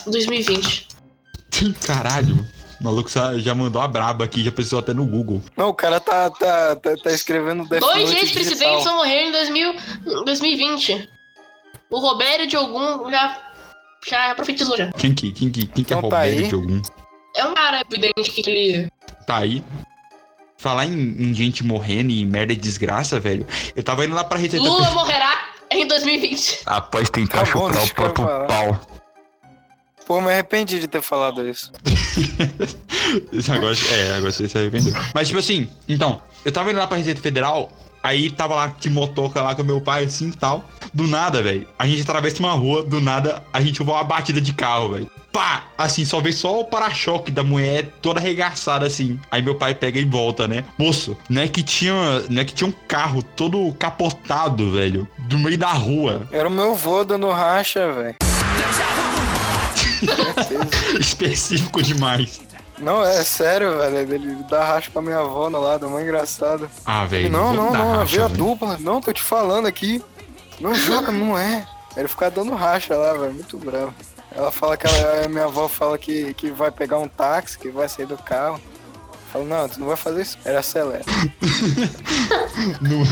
2020. 0.06 0.88
Caralho. 1.86 2.46
O 2.80 2.84
maluco 2.84 3.10
já 3.10 3.54
mandou 3.54 3.82
a 3.82 3.86
braba 3.86 4.24
aqui, 4.24 4.42
já 4.42 4.50
pensou 4.50 4.78
até 4.78 4.94
no 4.94 5.04
Google. 5.04 5.42
Não, 5.54 5.68
o 5.68 5.74
cara 5.74 6.00
tá, 6.00 6.30
tá, 6.30 6.76
tá, 6.76 6.96
tá 6.96 7.12
escrevendo 7.12 7.68
Death 7.68 7.80
Dois 7.80 8.10
ex-presidentes 8.10 8.84
vão 8.84 8.96
morrer 8.96 9.28
em 9.28 9.32
2000, 9.32 9.74
2020. 10.24 11.08
O 11.90 11.98
Roberto 11.98 12.46
de 12.46 12.56
Ogum 12.56 13.10
já, 13.10 13.36
já 14.06 14.34
profetizou 14.34 14.76
já. 14.76 14.92
Quem 14.92 15.14
que, 15.14 15.32
quem 15.32 15.50
que, 15.50 15.66
quem 15.66 15.84
que 15.84 15.92
é 15.92 15.96
Então 15.96 16.08
tá 16.08 16.16
Roberto 16.18 16.38
aí. 16.38 16.48
de 16.48 16.54
algum? 16.54 16.82
É 17.36 17.44
um 17.46 17.54
cara 17.54 17.80
evidente 17.80 18.30
que 18.30 18.48
ele. 18.50 18.88
Tá 19.26 19.38
aí. 19.38 19.62
Falar 20.56 20.84
em, 20.86 20.92
em 20.92 21.32
gente 21.34 21.64
morrendo 21.64 22.10
e 22.10 22.24
merda 22.24 22.52
e 22.52 22.56
desgraça, 22.56 23.18
velho. 23.18 23.46
Eu 23.74 23.82
tava 23.82 24.04
indo 24.04 24.14
lá 24.14 24.22
pra 24.24 24.38
receita. 24.38 24.64
Lula 24.64 24.90
morrerá 24.90 25.48
em 25.70 25.86
2020. 25.86 26.62
Após 26.66 27.08
tentar 27.10 27.46
Tá 27.46 27.52
bom, 27.52 27.72
chupar 27.72 27.84
o 27.84 27.94
próprio 27.94 28.26
falar. 28.26 28.46
pau. 28.46 28.80
Pô, 30.06 30.20
me 30.20 30.30
arrependi 30.32 30.80
de 30.80 30.88
ter 30.88 31.00
falado 31.02 31.48
isso. 31.48 31.70
Esse 33.32 33.50
agora, 33.52 33.74
é, 33.92 34.16
agora 34.16 34.32
você 34.32 34.48
se 34.48 34.58
arrependeu. 34.58 34.92
Mas, 35.14 35.28
tipo 35.28 35.38
assim, 35.40 35.70
então, 35.88 36.20
eu 36.44 36.50
tava 36.52 36.70
indo 36.70 36.78
lá 36.78 36.86
pra 36.86 36.96
Receita 36.96 37.20
Federal, 37.20 37.70
aí 38.02 38.30
tava 38.30 38.54
lá 38.54 38.74
de 38.78 38.90
motoca 38.90 39.42
lá 39.42 39.54
com 39.54 39.62
meu 39.62 39.80
pai, 39.80 40.04
assim 40.04 40.28
e 40.28 40.32
tal. 40.32 40.64
Do 40.92 41.06
nada, 41.06 41.42
velho, 41.42 41.66
a 41.78 41.86
gente 41.86 42.02
atravessa 42.02 42.40
uma 42.40 42.52
rua, 42.52 42.82
do 42.82 43.00
nada, 43.00 43.42
a 43.52 43.60
gente 43.60 43.80
ouve 43.80 43.92
uma 43.92 44.04
batida 44.04 44.40
de 44.40 44.52
carro, 44.52 44.90
velho. 44.90 45.10
Pá! 45.32 45.64
Assim, 45.78 46.04
só 46.04 46.20
vê 46.20 46.32
só 46.32 46.60
o 46.60 46.64
para-choque 46.64 47.30
da 47.30 47.42
mulher 47.42 47.88
toda 48.02 48.18
arregaçada, 48.18 48.86
assim. 48.86 49.18
Aí 49.30 49.40
meu 49.40 49.54
pai 49.54 49.74
pega 49.74 49.98
e 49.98 50.04
volta, 50.04 50.48
né? 50.48 50.64
Moço, 50.76 51.16
não 51.28 51.42
é 51.42 51.48
que 51.48 51.62
tinha, 51.62 52.24
não 52.28 52.42
é 52.42 52.44
que 52.44 52.52
tinha 52.52 52.68
um 52.68 52.74
carro 52.88 53.22
todo 53.22 53.72
capotado, 53.74 54.72
velho, 54.72 55.08
do 55.18 55.38
meio 55.38 55.56
da 55.56 55.72
rua. 55.72 56.26
Era 56.32 56.48
o 56.48 56.50
meu 56.50 56.74
vô 56.74 57.04
dando 57.04 57.30
racha, 57.30 57.92
velho. 57.92 58.16
Específico 60.98 61.82
demais. 61.82 62.40
Não, 62.80 63.04
é 63.04 63.22
sério, 63.22 63.78
velho. 63.78 64.14
Ele 64.14 64.36
dá 64.48 64.64
racha 64.64 64.90
pra 64.90 65.02
minha 65.02 65.18
avó 65.18 65.48
no 65.50 65.60
lado, 65.60 65.86
é 65.86 65.88
mó 65.88 66.00
engraçado. 66.00 66.68
Ah, 66.84 67.04
velho. 67.04 67.30
não, 67.30 67.52
não, 67.52 67.72
não, 67.72 67.92
racha, 67.98 68.04
veio 68.12 68.24
a 68.24 68.28
dupla. 68.28 68.76
Não, 68.80 69.00
tô 69.00 69.12
te 69.12 69.22
falando 69.22 69.66
aqui. 69.66 70.02
Não 70.60 70.74
joga, 70.74 71.10
não 71.12 71.36
é. 71.38 71.66
Ele 71.96 72.08
fica 72.08 72.30
dando 72.30 72.54
racha 72.54 72.96
lá, 72.96 73.12
velho. 73.12 73.34
Muito 73.34 73.56
bravo. 73.58 73.94
Ela 74.34 74.50
fala 74.52 74.76
que 74.76 74.86
ela, 74.86 75.24
a 75.24 75.28
minha 75.28 75.44
avó 75.44 75.68
fala 75.68 75.98
que, 75.98 76.32
que 76.34 76.50
vai 76.50 76.70
pegar 76.70 76.98
um 76.98 77.08
táxi, 77.08 77.58
que 77.58 77.68
vai 77.68 77.88
sair 77.88 78.06
do 78.06 78.16
carro. 78.16 78.60
Eu 79.12 79.32
falo, 79.32 79.44
não, 79.44 79.68
tu 79.68 79.78
não 79.80 79.86
vai 79.88 79.96
fazer 79.96 80.22
isso. 80.22 80.38
Ele 80.44 80.56
acelera. 80.56 81.04
No- 82.80 83.04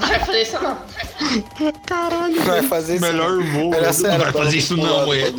Não 0.00 0.08
vai 0.08 0.18
fazer 0.20 0.42
isso, 0.42 0.58
não. 0.62 0.78
Caralho, 1.86 2.36
Não 2.36 2.44
vai 2.44 2.62
fazer 2.62 2.94
isso. 2.96 3.04
Melhor 3.06 3.42
voo. 3.42 3.72
Era 3.72 3.80
velho. 3.82 3.94
sério, 3.94 4.18
não 4.18 4.32
vai 4.32 4.44
fazer 4.44 4.56
isso 4.58 4.76
não, 4.76 5.12
é. 5.14 5.32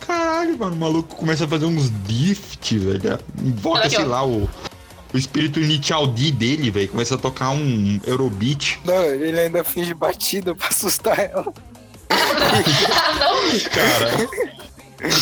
Caralho, 0.00 0.58
mano. 0.58 0.74
O 0.74 0.78
maluco 0.78 1.16
começa 1.16 1.44
a 1.44 1.48
fazer 1.48 1.64
uns 1.66 1.90
drift, 1.90 2.78
velho. 2.78 3.18
Invoca, 3.42 3.88
sei 3.88 4.04
lá, 4.04 4.26
o, 4.26 4.48
o 5.12 5.18
espírito 5.18 5.60
inicial 5.60 6.06
D 6.06 6.30
dele, 6.30 6.70
velho. 6.70 6.88
Começa 6.88 7.14
a 7.14 7.18
tocar 7.18 7.50
um 7.50 8.00
Eurobeat. 8.06 8.80
Não, 8.84 9.02
ele 9.04 9.38
ainda 9.38 9.62
finge 9.64 9.94
batida 9.94 10.54
pra 10.54 10.68
assustar 10.68 11.18
ela. 11.18 11.52
Ah, 12.10 13.14
não. 13.18 13.60
Cara, 13.70 14.10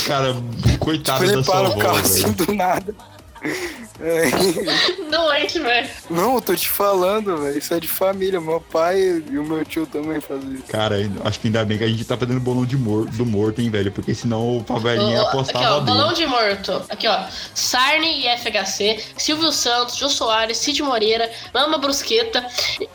cara, 0.07 0.37
coitado 0.79 1.21
Tipo, 1.21 1.33
da 1.33 1.39
ele 1.39 1.45
sua 1.45 1.55
para 1.55 1.67
avó, 1.67 1.77
o 1.77 1.79
carro 1.79 1.99
assim 1.99 2.33
do 2.33 2.55
nada. 2.55 2.95
É. 3.43 5.11
Doente, 5.11 5.59
velho. 5.59 5.89
Não, 6.09 6.35
eu 6.37 6.41
tô 6.41 6.55
te 6.55 6.69
falando, 6.69 7.37
velho. 7.39 7.59
Isso 7.59 7.73
é 7.75 7.81
de 7.81 7.89
família. 7.89 8.41
Meu 8.41 8.61
pai 8.61 8.99
e 9.31 9.39
o 9.39 9.45
meu 9.45 9.65
tio 9.65 9.87
também 9.87 10.21
fazem 10.21 10.55
isso. 10.55 10.65
Cara, 10.65 10.97
acho 11.25 11.41
que 11.41 11.49
ainda 11.49 11.65
bem 11.65 11.79
que 11.79 11.85
a 11.85 11.89
gente 11.89 12.05
tá 12.05 12.17
fazendo 12.17 12.41
bolão 12.41 12.65
de 12.65 12.77
mor 12.77 13.07
do 13.07 13.25
morto, 13.27 13.61
hein, 13.61 13.71
velho. 13.71 13.93
Porque 13.93 14.15
senão 14.15 14.59
o 14.59 14.65
Favelinha 14.65 15.19
Ó, 15.23 15.27
Aqui, 15.27 15.37
apostava 15.37 15.77
ó, 15.77 15.81
dele. 15.81 16.15
de 16.15 16.27
morto. 16.27 16.83
Aqui, 16.89 17.07
ó. 17.09 17.25
Sarne 17.55 18.25
e 18.25 18.39
FHC, 18.39 19.03
Silvio 19.17 19.53
Santos, 19.53 19.97
Jô 19.97 20.09
Soares, 20.09 20.59
Cid 20.59 20.83
Moreira, 20.83 21.31
Mama 21.53 21.79
Brusqueta, 21.79 22.47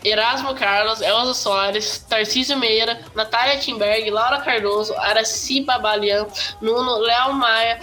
Erasmo 0.03 0.55
Carlos, 0.55 1.01
Elza 1.01 1.33
Soares, 1.33 1.99
Tarcísio 2.09 2.57
Meira, 2.57 2.99
Natália 3.15 3.57
Timberg, 3.57 4.09
Laura 4.09 4.39
Cardoso, 4.41 4.93
Araci 4.97 5.61
Babalian, 5.61 6.25
Nuno, 6.61 6.97
Léo 6.99 7.33
Maia, 7.33 7.79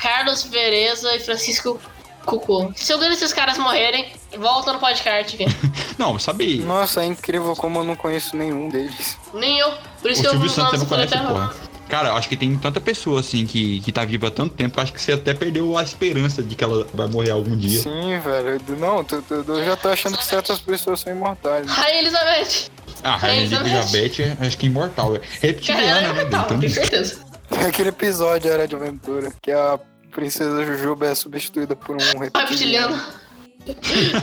Carlos 0.00 0.44
Vereza 0.44 1.14
e 1.14 1.20
Francisco 1.20 1.80
Cucu. 2.24 2.72
Se 2.76 2.92
algum 2.92 3.08
desses 3.08 3.32
caras 3.32 3.58
morrerem, 3.58 4.12
volta 4.38 4.72
no 4.72 4.78
podcast. 4.78 5.36
Não, 5.98 6.18
sabe. 6.18 6.58
Nossa, 6.60 7.02
é 7.02 7.06
incrível 7.06 7.54
como 7.56 7.80
eu 7.80 7.84
não 7.84 7.94
conheço 7.96 8.36
nenhum 8.36 8.68
deles. 8.68 9.16
Nem 9.34 9.58
eu. 9.58 9.70
Por 10.00 10.08
O 10.10 10.12
isso 10.12 10.20
que 10.22 10.26
eu 10.26 10.30
Silvio 10.32 10.48
não 10.48 10.54
Santos 10.54 10.80
não 10.80 10.86
conhece, 10.86 11.16
porra. 11.18 11.54
Cara, 11.88 12.08
eu 12.08 12.16
acho 12.16 12.28
que 12.28 12.36
tem 12.38 12.56
tanta 12.56 12.80
pessoa 12.80 13.20
assim 13.20 13.44
que, 13.46 13.80
que 13.80 13.92
tá 13.92 14.02
viva 14.04 14.28
há 14.28 14.30
tanto 14.30 14.54
tempo, 14.54 14.78
eu 14.78 14.82
acho 14.82 14.92
que 14.94 15.00
você 15.00 15.12
até 15.12 15.34
perdeu 15.34 15.76
a 15.76 15.82
esperança 15.82 16.42
de 16.42 16.54
que 16.54 16.64
ela 16.64 16.86
vai 16.94 17.06
morrer 17.06 17.30
algum 17.32 17.54
dia. 17.54 17.80
Sim, 17.82 18.18
velho. 18.18 18.58
Não, 18.78 19.04
tu- 19.04 19.22
tu- 19.22 19.44
eu 19.46 19.64
já 19.64 19.76
tô 19.76 19.90
achando 19.90 20.16
que 20.16 20.24
certas 20.24 20.58
pessoas 20.58 21.00
são 21.00 21.12
imortais. 21.12 21.66
Rainha 21.70 21.98
Elizabeth. 22.00 22.70
Ah, 23.04 23.14
a 23.14 23.16
Rainha 23.18 23.42
Elizabeth. 23.42 23.68
Elizabeth, 23.70 24.36
acho 24.46 24.56
que 24.58 24.66
é 24.66 24.68
imortal. 24.70 25.16
É 25.16 25.20
reptiliana, 25.40 25.84
é 25.98 26.00
né? 26.00 26.20
imortal, 26.22 26.44
Então, 26.46 26.60
tenho 26.60 26.72
certeza. 26.72 27.20
Aquele 27.68 27.90
episódio 27.90 28.50
era 28.50 28.66
de 28.66 28.74
aventura, 28.74 29.30
que 29.42 29.50
a 29.52 29.78
princesa 30.12 30.64
Jujuba 30.64 31.06
é 31.06 31.14
substituída 31.14 31.74
por 31.74 31.96
um 31.96 32.18
reptiliano. 32.18 32.94
Reptiliano. 32.96 33.22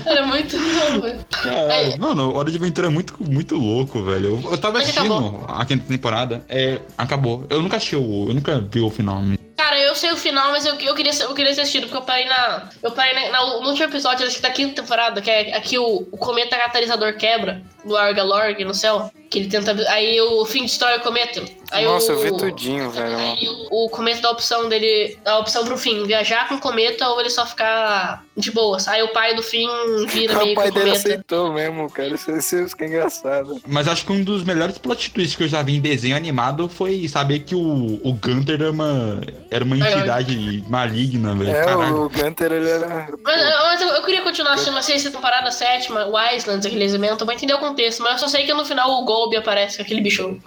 Era 0.06 0.26
muito 0.26 0.58
velho. 0.58 1.26
Caralho, 1.30 1.98
mano, 2.00 2.36
Hora 2.36 2.52
de 2.52 2.58
Aventura 2.58 2.88
é 2.88 2.90
muito, 2.90 3.16
muito 3.22 3.56
louco, 3.56 4.04
velho. 4.04 4.40
Eu, 4.44 4.52
eu 4.52 4.58
tava 4.58 4.80
Mas 4.80 4.90
assistindo 4.90 5.14
acabou. 5.14 5.46
a 5.48 5.66
quinta 5.66 5.86
temporada, 5.88 6.46
é, 6.50 6.80
acabou. 6.98 7.46
Eu 7.50 7.62
nunca 7.62 7.78
assisti 7.78 7.96
o. 7.96 8.28
Eu 8.28 8.34
nunca 8.34 8.60
vi 8.60 8.82
o 8.82 8.90
final. 8.90 9.22
Cara, 9.56 9.78
eu 9.80 9.96
sei 9.96 10.12
o 10.12 10.18
final, 10.18 10.52
mas 10.52 10.66
eu, 10.66 10.76
eu, 10.80 10.96
queria, 10.96 11.14
eu 11.22 11.34
queria 11.34 11.54
ter 11.56 11.62
assistido, 11.62 11.84
porque 11.84 11.98
eu 11.98 12.02
parei 12.02 12.26
na. 12.26 12.70
Eu 12.84 12.92
parei 12.92 13.14
na, 13.14 13.32
na- 13.32 13.60
no 13.62 13.68
último 13.70 13.86
episódio, 13.86 14.26
acho 14.26 14.36
que 14.38 14.42
da 14.42 14.50
quinta 14.50 14.82
temporada, 14.82 15.22
que 15.22 15.30
é 15.30 15.56
aqui 15.56 15.78
o, 15.78 16.08
o 16.12 16.18
cometa 16.18 16.58
catalisador 16.58 17.16
quebra 17.16 17.62
do 17.86 17.96
Arga 17.96 18.24
Lorg 18.24 18.64
no 18.66 18.74
céu. 18.74 19.10
Que 19.30 19.40
ele 19.40 19.48
tenta. 19.48 19.72
Aí 19.92 20.20
o 20.20 20.44
fim 20.46 20.66
de 20.66 20.72
história 20.72 20.96
é 20.96 20.98
o 21.00 21.02
cometa. 21.02 21.42
Aí 21.72 21.86
Nossa, 21.86 22.14
o, 22.14 22.16
eu 22.16 22.22
vi 22.22 22.38
tudinho, 22.38 22.90
velho. 22.90 23.18
Aí 23.18 23.48
o, 23.70 23.86
o 23.86 23.90
cometa 23.90 24.22
dá 24.22 24.30
a 24.30 24.32
opção 24.32 24.68
dele. 24.68 25.18
A 25.26 25.40
opção 25.40 25.66
pro 25.66 25.78
fim, 25.78 26.04
viajar 26.06 26.48
com 26.48 26.56
o 26.56 26.60
cometa 26.60 27.08
ou 27.10 27.20
ele 27.20 27.30
só 27.30 27.46
ficar 27.46 28.24
de 28.36 28.52
boas. 28.52 28.88
Aí 28.88 29.02
o 29.04 29.10
pai 29.10 29.36
do 29.36 29.44
fim 29.44 29.68
vira 30.08 30.38
meio 30.40 30.54
O 30.54 30.56
pai 30.56 30.66
que 30.66 30.72
o 30.72 30.74
dele 30.74 30.92
cometa. 30.92 31.10
aceitou 31.10 31.54
mesmo, 31.54 31.90
cara. 31.90 32.10
Isso, 32.10 32.76
que 32.76 32.84
é 32.84 32.88
engraçado. 32.88 33.62
Mas 33.68 33.88
acho 33.88 34.06
que 34.06 34.12
um 34.12 34.24
dos 34.24 34.44
melhores 34.44 34.78
plot 34.78 35.12
twists 35.12 35.36
que 35.36 35.44
eu 35.44 35.48
já 35.48 35.62
vi 35.62 35.76
em 35.76 35.82
desenho 35.82 36.16
animado 36.16 36.68
foi 36.70 37.08
saber 37.08 37.40
que 37.40 37.56
o, 37.56 38.00
o 38.04 38.14
Gunter 38.14 38.56
era 38.62 38.72
uma, 38.72 39.22
era 39.52 39.64
uma 39.64 39.76
entidade 39.78 40.64
maligna, 40.68 41.36
velho. 41.36 41.52
É, 41.52 41.66
Caralho. 41.66 42.04
o 42.04 42.10
Gunter, 42.10 42.52
ele 42.52 42.70
era. 42.70 43.10
Mas, 43.24 43.42
mas 43.64 43.82
eu, 43.82 43.88
eu 43.90 44.04
queria 44.04 44.22
continuar 44.22 44.54
assistindo 44.54 44.78
a 44.78 44.82
sexta 44.82 45.12
temporada, 45.12 45.52
sétima, 45.52 46.06
o 46.06 46.20
Islands, 46.36 46.66
aquele 46.66 46.86
elemento, 46.86 47.26
pra 47.26 47.36
entender 47.36 47.54
o 47.54 47.60
contexto. 47.60 48.02
Mas 48.02 48.14
eu 48.14 48.20
só 48.20 48.28
sei 48.28 48.46
que 48.46 48.54
no 48.54 48.66
final 48.66 48.90
o 48.92 49.06
Golby 49.06 49.38
aparece 49.38 49.78
com 49.78 49.84
aquele 49.84 50.02
bicho. 50.02 50.40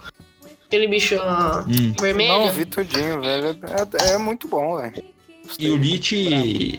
Aquele 0.73 0.87
bicho 0.87 1.15
ah, 1.21 1.63
Hum. 1.67 1.93
vermelho. 2.01 2.33
Não, 2.33 2.51
vi 2.51 2.65
tudinho, 2.65 3.21
velho. 3.21 3.55
É, 4.01 4.13
é 4.13 4.17
muito 4.17 4.47
bom, 4.47 4.77
velho. 4.81 5.03
E 5.59 5.69
o 5.69 5.75
Lich, 5.75 6.15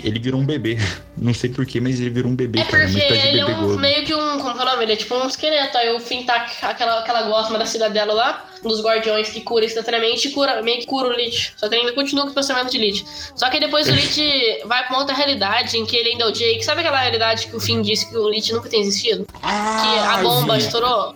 ele 0.02 0.18
virou 0.18 0.40
um 0.40 0.44
bebê. 0.44 0.78
Não 1.16 1.33
sei 1.35 1.50
porquê, 1.50 1.80
mas 1.80 2.00
ele 2.00 2.11
virou 2.11 2.33
um 2.33 2.35
bebê, 2.35 2.59
É 2.61 2.64
cara. 2.64 2.88
porque 2.88 3.00
ele 3.00 3.38
é 3.38 3.46
um, 3.46 3.76
meio 3.78 4.04
que 4.04 4.12
um. 4.14 4.38
Como 4.40 4.54
que 4.54 4.59
é 4.59 4.62
o 4.62 4.64
nome? 4.64 4.83
Ele 4.83 4.94
é 4.94 4.96
tipo 4.96 5.14
um 5.14 5.28
esqueleto. 5.28 5.76
Aí 5.78 5.94
o 5.94 6.00
Finn 6.00 6.24
tá 6.24 6.46
aquela, 6.62 6.98
aquela 7.00 7.22
gosma 7.22 7.57
da 7.59 7.66
cidadela 7.66 8.12
lá, 8.14 8.46
dos 8.64 8.83
guardiões 8.83 9.28
que 9.28 9.42
cura 9.42 9.64
instantaneamente 9.66 10.26
e 10.28 10.33
cura, 10.33 10.61
meio 10.62 10.80
que 10.80 10.87
cura 10.87 11.09
o 11.09 11.12
Lich. 11.12 11.52
Só 11.57 11.68
que 11.68 11.74
ele 11.74 11.83
ainda 11.83 11.92
continua 11.94 12.24
com 12.24 12.30
o 12.33 12.35
pensamento 12.35 12.70
de 12.72 12.78
Lich. 12.78 13.04
Só 13.37 13.48
que 13.50 13.61
depois 13.61 13.87
o 13.87 13.92
Lich 13.92 14.18
vai 14.66 14.83
pra 14.83 14.90
uma 14.94 15.00
outra 15.00 15.14
realidade 15.14 15.76
em 15.76 15.85
que 15.87 15.94
ele 15.94 16.09
ainda 16.12 16.24
é 16.24 16.28
o 16.28 16.33
Jake. 16.33 16.64
Sabe 16.64 16.80
aquela 16.80 16.98
realidade 16.98 17.46
que 17.46 17.54
o 17.54 17.61
Finn 17.61 17.80
disse 17.83 18.09
que 18.11 18.16
o 18.16 18.28
Lich 18.28 18.50
nunca 18.52 18.68
tem 18.68 18.80
existido? 18.80 19.24
Que 19.26 19.46
a 19.46 20.14
Ah, 20.14 20.22
bomba 20.22 20.59
sim. 20.59 20.66
estourou? 20.66 21.14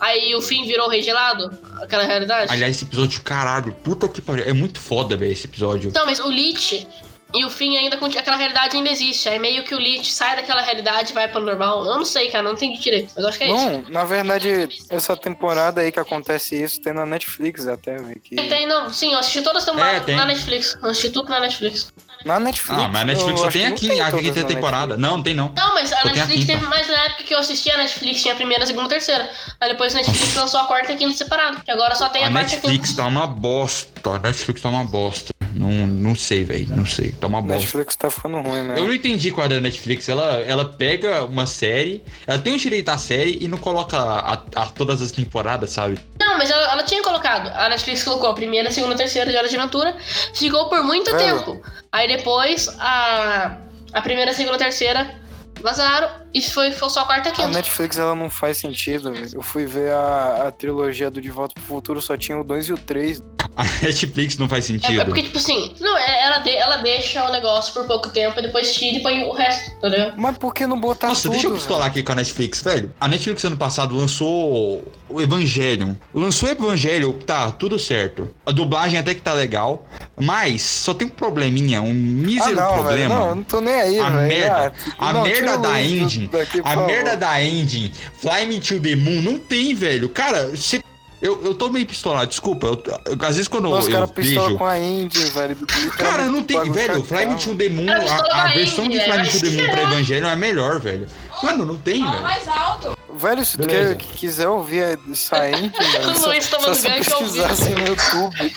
Aí 0.00 0.34
o 0.34 0.40
Finn 0.40 0.64
virou 0.64 0.86
o 0.86 0.90
rei 0.90 1.02
gelado? 1.02 1.50
Aquela 1.82 2.04
realidade? 2.04 2.50
Aliás, 2.50 2.74
esse 2.76 2.84
episódio, 2.84 3.20
caralho, 3.22 3.72
puta 3.84 4.08
que 4.08 4.22
pariu. 4.22 4.44
É 4.44 4.52
muito 4.52 4.80
foda, 4.80 5.16
velho, 5.16 5.30
esse 5.30 5.46
episódio. 5.46 5.90
Então, 5.90 6.06
mas 6.06 6.18
o 6.20 6.28
Lich 6.30 6.86
e 7.34 7.44
o 7.44 7.50
Finn 7.50 7.76
ainda 7.76 7.96
continua. 7.98 8.22
Aquela 8.22 8.36
realidade 8.38 8.76
ainda 8.76 8.90
existe. 8.90 9.28
Aí 9.28 9.38
meio 9.38 9.62
que 9.62 9.74
o 9.74 9.78
Lich 9.78 10.10
sai 10.12 10.36
daquela 10.36 10.62
realidade 10.62 11.10
e 11.10 11.14
vai 11.14 11.28
pro 11.28 11.40
normal. 11.40 11.84
Eu 11.84 11.96
não 11.98 12.04
sei, 12.04 12.28
cara, 12.30 12.42
não 12.42 12.52
entendi 12.54 12.80
direito. 12.80 13.12
Mas 13.14 13.22
eu 13.22 13.28
acho 13.28 13.38
que 13.38 13.44
é 13.44 13.54
isso. 13.54 13.56
Não, 13.70 13.82
na 13.90 14.04
verdade, 14.04 14.68
essa 14.88 15.14
temporada 15.16 15.82
aí 15.82 15.92
que 15.92 16.00
acontece 16.00 16.60
isso 16.60 16.80
tem 16.80 16.92
na 16.94 17.04
Netflix 17.04 17.66
até, 17.68 17.96
velho. 17.98 18.18
que- 18.20 18.36
Tem, 18.36 18.66
não. 18.66 18.90
Sim, 18.92 19.12
eu 19.12 19.18
assisti 19.18 19.42
todas 19.42 19.62
as 19.62 19.68
temporadas 19.68 20.08
É, 20.08 20.16
na 20.16 20.24
Netflix. 20.24 20.78
Eu 20.82 20.88
assisti 20.90 21.10
tudo 21.10 21.28
na 21.28 21.40
Netflix. 21.40 21.92
Na 22.24 22.38
Netflix. 22.40 22.82
Ah, 22.82 22.88
mas 22.88 23.02
a 23.02 23.04
Netflix 23.04 23.40
só 23.40 23.48
tem 23.50 23.66
aqui 23.66 23.88
tem 23.88 24.00
a 24.00 24.10
quinta 24.12 24.44
temporada. 24.44 24.96
Netflix. 24.96 25.00
Não, 25.10 25.16
não 25.16 25.22
tem 25.22 25.34
não. 25.34 25.52
Não, 25.56 25.74
mas 25.74 25.92
a 25.92 25.96
Só 25.96 26.08
a 26.08 26.12
Netflix 26.12 26.40
quinta. 26.40 26.52
teve 26.52 26.66
mais 26.66 26.86
na 26.88 27.04
época 27.06 27.24
que 27.24 27.34
eu 27.34 27.38
assisti 27.38 27.70
a 27.70 27.78
Netflix, 27.78 28.20
tinha 28.22 28.34
a 28.34 28.36
primeira, 28.36 28.64
a 28.64 28.66
segunda 28.66 28.84
e 28.84 28.86
a 28.86 28.90
terceira. 28.90 29.30
Aí 29.60 29.70
depois 29.70 29.94
a 29.94 29.98
Netflix 29.98 30.34
lançou 30.34 30.60
a 30.60 30.64
quarta 30.64 30.92
e 30.92 30.94
a 30.94 30.98
quinta 30.98 31.16
separada. 31.16 31.60
Que 31.64 31.70
agora 31.70 31.94
só 31.94 32.08
tem 32.08 32.24
a, 32.24 32.28
A 32.28 32.30
quarta 32.30 32.50
e 32.50 32.52
a 32.52 32.56
Netflix 32.56 32.90
quinta. 32.90 33.02
tá 33.02 33.08
uma 33.08 33.26
bosta. 33.26 34.10
A 34.10 34.18
Netflix 34.18 34.60
tá 34.60 34.68
uma 34.68 34.84
bosta. 34.84 35.32
Não, 35.60 35.86
não 35.86 36.14
sei, 36.14 36.42
velho. 36.44 36.66
Não 36.74 36.86
sei. 36.86 37.12
Tá 37.12 37.26
uma 37.26 37.42
bosta. 37.42 37.58
Netflix 37.60 37.94
tá 37.96 38.10
ficando 38.10 38.38
ruim, 38.40 38.62
né? 38.62 38.74
Eu 38.78 38.84
não 38.86 38.94
entendi 38.94 39.30
qual 39.30 39.44
é 39.46 39.48
da 39.50 39.60
Netflix. 39.60 40.08
Ela, 40.08 40.38
ela 40.40 40.64
pega 40.64 41.24
uma 41.24 41.44
série, 41.46 42.02
ela 42.26 42.38
tem 42.38 42.54
o 42.54 42.58
direito 42.58 42.88
à 42.88 42.96
série 42.96 43.36
e 43.40 43.46
não 43.46 43.58
coloca 43.58 43.98
a, 43.98 44.32
a- 44.56 44.66
todas 44.66 45.02
as 45.02 45.10
temporadas, 45.12 45.70
sabe? 45.70 45.98
Não, 46.18 46.38
mas 46.38 46.50
ela, 46.50 46.72
ela 46.72 46.82
tinha 46.82 47.02
colocado. 47.02 47.48
A 47.48 47.68
Netflix 47.68 48.02
colocou 48.02 48.30
a 48.30 48.34
primeira, 48.34 48.68
a 48.70 48.72
segunda, 48.72 48.94
a 48.94 48.98
terceira 48.98 49.30
de 49.30 49.36
Hora 49.36 49.48
de 49.48 49.56
Aventura. 49.56 49.94
Ficou 50.34 50.68
por 50.70 50.82
muito 50.82 51.12
Velho. 51.12 51.38
tempo. 51.38 51.60
Aí 51.92 52.08
depois 52.08 52.68
a, 52.78 53.58
a 53.92 54.00
primeira, 54.00 54.30
a 54.30 54.34
segunda, 54.34 54.56
a 54.56 54.58
terceira 54.58 55.14
vazaram 55.62 56.08
e 56.32 56.40
foi, 56.42 56.70
foi 56.72 56.90
só 56.90 57.00
a 57.00 57.04
quarta 57.04 57.28
e 57.28 57.30
a 57.30 57.32
A 57.32 57.36
quinta. 57.36 57.48
Netflix 57.48 57.98
ela 57.98 58.14
não 58.14 58.30
faz 58.30 58.58
sentido, 58.58 59.12
velho. 59.12 59.28
Eu 59.32 59.42
fui 59.42 59.66
ver 59.66 59.92
a, 59.92 60.44
a 60.48 60.52
trilogia 60.52 61.10
do 61.10 61.20
De 61.20 61.30
Volta 61.30 61.54
pro 61.54 61.62
Futuro, 61.64 62.00
só 62.00 62.16
tinha 62.16 62.38
o 62.38 62.44
2 62.44 62.68
e 62.68 62.72
o 62.72 62.78
3. 62.78 63.22
A 63.56 63.64
Netflix 63.82 64.38
não 64.38 64.48
faz 64.48 64.70
É, 64.70 64.74
é 64.74 64.78
sentido. 64.78 65.04
porque, 65.06 65.22
tipo 65.24 65.36
assim, 65.38 65.74
não, 65.80 65.96
é- 65.98 66.22
ela, 66.24 66.38
de- 66.38 66.54
ela 66.56 66.76
deixa 66.76 67.24
o 67.28 67.32
negócio 67.32 67.72
por 67.74 67.84
pouco 67.86 68.08
tempo 68.10 68.38
e 68.38 68.42
depois 68.42 68.72
tira 68.74 68.98
e 68.98 69.02
põe 69.02 69.24
o 69.24 69.32
resto, 69.32 69.72
entendeu? 69.78 70.12
Mas 70.16 70.38
por 70.38 70.54
que 70.54 70.66
não 70.66 70.78
botar 70.78 71.08
Nossa, 71.08 71.22
tudo? 71.22 71.32
deixa 71.32 71.48
eu 71.48 71.54
pistolar 71.54 71.88
aqui 71.88 72.02
com 72.02 72.12
a 72.12 72.14
Netflix, 72.14 72.62
velho. 72.62 72.94
A 73.00 73.08
Netflix 73.08 73.42
ano 73.44 73.56
passado 73.56 73.94
lançou 73.96 74.84
o 75.08 75.20
Evangelion. 75.20 75.94
Lançou 76.14 76.48
o 76.48 76.52
Evangelion, 76.52 77.12
tá, 77.12 77.50
tudo 77.50 77.78
certo. 77.78 78.30
A 78.46 78.52
dublagem 78.52 78.98
até 78.98 79.14
que 79.14 79.20
tá 79.20 79.32
legal, 79.32 79.84
mas 80.18 80.62
só 80.62 80.94
tem 80.94 81.08
um 81.08 81.10
probleminha, 81.10 81.82
um 81.82 81.90
Ah, 81.90 81.92
mísero 81.92 82.54
não, 82.56 82.70
velho. 82.70 82.82
problema. 82.84 83.14
Não, 83.14 83.28
eu 83.30 83.34
não 83.34 83.42
tô 83.42 83.60
nem 83.60 83.74
aí, 83.74 83.98
A 83.98 84.10
velho. 84.10 84.28
merda, 84.28 84.72
Ah, 84.98 85.08
a 85.08 85.12
não, 85.12 85.22
merda 85.22 85.58
da 85.58 85.80
link 85.80 86.18
do- 86.18 86.19
engine, 86.24 86.28
daqui, 86.28 86.60
a 86.64 86.76
merda 86.76 87.16
da 87.16 87.42
engine, 87.42 87.92
Fly 88.18 88.46
Me 88.46 88.60
to 88.60 88.80
the 88.80 88.96
Moon, 88.96 89.22
não 89.22 89.38
tem, 89.38 89.74
velho. 89.74 90.08
Cara, 90.08 90.48
você... 90.48 90.80
Eu, 91.22 91.38
eu 91.44 91.54
tô 91.54 91.68
meio 91.68 91.84
pistolado, 91.86 92.28
desculpa. 92.28 92.66
eu- 92.66 92.82
eu- 93.04 93.12
às 93.26 93.36
vezes 93.36 93.46
quando 93.46 93.68
Nossa, 93.68 93.80
os 93.82 93.86
eu 93.88 93.92
caras 93.92 94.10
pistolam 94.10 94.46
vejo... 94.46 94.58
com 94.58 94.64
a 94.64 94.78
Indy, 94.78 95.24
velho. 95.24 95.56
Cara, 95.98 96.24
não 96.24 96.42
tem, 96.42 96.72
velho. 96.72 97.04
Fly 97.04 97.26
Me 97.26 97.34
to 97.36 97.54
the 97.56 97.68
Moon, 97.68 97.86
Cara, 97.86 98.22
a, 98.32 98.42
a 98.44 98.48
versão 98.54 98.88
de 98.88 98.96
Indy, 98.96 99.04
Fly 99.04 99.18
Me 99.18 99.28
to 99.28 99.40
the 99.40 99.50
Moon 99.50 99.70
pra 99.70 99.82
Evangelion 99.82 100.28
é 100.30 100.36
melhor, 100.36 100.80
velho. 100.80 101.06
Mano, 101.42 101.66
não 101.66 101.76
tem, 101.76 102.02
velho. 102.02 102.22
mais 102.22 102.48
alto. 102.48 102.96
Velho, 103.12 103.44
se 103.44 103.58
tu 103.58 103.66
Beleza. 103.66 103.94
quer, 103.96 104.06
quiser 104.16 104.48
ouvir 104.48 104.98
essa 105.12 105.50
Indy, 105.50 105.70
velho, 105.78 106.14
só, 106.16 106.40
só 106.40 106.90
pesquisar 106.90 107.50
assim 107.50 107.74
no 107.74 107.86
YouTube. 107.86 108.56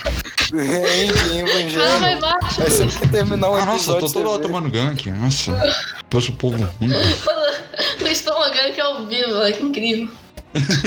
Vai 0.53 1.39
Evangelho. 1.39 2.19
baixo. 2.21 2.61
Aí 2.61 2.69
você 2.69 2.85
quer 2.99 3.09
terminar 3.11 3.49
um 3.49 3.55
Ah, 3.55 3.65
nossa, 3.65 3.93
tô 3.95 4.07
toda 4.07 4.29
hora 4.29 4.37
você 4.37 4.41
vê. 4.41 4.47
tomando 4.53 4.69
gank. 4.69 5.09
Nossa. 5.11 5.51
Poxa, 6.09 6.31
o 6.31 6.35
povo 6.35 6.57
ruim. 6.79 6.91
Luiz 7.99 8.21
que 8.73 8.79
é 8.79 8.83
ao 8.83 9.05
vivo, 9.07 9.39
que 9.51 9.63
incrível. 9.63 10.09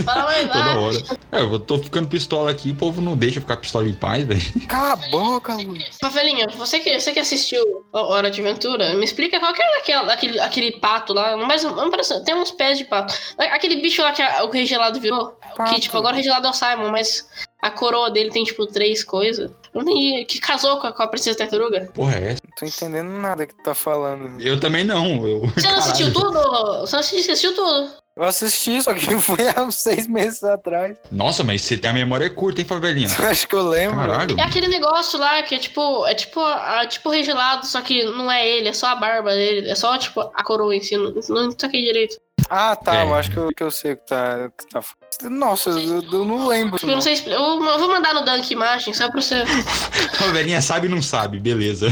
Fala 0.05 0.25
mais 0.25 0.47
Toda 0.51 0.79
hora. 0.81 1.03
É, 1.33 1.41
eu 1.41 1.59
tô 1.59 1.79
ficando 1.79 2.09
pistola 2.09 2.51
aqui, 2.51 2.71
o 2.71 2.75
povo 2.77 3.01
não 3.01 3.17
deixa 3.17 3.41
ficar 3.41 3.57
pistola 3.57 3.89
em 3.89 3.93
paz, 3.95 4.25
velho. 4.25 4.41
Cala 4.69 4.93
a 4.93 4.97
boca, 5.11 5.55
Luiz. 5.55 5.97
Rafaelinha, 6.03 6.47
você 6.57 6.79
que, 6.81 6.99
você 7.01 7.13
que 7.13 7.19
assistiu 7.21 7.63
Hora 7.93 8.31
de 8.31 8.41
Aventura, 8.41 8.95
me 8.95 9.05
explica 9.05 9.41
qual 9.41 9.53
que 9.53 9.63
é 9.63 9.79
aquele, 9.79 10.11
aquele, 10.11 10.41
aquele 10.41 10.73
pato 10.81 11.13
lá, 11.13 11.37
mas 11.37 11.63
não 11.65 11.91
parece, 11.91 12.23
tem 12.25 12.35
uns 12.35 12.51
pés 12.51 12.79
de 12.79 12.85
pato. 12.85 13.15
Aquele 13.39 13.77
bicho 13.77 14.03
lá 14.03 14.13
que 14.13 14.23
a- 14.23 14.45
o 14.45 14.51
Rei 14.51 14.67
Gelado 14.67 15.01
virou, 15.01 15.29
que 15.33 15.57
Pato. 15.57 15.81
tipo, 15.81 15.97
agora 15.97 16.13
o 16.13 16.17
Rei 16.17 16.25
Gelado 16.25 16.47
é 16.47 16.51
o 16.51 16.53
Simon, 16.53 16.91
mas 16.91 17.27
a 17.63 17.71
coroa 17.71 18.11
dele 18.11 18.31
tem 18.31 18.45
tipo 18.45 18.67
três 18.67 19.03
coisas. 19.03 19.51
Eu 19.75 19.83
não 19.83 19.93
entendi, 19.93 20.25
que 20.27 20.41
casou 20.41 20.79
com 20.79 20.87
a, 20.87 20.93
com 20.93 21.03
a 21.03 21.09
Princesa 21.09 21.37
Tartaruga. 21.39 21.91
Porra, 21.95 22.17
é 22.17 22.33
essa? 22.33 22.41
Não 22.45 22.55
tô 22.57 22.65
entendendo 22.67 23.11
nada 23.11 23.47
que 23.47 23.55
tu 23.55 23.63
tá 23.63 23.75
falando. 23.75 24.41
Eu 24.41 24.59
também 24.61 24.85
não. 24.85 25.27
Eu... 25.27 25.41
Você 25.57 25.67
não 25.67 25.79
assistiu 25.79 26.13
Caralho. 26.13 26.33
tudo? 26.33 26.81
Você 26.81 26.93
não 26.97 27.01
assistiu 27.01 27.55
tudo? 27.55 27.91
Eu 28.17 28.25
assisti, 28.25 28.83
só 28.83 28.95
que 28.95 29.01
foi 29.21 29.47
há 29.55 29.63
uns 29.63 29.75
seis 29.75 30.07
meses 30.07 30.43
atrás. 30.43 30.97
Nossa, 31.13 31.45
mas 31.45 31.61
você 31.61 31.77
tem 31.77 31.91
a 31.91 31.95
memória 31.95 32.31
curta, 32.31 32.63
hein, 32.63 32.67
favelinha? 32.67 33.09
Acho 33.29 33.47
que 33.47 33.55
eu 33.55 33.69
lembro. 33.69 33.99
Caralho. 33.99 34.41
É 34.41 34.43
aquele 34.43 34.69
negócio 34.69 35.19
lá 35.19 35.43
que 35.43 35.55
é 35.55 35.59
tipo, 35.59 36.07
é 36.07 36.15
tipo, 36.15 36.41
a, 36.41 36.87
tipo 36.87 37.09
o 37.09 37.13
Rei 37.13 37.23
Gelado, 37.23 37.67
só 37.67 37.83
que 37.83 38.05
não 38.05 38.33
é 38.33 38.49
ele, 38.49 38.69
é 38.69 38.73
só 38.73 38.87
a 38.87 38.97
barba 38.97 39.35
dele, 39.35 39.69
é 39.69 39.75
só 39.75 39.99
tipo 39.99 40.21
a 40.21 40.43
coroa 40.43 40.75
em 40.75 40.81
si, 40.81 40.97
não, 40.97 41.13
não 41.13 41.51
saquei 41.51 41.85
direito. 41.85 42.17
Ah, 42.49 42.75
tá. 42.75 42.97
É. 42.97 43.03
Eu 43.03 43.15
acho 43.15 43.31
que 43.31 43.37
eu, 43.37 43.49
que 43.49 43.63
eu 43.63 43.71
sei 43.71 43.93
o 43.93 43.97
que 43.97 44.07
tá, 44.07 44.51
que 44.57 44.67
tá. 44.69 44.83
Nossa, 45.29 45.71
eu, 45.71 46.03
eu 46.03 46.25
não 46.25 46.47
lembro. 46.47 46.79
Eu 46.81 46.89
não 46.89 47.01
sei, 47.03 47.15
eu, 47.27 47.33
eu 47.33 47.79
vou 47.79 47.89
mandar 47.89 48.15
no 48.15 48.25
Dunk 48.25 48.51
imagem, 48.51 48.95
só 48.95 49.11
pra 49.11 49.21
você. 49.21 49.45
Favelinha 50.17 50.63
sabe 50.63 50.87
e 50.87 50.91
não 50.91 51.03
sabe, 51.03 51.39
beleza. 51.39 51.89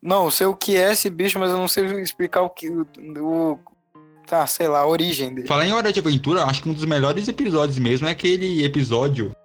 Não, 0.00 0.24
eu 0.24 0.30
sei 0.30 0.46
o 0.46 0.54
que 0.54 0.76
é 0.76 0.92
esse 0.92 1.10
bicho, 1.10 1.38
mas 1.38 1.50
eu 1.50 1.58
não 1.58 1.68
sei 1.68 1.84
explicar 2.00 2.42
o 2.42 2.50
que. 2.50 2.68
O, 2.68 3.58
tá, 4.32 4.46
sei 4.46 4.66
lá, 4.66 4.78
a 4.78 4.86
origem 4.86 5.34
dele. 5.34 5.46
Falar 5.46 5.66
em 5.66 5.74
Hora 5.74 5.92
de 5.92 6.00
Aventura, 6.00 6.44
acho 6.44 6.62
que 6.62 6.70
um 6.70 6.72
dos 6.72 6.86
melhores 6.86 7.28
episódios 7.28 7.78
mesmo 7.78 8.08
é 8.08 8.12
aquele 8.12 8.64
episódio. 8.64 9.36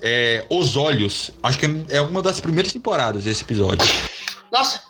É. 0.00 0.46
Os 0.48 0.76
Olhos. 0.76 1.32
Acho 1.42 1.58
que 1.58 1.66
é 1.88 2.00
uma 2.00 2.22
das 2.22 2.40
primeiras 2.40 2.72
temporadas 2.72 3.26
esse 3.26 3.42
episódio. 3.42 3.84
Nossa, 4.52 4.80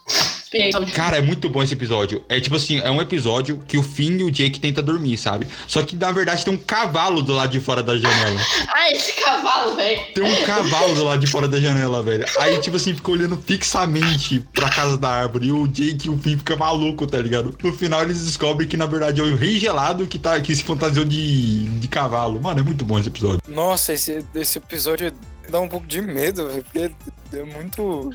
Cara, 0.95 1.19
é 1.19 1.21
muito 1.21 1.49
bom 1.49 1.63
esse 1.63 1.75
episódio. 1.75 2.25
É 2.29 2.41
tipo 2.41 2.57
assim, 2.57 2.81
é 2.81 2.91
um 2.91 3.01
episódio 3.01 3.63
que 3.69 3.79
o 3.79 3.83
Finn 3.83 4.19
e 4.19 4.25
o 4.25 4.31
Jake 4.31 4.59
tentam 4.59 4.83
dormir, 4.83 5.17
sabe? 5.17 5.47
Só 5.69 5.83
que 5.83 5.95
na 5.95 6.11
verdade 6.11 6.45
tem 6.45 6.53
um 6.53 6.57
cavalo 6.57 7.23
do 7.23 7.33
lado 7.33 7.51
de 7.51 7.61
fora 7.61 7.83
da 7.83 7.97
janela. 7.97 8.41
Ah, 8.73 8.91
esse 8.93 9.13
cavalo, 9.13 9.77
velho. 9.77 10.01
Tem 10.15 10.25
um 10.25 10.45
cavalo 10.45 10.95
do 10.95 11.05
lado 11.05 11.21
de 11.21 11.27
fora 11.27 11.47
da 11.47 11.61
janela, 11.61 12.03
velho. 12.03 12.25
Aí, 12.39 12.59
tipo 12.61 12.77
assim, 12.77 12.95
fica 12.95 13.11
olhando 13.11 13.37
fixamente 13.37 14.41
pra 14.53 14.71
casa 14.71 14.97
da 14.97 15.09
árvore. 15.09 15.49
E 15.49 15.53
o 15.53 15.67
Jake 15.69 16.07
e 16.07 16.11
o 16.11 16.19
Finn 16.19 16.39
ficam 16.39 16.57
maluco, 16.57 17.07
tá 17.07 17.19
ligado? 17.19 17.55
No 17.63 17.73
final 17.73 18.03
eles 18.03 18.25
descobrem 18.25 18.67
que 18.67 18.77
na 18.77 18.87
verdade 18.87 19.21
é 19.21 19.25
o 19.25 19.37
rei 19.37 19.59
gelado 19.59 20.07
que, 20.07 20.19
tá, 20.19 20.41
que 20.41 20.55
se 20.55 20.63
fantasiou 20.63 21.05
de, 21.05 21.69
de 21.69 21.89
cavalo. 21.89 22.41
Mano, 22.41 22.61
é 22.61 22.63
muito 22.63 22.85
bom 22.85 22.99
esse 22.99 23.09
episódio. 23.09 23.41
Nossa, 23.49 23.93
esse, 23.93 24.25
esse 24.35 24.59
episódio 24.59 25.13
dá 25.49 25.61
um 25.61 25.69
pouco 25.69 25.87
de 25.87 26.01
medo, 26.01 26.49
velho, 26.49 26.65
porque 26.65 26.91
é 27.37 27.45
muito. 27.45 28.11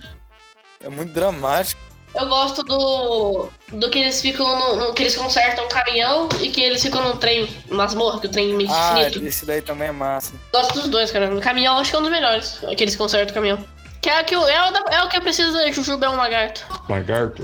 É 0.84 0.90
muito 0.90 1.14
dramático. 1.14 1.95
Eu 2.20 2.28
gosto 2.28 2.64
do. 2.64 3.50
Do 3.74 3.90
que 3.90 4.00
eles 4.00 4.22
ficam 4.22 4.48
no, 4.58 4.76
no- 4.88 4.94
que 4.94 5.04
eles 5.04 5.16
consertam 5.16 5.66
um 5.66 5.68
caminhão 5.70 6.30
e 6.40 6.50
que 6.50 6.62
eles 6.62 6.82
ficam 6.82 7.04
num 7.04 7.18
trem, 7.18 7.50
masmorra, 7.70 8.20
que 8.22 8.28
o 8.28 8.30
trem 8.32 8.52
é 8.52 8.56
meio 8.56 8.70
Ah, 8.72 8.96
infinito. 9.02 9.26
esse 9.28 9.46
daí 9.46 9.62
também 9.62 9.90
é 9.90 9.92
massa. 9.92 10.34
Gosto 10.54 10.74
dos 10.80 10.88
dois, 10.90 11.12
cara. 11.12 11.36
O 11.36 11.42
caminhão 11.42 11.78
acho 11.78 11.90
que 11.90 11.96
é 11.96 12.00
um 12.00 12.04
dos 12.04 12.12
melhores. 12.12 12.64
Aqueles 12.64 12.94
que 12.96 12.98
consertam 13.00 13.32
o 13.32 13.34
caminhão. 13.34 13.60
Que 14.02 14.10
é, 14.10 14.24
que 14.24 14.36
o, 14.36 14.48
é, 14.48 14.70
o 14.70 14.72
da- 14.72 14.84
é 14.96 15.04
o 15.04 15.10
que 15.10 15.20
precisa 15.20 15.64
de 15.66 15.72
Jujuba 15.74 16.06
é 16.06 16.10
um 16.10 16.16
lagarto. 16.16 16.66
Lagarto. 16.88 17.44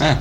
É. 0.00 0.16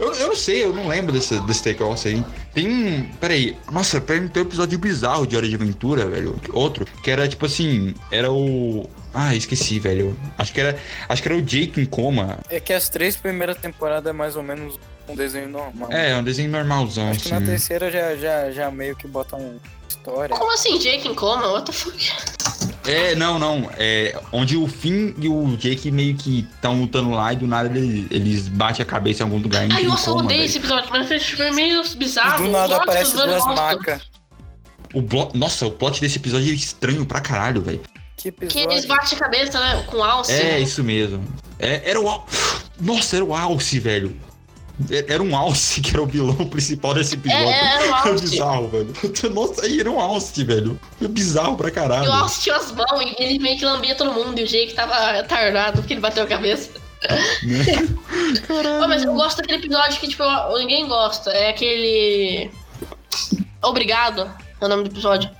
Eu, 0.00 0.12
eu 0.14 0.28
não 0.28 0.34
sei, 0.36 0.64
eu 0.64 0.72
não 0.72 0.88
lembro 0.88 1.12
desse, 1.12 1.38
desse 1.42 1.62
take-off 1.62 2.08
aí. 2.08 2.24
Tem 2.52 2.66
um. 2.66 3.08
Peraí. 3.20 3.56
Nossa, 3.70 4.00
tem 4.00 4.26
tem 4.26 4.42
um 4.42 4.46
episódio 4.46 4.76
bizarro 4.78 5.24
de 5.26 5.36
Hora 5.36 5.46
de 5.46 5.54
Aventura, 5.54 6.06
velho. 6.06 6.40
Outro. 6.52 6.84
Que 7.02 7.10
era 7.12 7.28
tipo 7.28 7.46
assim. 7.46 7.94
Era 8.10 8.32
o. 8.32 8.90
Ah, 9.14 9.34
esqueci, 9.34 9.78
velho. 9.78 10.16
Acho 10.36 10.52
que 10.52 10.60
era. 10.60 10.76
Acho 11.08 11.22
que 11.22 11.28
era 11.28 11.36
o 11.38 11.42
Jake 11.42 11.80
em 11.80 11.86
coma. 11.86 12.38
É 12.50 12.58
que 12.58 12.72
as 12.72 12.88
três 12.88 13.16
primeiras 13.16 13.56
temporadas 13.56 14.10
é 14.10 14.12
mais 14.12 14.34
ou 14.36 14.42
menos 14.42 14.78
um 15.08 15.14
desenho 15.14 15.48
normal. 15.48 15.92
É, 15.92 16.16
um 16.16 16.24
desenho 16.24 16.50
normalzão, 16.50 17.10
Acho 17.10 17.20
que 17.20 17.30
na 17.30 17.36
assim. 17.36 17.46
terceira 17.46 17.90
já, 17.90 18.16
já, 18.16 18.50
já 18.50 18.70
meio 18.70 18.96
que 18.96 19.06
bota 19.06 19.36
um 19.36 19.58
história. 19.88 20.36
Como 20.36 20.52
assim, 20.52 20.78
Jake 20.78 21.08
em 21.08 21.14
coma? 21.14 21.46
What 21.52 21.66
the 21.66 21.72
fuck? 21.72 22.12
É, 22.86 23.14
não, 23.14 23.38
não. 23.38 23.70
É 23.78 24.18
onde 24.32 24.56
o 24.56 24.66
Finn 24.66 25.14
e 25.18 25.28
o 25.28 25.56
Jake 25.56 25.90
meio 25.90 26.14
que 26.16 26.40
estão 26.54 26.78
lutando 26.80 27.10
lá 27.10 27.32
e 27.32 27.36
do 27.36 27.46
nada 27.46 27.68
eles, 27.76 28.06
eles 28.10 28.48
batem 28.48 28.82
a 28.82 28.86
cabeça 28.86 29.22
em 29.22 29.24
algum 29.24 29.38
lugar. 29.38 29.66
e 29.68 29.72
Ai, 29.72 29.84
nossa, 29.84 30.10
eu 30.10 30.16
odeio 30.16 30.42
esse 30.44 30.58
episódio, 30.58 30.90
mas 30.90 31.08
foi 31.08 31.18
tipo, 31.18 31.54
meio 31.54 31.82
E 31.84 31.96
bizarro. 31.96 32.44
do 32.44 32.50
nada 32.50 32.76
aparece 32.76 33.14
duas 33.16 33.44
macas. 33.46 34.02
O 34.92 35.00
blo... 35.00 35.30
Nossa, 35.34 35.66
o 35.66 35.70
plot 35.70 36.00
desse 36.00 36.18
episódio 36.18 36.50
é 36.52 36.54
estranho 36.54 37.04
pra 37.06 37.20
caralho, 37.20 37.62
velho. 37.62 37.80
Que 38.32 38.46
Que 38.46 38.60
eles 38.60 38.84
batem 38.86 39.16
a 39.16 39.20
cabeça, 39.20 39.60
né? 39.60 39.84
Com 39.86 40.02
alce. 40.02 40.32
É, 40.32 40.58
isso 40.58 40.82
mesmo. 40.82 41.24
É, 41.58 41.82
era 41.90 42.00
o 42.00 42.08
Al... 42.08 42.26
Nossa, 42.80 43.16
era 43.16 43.24
o 43.24 43.34
Alce, 43.34 43.78
velho. 43.78 44.16
É- 44.90 45.04
Era 45.12 45.22
um 45.22 45.36
Alce 45.36 45.80
que 45.80 45.90
era 45.90 46.02
o 46.02 46.06
vilão 46.06 46.34
principal 46.50 46.94
desse 46.94 47.14
episódio. 47.14 47.46
É, 47.46 47.74
era 47.76 47.90
o 47.90 47.94
Alce. 47.94 48.24
bizarro, 48.28 48.68
velho. 48.68 48.92
Nossa, 49.32 49.64
aí 49.64 49.78
era 49.78 49.88
um 49.90 50.00
Alce, 50.00 50.42
velho. 50.42 50.80
É 51.00 51.06
bizarro 51.06 51.56
pra 51.56 51.70
caralho. 51.70 52.06
E 52.06 52.08
o 52.08 52.12
alce 52.12 52.40
tinha 52.42 52.56
as 52.56 52.72
mãos 52.72 53.00
e 53.00 53.22
ele 53.22 53.38
meio 53.38 53.56
que 53.56 53.64
lambia 53.64 53.94
todo 53.94 54.12
mundo. 54.12 54.38
E 54.40 54.42
o 54.42 54.46
Jake 54.46 54.74
tava 54.74 55.22
tardado 55.24 55.80
porque 55.80 55.92
ele 55.94 56.00
bateu 56.00 56.24
a 56.24 56.26
cabeça. 56.26 56.70
Pô, 58.48 58.88
mas 58.88 59.04
eu 59.04 59.12
gosto 59.14 59.36
daquele 59.38 59.58
episódio 59.58 60.00
que, 60.00 60.08
tipo, 60.08 60.24
ninguém 60.58 60.88
gosta. 60.88 61.30
É 61.30 61.50
aquele. 61.50 62.50
Obrigado. 63.62 64.30
É 64.60 64.64
o 64.64 64.68
nome 64.68 64.84
do 64.84 64.90
episódio. 64.90 65.30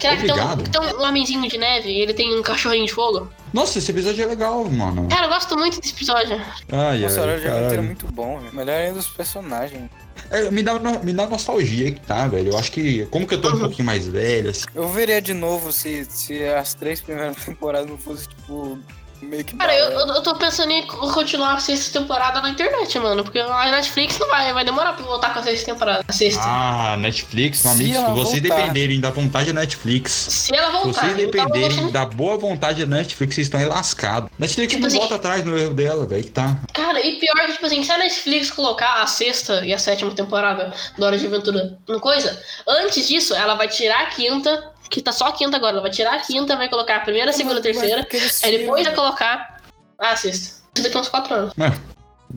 Que 0.00 0.06
é 0.06 0.16
que 0.16 0.22
tem 0.24 0.32
um, 0.32 0.56
que 0.56 0.70
tem 0.70 0.80
um 0.80 1.02
homenzinho 1.02 1.46
de 1.48 1.58
neve 1.58 1.90
e 1.90 2.00
ele 2.00 2.14
tem 2.14 2.36
um 2.38 2.42
cachorrinho 2.42 2.86
de 2.86 2.92
fogo. 2.92 3.30
Nossa, 3.52 3.78
esse 3.78 3.90
episódio 3.90 4.22
é 4.24 4.26
legal, 4.26 4.64
mano. 4.64 5.06
Cara, 5.08 5.26
eu 5.26 5.28
gosto 5.28 5.58
muito 5.58 5.78
desse 5.80 5.92
episódio. 5.92 6.40
Ai, 6.72 7.00
Nossa, 7.00 7.20
ai, 7.20 7.28
Hora 7.28 7.40
de 7.40 7.48
Aventura 7.48 7.74
é 7.74 7.80
muito 7.82 8.06
bom, 8.12 8.38
velho. 8.40 8.54
Melhor 8.54 8.74
ainda 8.76 8.94
dos 8.94 9.08
personagens. 9.08 9.90
É, 10.30 10.50
me, 10.50 10.62
dá, 10.62 10.78
me 10.78 11.12
dá 11.12 11.26
nostalgia 11.26 11.90
que 11.92 12.00
tá, 12.00 12.26
velho. 12.28 12.52
Eu 12.52 12.58
acho 12.58 12.70
que, 12.72 13.04
como 13.06 13.26
que 13.26 13.34
eu 13.34 13.40
tô 13.42 13.48
um 13.50 13.52
Uhum. 13.54 13.60
pouquinho 13.60 13.84
mais 13.86 14.06
velho, 14.06 14.50
assim. 14.50 14.64
Eu 14.74 14.88
veria 14.88 15.20
de 15.20 15.34
novo 15.34 15.72
se, 15.72 16.06
se 16.08 16.42
as 16.44 16.72
três 16.74 17.00
primeiras 17.00 17.36
temporadas 17.44 17.90
não 17.90 17.98
fossem, 17.98 18.28
tipo, 18.28 18.78
meio 19.26 19.44
que. 19.44 19.56
Cara, 19.56 19.74
eu, 19.74 19.90
balé. 19.92 20.02
eu, 20.10 20.14
eu 20.16 20.22
tô 20.22 20.34
pensando 20.34 20.70
em 20.72 20.86
continuar 20.86 21.54
a 21.54 21.58
sexta 21.60 21.98
temporada 21.98 22.40
na 22.40 22.50
internet, 22.50 22.98
mano. 22.98 23.22
Porque 23.24 23.38
a 23.38 23.70
Netflix 23.70 24.18
não 24.18 24.28
vai, 24.28 24.52
vai 24.52 24.64
demorar 24.64 24.92
pra 24.94 25.04
voltar 25.04 25.32
com 25.32 25.40
a 25.40 25.42
sexta 25.42 25.72
temporada. 25.72 26.04
A 26.06 26.12
sexta. 26.12 26.42
Ah, 26.44 26.96
Netflix, 26.98 27.64
meu 27.64 27.72
Se 27.74 27.80
amigo, 27.82 27.92
se 27.98 28.04
ela 28.04 28.14
vocês 28.14 28.42
voltar. 28.42 28.56
dependerem 28.62 29.00
da 29.00 29.10
vontade 29.10 29.52
da 29.52 29.60
Netflix. 29.60 30.12
Se 30.12 30.54
ela 30.54 30.66
Se 30.66 30.72
voltar, 30.84 31.00
vocês 31.02 31.16
dependerem 31.16 31.68
gostando- 31.68 31.92
da 31.92 32.04
boa 32.06 32.36
vontade 32.38 32.84
da 32.84 32.96
Netflix, 32.96 33.34
vocês 33.34 33.46
estão 33.46 33.66
lascados. 33.68 34.30
Netflix 34.38 34.70
Tipo 34.72 34.80
não 34.82 34.88
assim- 34.88 34.98
volta 34.98 35.14
atrás 35.16 35.44
no 35.44 35.56
erro 35.58 35.74
dela, 35.74 36.06
velho, 36.06 36.24
que 36.24 36.30
tá. 36.30 36.56
Cara, 36.72 37.00
e 37.04 37.18
pior 37.18 37.34
que, 37.46 37.52
tipo 37.52 37.66
assim, 37.66 37.82
se 37.82 37.92
a 37.92 37.98
Netflix 37.98 38.50
colocar 38.50 39.02
a 39.02 39.06
sexta 39.06 39.64
e 39.64 39.72
a 39.72 39.78
sétima 39.78 40.10
temporada 40.12 40.72
do 40.98 41.04
Hora 41.04 41.18
de 41.18 41.26
Aventura 41.26 41.78
no 41.88 42.00
coisa, 42.00 42.40
antes 42.66 43.06
disso, 43.08 43.34
ela 43.34 43.54
vai 43.54 43.68
tirar 43.68 44.02
a 44.02 44.06
quinta, 44.06 44.70
que 44.90 45.00
tá 45.00 45.12
só 45.12 45.26
a 45.28 45.32
quinta 45.32 45.56
agora, 45.56 45.72
ela 45.74 45.82
vai 45.82 45.90
tirar 45.90 46.14
a 46.14 46.18
quinta, 46.20 46.56
vai 46.56 46.68
colocar 46.68 46.96
a 46.96 47.00
primeira, 47.00 47.30
a 47.30 47.32
segunda, 47.32 47.60
a 47.60 47.62
terceira, 47.62 48.06
aí 48.42 48.58
depois 48.58 48.84
vai 48.84 48.94
colocar 48.94 49.60
a 49.98 50.16
sexta. 50.16 50.60
Isso 50.74 50.82
daqui 50.84 50.96
a 50.96 51.00
uns 51.00 51.08
quatro 51.08 51.34
anos. 51.34 51.52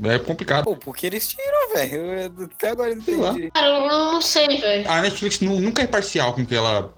É 0.03 0.17
complicado. 0.19 0.63
Pô, 0.63 0.75
porque 0.75 1.05
eles 1.07 1.27
tiram, 1.27 1.73
velho. 1.75 2.49
Até 2.55 2.69
agora 2.69 2.89
eu 2.91 2.95
não 2.95 3.03
Sei 3.03 3.15
lá. 3.15 3.29
entendi. 3.31 3.51
Cara, 3.51 3.67
eu 3.67 3.87
não, 3.87 4.13
não 4.13 4.21
sei, 4.21 4.47
velho. 4.59 4.89
A 4.89 5.01
Netflix 5.01 5.39
nu- 5.39 5.59
nunca 5.59 5.83
é 5.83 5.87
parcial 5.87 6.33
com 6.33 6.43
que 6.45 6.55
ela. 6.55 6.91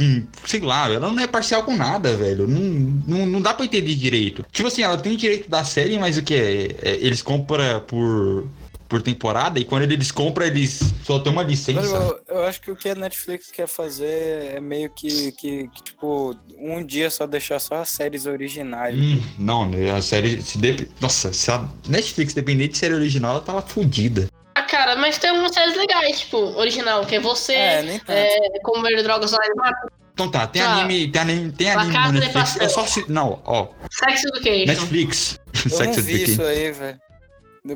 hum, 0.00 0.26
sei 0.46 0.60
lá, 0.60 0.88
ela 0.90 1.10
não 1.12 1.22
é 1.22 1.26
parcial 1.26 1.62
com 1.62 1.76
nada, 1.76 2.16
velho. 2.16 2.48
Não, 2.48 2.60
não, 3.06 3.26
não 3.26 3.40
dá 3.42 3.52
pra 3.52 3.66
entender 3.66 3.94
direito. 3.94 4.46
Tipo 4.50 4.68
assim, 4.68 4.82
ela 4.82 4.96
tem 4.96 5.14
direito 5.16 5.50
da 5.50 5.62
série, 5.62 5.98
mas 5.98 6.16
o 6.16 6.22
que 6.22 6.34
é? 6.34 6.62
É, 6.82 6.94
Eles 7.00 7.20
compram 7.20 7.80
por, 7.80 8.48
por 8.92 9.00
temporada 9.00 9.58
e 9.58 9.64
quando 9.64 9.84
eles 9.90 10.12
compram, 10.12 10.44
eles 10.46 10.92
só 11.02 11.18
tem 11.18 11.32
uma 11.32 11.42
licença. 11.42 11.80
eu, 11.96 12.20
eu 12.28 12.44
acho 12.44 12.60
que 12.60 12.70
o 12.70 12.76
que 12.76 12.90
a 12.90 12.94
Netflix 12.94 13.50
quer 13.50 13.66
fazer 13.66 14.56
é 14.56 14.60
meio 14.60 14.90
que, 14.90 15.32
que, 15.32 15.66
que, 15.68 15.82
tipo, 15.82 16.36
um 16.58 16.84
dia 16.84 17.08
só 17.10 17.26
deixar 17.26 17.58
só 17.58 17.76
as 17.76 17.88
séries 17.88 18.26
originais. 18.26 18.94
Hum, 18.94 19.18
não, 19.38 19.66
né? 19.66 19.90
A 19.92 20.02
série. 20.02 20.42
Se 20.42 20.58
dep- 20.58 20.90
Nossa, 21.00 21.32
se 21.32 21.50
a 21.50 21.66
Netflix 21.88 22.34
depender 22.34 22.68
de 22.68 22.76
série 22.76 22.92
original, 22.92 23.36
ela 23.36 23.40
tava 23.40 23.62
fudida. 23.62 24.28
Ah, 24.54 24.62
cara, 24.62 24.94
mas 24.96 25.16
tem 25.16 25.30
umas 25.30 25.52
séries 25.54 25.74
legais, 25.74 26.20
tipo, 26.20 26.36
original, 26.36 27.06
que 27.06 27.14
é 27.14 27.20
você, 27.20 27.54
É, 27.54 28.00
é, 28.08 28.36
como 28.62 28.82
ver 28.82 29.02
drogas 29.02 29.32
lá 29.32 29.38
em 29.42 29.88
Então 30.12 30.30
tá, 30.30 30.46
tem 30.46 30.60
Ah, 30.60 30.74
anime, 30.74 31.10
tem 31.10 31.22
anime, 31.22 31.50
tem 31.52 31.74
La 31.74 31.80
anime 31.80 31.96
no 31.98 32.12
de 32.12 32.20
Netflix. 32.20 32.60
É 32.60 32.68
só 32.68 32.86
se. 32.86 33.10
Não, 33.10 33.40
ó. 33.46 33.68
Sex 33.90 34.22
Education. 34.26 34.66
Netflix. 34.66 35.40
eu 35.64 35.70
não 35.70 35.76
Sex 35.78 35.96
vi 36.04 36.22
isso 36.24 36.42
Education. 36.42 36.46
aí, 36.46 36.72
velho. 36.72 36.98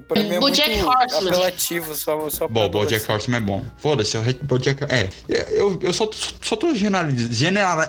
Pra 0.09 0.21
mim 0.21 0.35
é 0.35 0.41
Bojack 0.41 0.69
muito 0.69 0.89
Horseman. 0.89 1.29
apelativo, 1.29 1.95
só, 1.95 2.29
só 2.29 2.49
pra 2.49 2.55
Bom, 2.55 2.69
Bojack. 2.69 3.09
Horseman 3.09 3.37
é 3.37 3.41
bom. 3.41 3.65
Foda-se, 3.77 4.19
o 4.19 4.21
Red- 4.21 4.41
Bojack... 4.43 4.83
É, 4.93 5.09
eu, 5.49 5.79
eu 5.81 5.93
só, 5.93 6.11
só 6.13 6.57
tô 6.57 6.75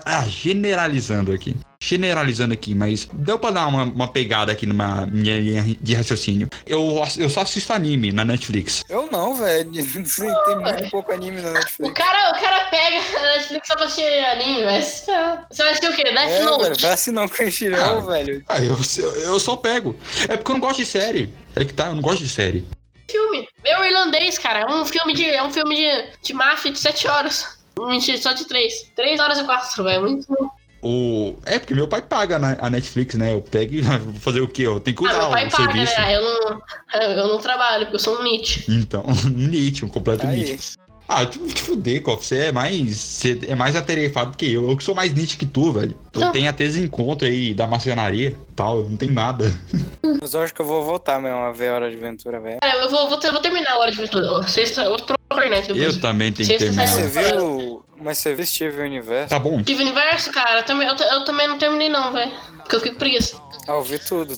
ah, 0.06 0.24
generalizando 0.28 1.32
aqui. 1.32 1.56
Generalizando 1.80 2.54
aqui, 2.54 2.74
mas 2.74 3.08
deu 3.14 3.38
pra 3.38 3.52
dar 3.52 3.68
uma, 3.68 3.84
uma 3.84 4.08
pegada 4.08 4.52
aqui 4.52 4.66
numa 4.66 5.06
minha 5.06 5.40
linha 5.40 5.78
de 5.80 5.94
raciocínio. 5.94 6.50
Eu, 6.66 7.04
eu 7.18 7.30
só 7.30 7.42
assisto 7.42 7.72
anime 7.72 8.12
na 8.12 8.26
Netflix. 8.26 8.84
Eu 8.90 9.08
não, 9.12 9.36
velho. 9.36 9.70
Tem 9.72 10.56
muito 10.60 10.90
pouco 10.90 11.12
anime 11.12 11.40
na 11.40 11.50
O 11.50 11.54
Netflix. 11.54 11.94
cara, 11.94 12.32
o 12.32 12.42
cara 12.42 12.66
pega 12.66 12.98
a 13.20 13.36
Netflix 13.38 13.68
só 13.68 13.76
pra 13.76 13.86
assistir 13.86 14.26
anime, 14.26 14.64
mas. 14.66 15.06
Você 15.52 15.64
vai 15.64 15.72
assistir 15.74 15.90
o 15.90 15.96
quê? 15.96 16.04
Death 16.04 16.18
É, 16.18 16.28
velho, 16.40 16.46
Note? 16.46 16.82
vai 16.82 16.92
assinar 16.94 17.26
um 17.26 17.28
Crunchyroll, 17.28 17.80
Ah. 17.80 18.12
velho. 18.12 18.44
Ah, 18.50 18.60
eu, 18.60 18.76
eu 19.24 19.40
só 19.40 19.56
pego. 19.56 19.96
É 20.28 20.36
porque 20.36 20.52
eu 20.52 20.56
não 20.56 20.62
gosto 20.62 20.78
de 20.78 20.86
série. 20.86 21.32
É 21.56 21.64
que 21.64 21.74
tá, 21.74 21.88
eu 21.88 21.96
não 21.96 22.02
gosto 22.02 22.24
de 22.24 22.30
série. 22.30 22.68
Filme. 23.10 23.48
Meu 23.64 23.86
irlandês, 23.86 24.38
cara. 24.40 24.62
É 24.62 24.66
um 24.66 24.84
filme 24.84 25.14
de. 25.14 25.26
É 25.26 25.44
um 25.44 25.52
filme 25.52 25.76
de, 25.76 26.06
de 26.24 26.34
máfia 26.34 26.72
de 26.72 26.80
7 26.80 27.08
horas. 27.08 27.56
Mentira, 27.80 28.18
só 28.20 28.34
de 28.34 28.46
3. 28.46 28.92
3 28.96 29.20
horas 29.20 29.38
e 29.38 29.44
4, 29.44 29.84
velho. 29.84 30.02
Muito 30.02 30.26
bom. 30.28 30.50
O... 30.82 31.36
É 31.46 31.58
porque 31.60 31.74
meu 31.74 31.88
pai 31.88 32.02
paga 32.02 32.38
na, 32.38 32.56
a 32.60 32.70
Netflix, 32.70 33.16
né? 33.16 33.34
Eu 33.34 33.42
pego 33.42 33.74
e 33.76 33.82
vou 33.82 34.14
fazer 34.20 34.42
o 34.42 34.48
quê? 34.48 34.64
Eu 34.64 34.80
tenho 34.80 34.96
que 34.96 35.06
Ah, 35.06 35.10
usar 35.10 35.20
meu 35.22 35.30
pai 35.32 35.48
o 35.48 35.52
paga, 35.52 35.64
serviço. 35.74 36.00
né? 36.02 36.16
Eu 36.16 36.22
não, 36.22 36.62
eu 37.02 37.28
não 37.30 37.38
trabalho, 37.40 37.86
porque 37.86 37.96
eu 37.96 38.00
sou 38.00 38.20
um 38.20 38.24
Nietzsche. 38.24 38.64
Então, 38.70 39.04
Nietzsche, 39.34 39.86
um 39.86 39.90
completo 39.90 40.26
Aí. 40.28 40.44
Nietzsche. 40.44 40.78
Ah, 41.10 41.26
tu 41.26 41.40
te 41.48 41.62
fuder, 41.62 42.02
Koff. 42.02 42.26
Você 42.26 42.38
é 42.48 42.52
mais. 42.52 42.98
Você 42.98 43.40
é 43.48 43.56
mais 43.56 43.78
atarefado 43.78 44.36
que 44.36 44.52
eu. 44.52 44.70
Eu 44.70 44.76
que 44.76 44.84
sou 44.84 44.94
mais 44.94 45.14
Nietzsche 45.14 45.38
que 45.38 45.46
tu, 45.46 45.72
velho. 45.72 45.96
Tu 46.12 46.20
Não. 46.20 46.34
tem 46.34 46.50
até 46.50 46.66
esse 46.66 46.82
encontro 46.82 47.26
aí 47.26 47.54
da 47.54 47.66
maçonaria 47.66 48.36
tal. 48.58 48.80
Eu 48.80 48.90
não 48.90 48.98
tem 48.98 49.10
nada. 49.10 49.46
Mas 50.22 50.34
eu 50.34 50.42
acho 50.42 50.54
que 50.54 50.60
eu 50.62 50.66
vou 50.66 50.84
voltar 50.84 51.18
mesmo 51.22 51.38
a 51.38 51.52
ver 51.54 51.72
Hora 51.72 51.90
de 51.90 51.96
Aventura, 51.96 52.42
velho. 52.42 52.58
Cara, 52.62 52.80
eu 52.84 52.90
vou, 52.90 53.08
vou, 53.08 53.18
ter- 53.20 53.32
vou 53.32 53.40
terminar 53.42 53.72
a 53.72 53.78
hora 53.80 53.92
de 53.92 54.00
aventura. 54.00 54.46
Sexta, 54.50 54.82
eu 54.82 54.98
procurar 54.98 55.50
né, 55.50 55.62
depois. 55.62 55.82
Eu 55.96 56.02
também 56.02 56.34
tenho 56.34 56.50
que 56.50 56.60
Sexta, 56.60 56.76
terminar. 56.84 56.88
Você 56.88 57.08
viu. 57.38 57.67
Mas 58.00 58.20
você 58.20 58.36
viu 58.36 58.46
Steven 58.46 58.86
Universo? 58.86 59.30
Tá 59.30 59.40
bom. 59.40 59.62
Tive 59.64 59.84
Universo, 59.84 60.32
cara, 60.32 60.60
eu 60.60 60.64
também, 60.64 60.88
eu, 60.88 60.96
eu 60.96 61.26
também 61.26 61.48
não 61.48 61.58
terminei, 61.58 61.90
não, 61.90 62.12
velho. 62.12 62.32
Porque 62.58 62.76
eu 62.76 62.80
fiquei 62.80 62.96
preguiça. 62.98 63.42
Ah, 63.68 63.74
eu 63.74 63.84
vi 63.84 63.98
tudo. 64.00 64.38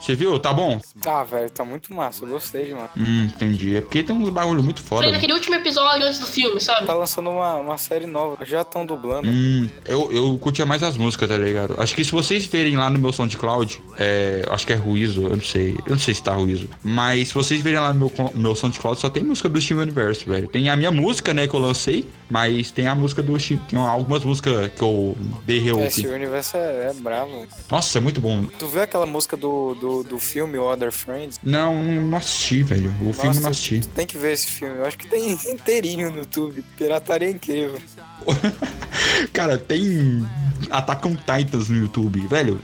Você 0.00 0.14
viu? 0.14 0.38
Tá 0.38 0.52
bom? 0.52 0.80
Ah, 1.04 1.24
velho, 1.24 1.50
tá 1.50 1.64
muito 1.64 1.92
massa. 1.92 2.24
Eu 2.24 2.28
gostei 2.28 2.66
demais. 2.66 2.90
Hum, 2.96 3.24
entendi. 3.24 3.76
É 3.76 3.80
porque 3.80 4.02
tem 4.02 4.14
um 4.14 4.30
bagulho 4.30 4.62
muito 4.62 4.80
foda. 4.80 5.02
Falei 5.02 5.10
velho. 5.10 5.14
naquele 5.14 5.32
último 5.32 5.54
episódio 5.56 6.06
antes 6.06 6.20
do 6.20 6.26
filme, 6.26 6.60
sabe? 6.60 6.86
Tá 6.86 6.94
lançando 6.94 7.30
uma, 7.30 7.54
uma 7.56 7.78
série 7.78 8.06
nova. 8.06 8.44
Já 8.44 8.60
estão 8.62 8.84
dublando. 8.86 9.28
Hum, 9.28 9.68
eu, 9.84 10.12
eu 10.12 10.38
curtia 10.38 10.66
mais 10.66 10.82
as 10.82 10.96
músicas, 10.96 11.28
tá 11.28 11.36
ligado? 11.36 11.74
Acho 11.78 11.94
que 11.94 12.04
se 12.04 12.12
vocês 12.12 12.46
verem 12.46 12.76
lá 12.76 12.90
no 12.90 12.98
meu 12.98 13.12
SoundCloud, 13.12 13.82
é, 13.98 14.44
acho 14.50 14.66
que 14.66 14.72
é 14.72 14.76
Ruizo, 14.76 15.22
eu 15.22 15.36
não 15.36 15.42
sei. 15.42 15.76
Eu 15.86 15.92
não 15.92 15.98
sei 15.98 16.14
se 16.14 16.22
tá 16.22 16.34
Ruizo. 16.34 16.68
Mas 16.82 17.28
se 17.28 17.34
vocês 17.34 17.60
verem 17.60 17.80
lá 17.80 17.92
no 17.92 17.98
meu, 17.98 18.30
meu 18.34 18.54
SoundCloud, 18.54 19.00
só 19.00 19.08
tem 19.08 19.24
música 19.24 19.48
do 19.48 19.60
Steven 19.60 19.82
Universo, 19.82 20.28
velho. 20.28 20.48
Tem 20.48 20.68
a 20.68 20.76
minha 20.76 20.90
música, 20.90 21.32
né, 21.32 21.48
que 21.48 21.54
eu 21.54 21.60
lancei, 21.60 22.06
mas 22.30 22.70
tem 22.70 22.86
a 22.86 22.94
música 22.94 23.22
do 23.22 23.38
Steven. 23.38 23.62
Tem 23.68 23.78
algumas 23.78 24.22
músicas 24.24 24.70
que 24.72 24.82
eu 24.82 25.16
dei 25.44 25.66
É. 25.66 25.90
Steven 25.90 26.14
Universo 26.14 26.56
é, 26.56 26.90
é 26.90 26.92
bravo. 26.94 27.46
Nossa, 27.70 27.98
é 27.98 28.00
muito 28.00 28.20
bom. 28.20 28.44
Tu 28.58 28.66
viu 28.66 28.82
aquela 28.82 29.06
música 29.06 29.36
do, 29.36 29.45
do, 29.74 30.02
do 30.02 30.18
filme 30.18 30.58
Other 30.58 30.92
Friends? 30.92 31.38
Não, 31.42 31.82
não 31.82 32.16
assisti, 32.18 32.62
velho. 32.62 32.90
O 33.02 33.12
filme 33.12 33.28
Nossa, 33.28 33.40
não 33.40 33.50
assisti. 33.50 33.80
tem 33.94 34.06
que 34.06 34.16
ver 34.18 34.32
esse 34.32 34.46
filme. 34.46 34.76
Eu 34.78 34.84
acho 34.86 34.98
que 34.98 35.06
tem 35.06 35.32
inteirinho 35.52 36.10
no 36.10 36.18
YouTube. 36.18 36.64
Pirataria 36.76 37.28
é 37.28 37.30
incrível. 37.30 37.80
Cara, 39.32 39.58
tem 39.58 40.26
Attack 40.70 41.06
on 41.06 41.16
Titans 41.16 41.68
no 41.68 41.76
YouTube. 41.76 42.26
Velho, 42.26 42.60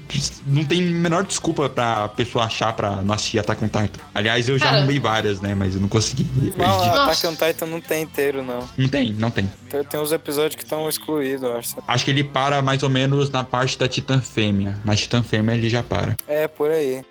não 0.47 0.65
tem 0.65 0.81
a 0.81 0.91
menor 0.91 1.25
desculpa 1.25 1.69
pra 1.69 2.09
pessoa 2.09 2.45
achar 2.45 2.73
pra 2.73 2.97
não 3.03 3.15
assistir 3.15 3.39
Attack 3.39 3.65
on 3.65 3.69
Titan. 3.69 4.01
Aliás, 4.15 4.49
eu 4.49 4.59
já 4.59 4.67
Cara. 4.67 4.79
arrumei 4.79 4.99
várias, 4.99 5.41
né? 5.41 5.55
Mas 5.55 5.75
eu 5.75 5.81
não 5.81 5.89
consegui. 5.89 6.27
Não. 6.57 6.83
Attack 6.83 7.27
on 7.27 7.35
Titan 7.35 7.67
não 7.67 7.81
tem 7.81 8.03
inteiro, 8.03 8.43
não. 8.43 8.69
Não 8.77 8.89
tem, 8.89 9.13
não 9.13 9.31
tem. 9.31 9.51
Tem, 9.69 9.85
tem 9.85 10.01
uns 10.01 10.13
episódios 10.13 10.57
que 10.57 10.63
estão 10.63 10.89
excluídos, 10.89 11.43
eu 11.43 11.57
acho. 11.57 11.77
Acho 11.87 12.05
que 12.05 12.11
ele 12.11 12.25
para 12.25 12.61
mais 12.63 12.83
ou 12.83 12.91
menos 12.91 13.31
na 13.31 13.45
parte 13.45 13.79
da 13.79 13.89
Titã 13.89 14.21
Fêmea. 14.21 14.79
Na 14.85 14.97
Titã 14.97 15.23
Fêmea 15.23 15.55
ele 15.55 15.69
já 15.69 15.83
para. 15.83 16.17
É, 16.27 16.49
por 16.49 16.71
aí. 16.71 17.03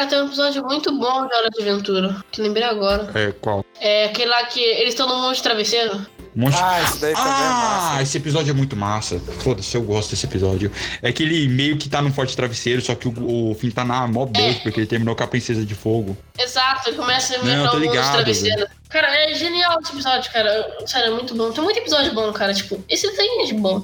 Cara, 0.00 0.08
tem 0.08 0.22
um 0.22 0.26
episódio 0.28 0.64
muito 0.64 0.90
bom 0.98 1.26
de 1.26 1.34
Hora 1.34 1.50
de 1.50 1.60
Aventura, 1.60 2.24
que 2.32 2.40
lembrei 2.40 2.64
agora. 2.64 3.10
É, 3.14 3.32
qual? 3.32 3.62
É 3.78 4.06
aquele 4.06 4.30
lá 4.30 4.44
que 4.44 4.58
eles 4.58 4.94
estão 4.94 5.06
no 5.06 5.20
monte 5.20 5.36
de 5.36 5.42
travesseiro. 5.42 5.94
Um 6.34 6.40
monte 6.40 6.56
Ah, 6.58 6.80
esse 6.82 6.98
daí 7.02 7.12
também 7.12 7.30
é 7.30 7.34
Ah, 7.36 7.88
massa. 7.90 8.02
esse 8.02 8.16
episódio 8.16 8.50
é 8.50 8.54
muito 8.54 8.74
massa. 8.76 9.18
Foda-se, 9.40 9.74
eu 9.76 9.82
gosto 9.82 10.10
desse 10.12 10.24
episódio. 10.24 10.72
É 11.02 11.12
que 11.12 11.22
ele 11.22 11.46
meio 11.48 11.76
que 11.76 11.86
tá 11.90 12.00
num 12.00 12.10
forte 12.10 12.34
travesseiro, 12.34 12.80
só 12.80 12.94
que 12.94 13.08
o, 13.08 13.50
o 13.50 13.54
Finn 13.56 13.70
tá 13.72 13.84
na 13.84 14.06
mó 14.06 14.26
É. 14.34 14.54
porque 14.54 14.80
ele 14.80 14.86
terminou 14.86 15.14
com 15.14 15.22
a 15.22 15.26
Princesa 15.26 15.66
de 15.66 15.74
Fogo. 15.74 16.16
Exato, 16.38 16.88
ele 16.88 16.96
começa 16.96 17.34
a 17.34 17.38
Não, 17.38 17.44
inventar 17.44 17.70
tô 17.70 17.76
monte 17.76 17.82
de 17.88 17.88
ligado, 17.90 18.12
travesseiro. 18.14 18.66
Cara, 18.88 19.30
é 19.30 19.34
genial 19.34 19.78
esse 19.82 19.92
episódio, 19.92 20.32
cara. 20.32 20.76
Sério, 20.86 21.08
é 21.08 21.14
muito 21.14 21.34
bom. 21.34 21.52
Tem 21.52 21.62
muito 21.62 21.78
episódio 21.78 22.14
bom, 22.14 22.32
cara. 22.32 22.54
Tipo, 22.54 22.82
esse 22.88 23.06
tem 23.14 23.44
de 23.44 23.52
bom. 23.54 23.82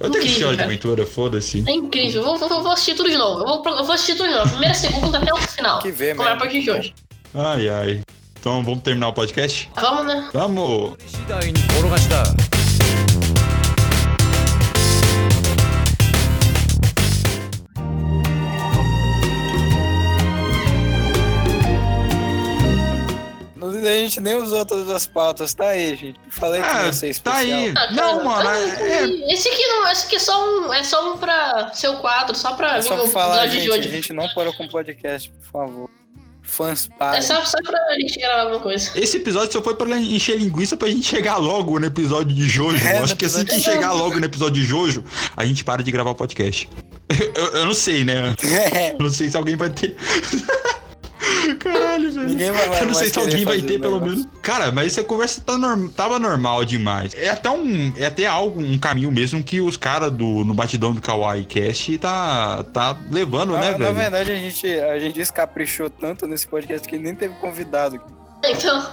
Eu 0.00 0.10
tenho 0.10 0.24
que 0.24 0.30
de. 0.56 0.62
Aventura, 0.62 1.06
foda-se. 1.06 1.64
É 1.66 1.72
incrível. 1.72 2.22
Eu 2.22 2.38
vou, 2.38 2.48
vou- 2.48 2.62
vou 2.62 2.72
assistir 2.72 2.94
tudo 2.94 3.10
de 3.10 3.16
novo. 3.16 3.40
Eu 3.40 3.46
vou, 3.62 3.78
eu 3.78 3.84
vou 3.84 3.92
assistir 3.94 4.16
tudo 4.16 4.28
de 4.28 4.34
novo. 4.34 4.50
Primeira, 4.50 4.74
segunda 4.74 5.18
até 5.18 5.32
o 5.32 5.36
final. 5.36 5.78
Que 5.80 5.90
ver 5.90 6.16
Como 6.16 6.28
é 6.28 6.32
a 6.32 6.36
partir 6.36 6.62
de 6.62 6.70
hoje. 6.70 6.94
Ai, 7.34 7.68
ai. 7.68 8.00
Então 8.40 8.62
vamos 8.64 8.82
terminar 8.82 9.08
o 9.08 9.12
podcast? 9.12 9.70
Vamos, 9.76 10.06
né? 10.06 10.28
Vamos! 10.32 10.94
A 23.86 23.94
gente 23.94 24.20
nem 24.20 24.34
usou 24.36 24.64
todas 24.64 24.88
as 24.90 25.06
pautas, 25.06 25.52
tá 25.54 25.68
aí, 25.68 25.96
gente. 25.96 26.18
Falei 26.30 26.60
que 26.62 26.68
Ah, 26.68 26.86
ia 26.86 26.92
ser 26.92 27.08
especial. 27.10 27.34
tá 27.34 27.40
aí. 27.40 27.68
Ah, 27.70 27.74
cara, 27.74 27.92
Não, 27.92 28.24
mano, 28.24 28.48
ah, 28.48 28.58
é- 28.58 29.32
Esse 29.32 29.48
aqui 29.48 29.66
não, 29.66 29.90
esse 29.90 30.06
aqui 30.06 30.16
é 30.16 30.18
só 30.18 30.48
um. 30.48 30.72
É 30.72 30.82
só 30.84 31.12
um 31.12 31.18
pra 31.18 31.70
seu 31.74 31.94
quadro, 31.98 32.34
só 32.36 32.54
pra 32.54 32.76
É 32.76 32.80
vir 32.80 32.88
só 32.88 32.94
o 32.94 32.98
pra 33.02 33.08
falar, 33.08 33.46
episódio 33.46 33.52
gente, 33.52 33.62
de 33.64 33.70
a 33.70 33.74
hoje. 33.74 33.88
gente 33.90 34.12
não 34.12 34.28
parou 34.34 34.52
com 34.54 34.66
podcast, 34.68 35.30
por 35.30 35.50
favor. 35.50 35.90
Fãs 36.44 36.88
parem. 36.98 37.18
É 37.20 37.22
só, 37.22 37.42
só 37.44 37.56
pra 37.62 37.78
gente 38.00 38.18
gravar 38.18 38.42
alguma 38.42 38.60
coisa. 38.60 38.90
Esse 38.96 39.16
episódio 39.16 39.52
só 39.52 39.62
foi 39.62 39.74
pra 39.76 39.96
encher 39.96 40.36
linguiça 40.38 40.76
pra 40.76 40.88
gente 40.88 41.04
chegar 41.06 41.36
logo 41.36 41.78
no 41.78 41.86
episódio 41.86 42.34
de 42.34 42.46
Jojo. 42.48 42.84
É, 42.86 42.98
acho 42.98 43.16
que 43.16 43.24
assim 43.24 43.44
que 43.44 43.58
chegar 43.60 43.92
logo 43.92 44.18
no 44.18 44.26
episódio 44.26 44.60
de 44.60 44.64
Jojo, 44.66 45.04
a 45.36 45.46
gente 45.46 45.64
para 45.64 45.82
de 45.82 45.90
gravar 45.92 46.10
o 46.10 46.14
podcast. 46.14 46.68
Eu, 47.34 47.46
eu 47.56 47.66
não 47.66 47.74
sei, 47.74 48.04
né? 48.04 48.34
É, 48.74 48.92
Eu 48.92 48.98
não 48.98 49.10
sei 49.10 49.28
se 49.30 49.36
alguém 49.36 49.54
vai 49.56 49.70
ter. 49.70 49.96
Ninguém 52.24 52.50
vai- 52.52 52.68
vai 52.68 52.80
Eu 52.82 52.86
não 52.86 52.94
sei 52.94 53.08
se 53.10 53.18
alguém 53.18 53.44
vai 53.44 53.60
ter, 53.60 53.80
pelo 53.80 54.00
menos. 54.00 54.26
Cara, 54.42 54.70
mas 54.72 54.86
essa 54.92 55.04
conversa 55.04 55.40
tá 55.40 55.56
norm- 55.58 55.88
tava 55.88 56.18
normal 56.18 56.64
demais. 56.64 57.12
É 57.14 57.28
até 57.30 57.50
um. 57.50 57.92
É 57.96 58.06
até 58.06 58.26
algo, 58.26 58.60
um 58.60 58.78
caminho 58.78 59.10
mesmo 59.12 59.42
que 59.42 59.60
os 59.60 59.76
caras 59.76 60.10
do 60.10 60.44
no 60.44 60.54
batidão 60.54 60.92
do 60.92 61.00
Kawaii 61.00 61.44
Cast 61.44 61.98
tá, 61.98 62.64
tá 62.72 62.96
levando, 63.10 63.52
né, 63.52 63.58
na, 63.58 63.70
na 63.72 63.78
velho? 63.78 63.94
verdade, 63.94 64.32
a 64.32 64.36
gente, 64.36 64.66
a 64.66 64.98
gente 64.98 65.14
descaprichou 65.14 65.88
tanto 65.90 66.26
nesse 66.26 66.46
podcast 66.46 66.86
que 66.88 66.98
nem 66.98 67.14
teve 67.14 67.34
convidado. 67.36 68.00
Então. 68.44 68.84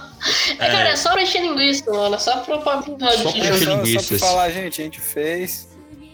É, 0.60 0.66
cara, 0.66 0.88
é 0.90 0.96
só 0.96 1.10
pra 1.12 1.22
encher 1.22 1.42
linguiça, 1.42 1.90
mano. 1.90 2.14
É 2.14 2.18
só 2.18 2.36
pra, 2.38 2.58
pra 2.58 2.78
episódio 2.78 3.18
Só 3.18 3.30
pra 3.32 3.38
encher 3.40 3.96
Só, 3.96 4.00
só 4.02 4.08
pra 4.08 4.18
falar, 4.18 4.50
gente, 4.50 4.80
a 4.80 4.84
gente 4.84 5.00
fez. 5.00 5.68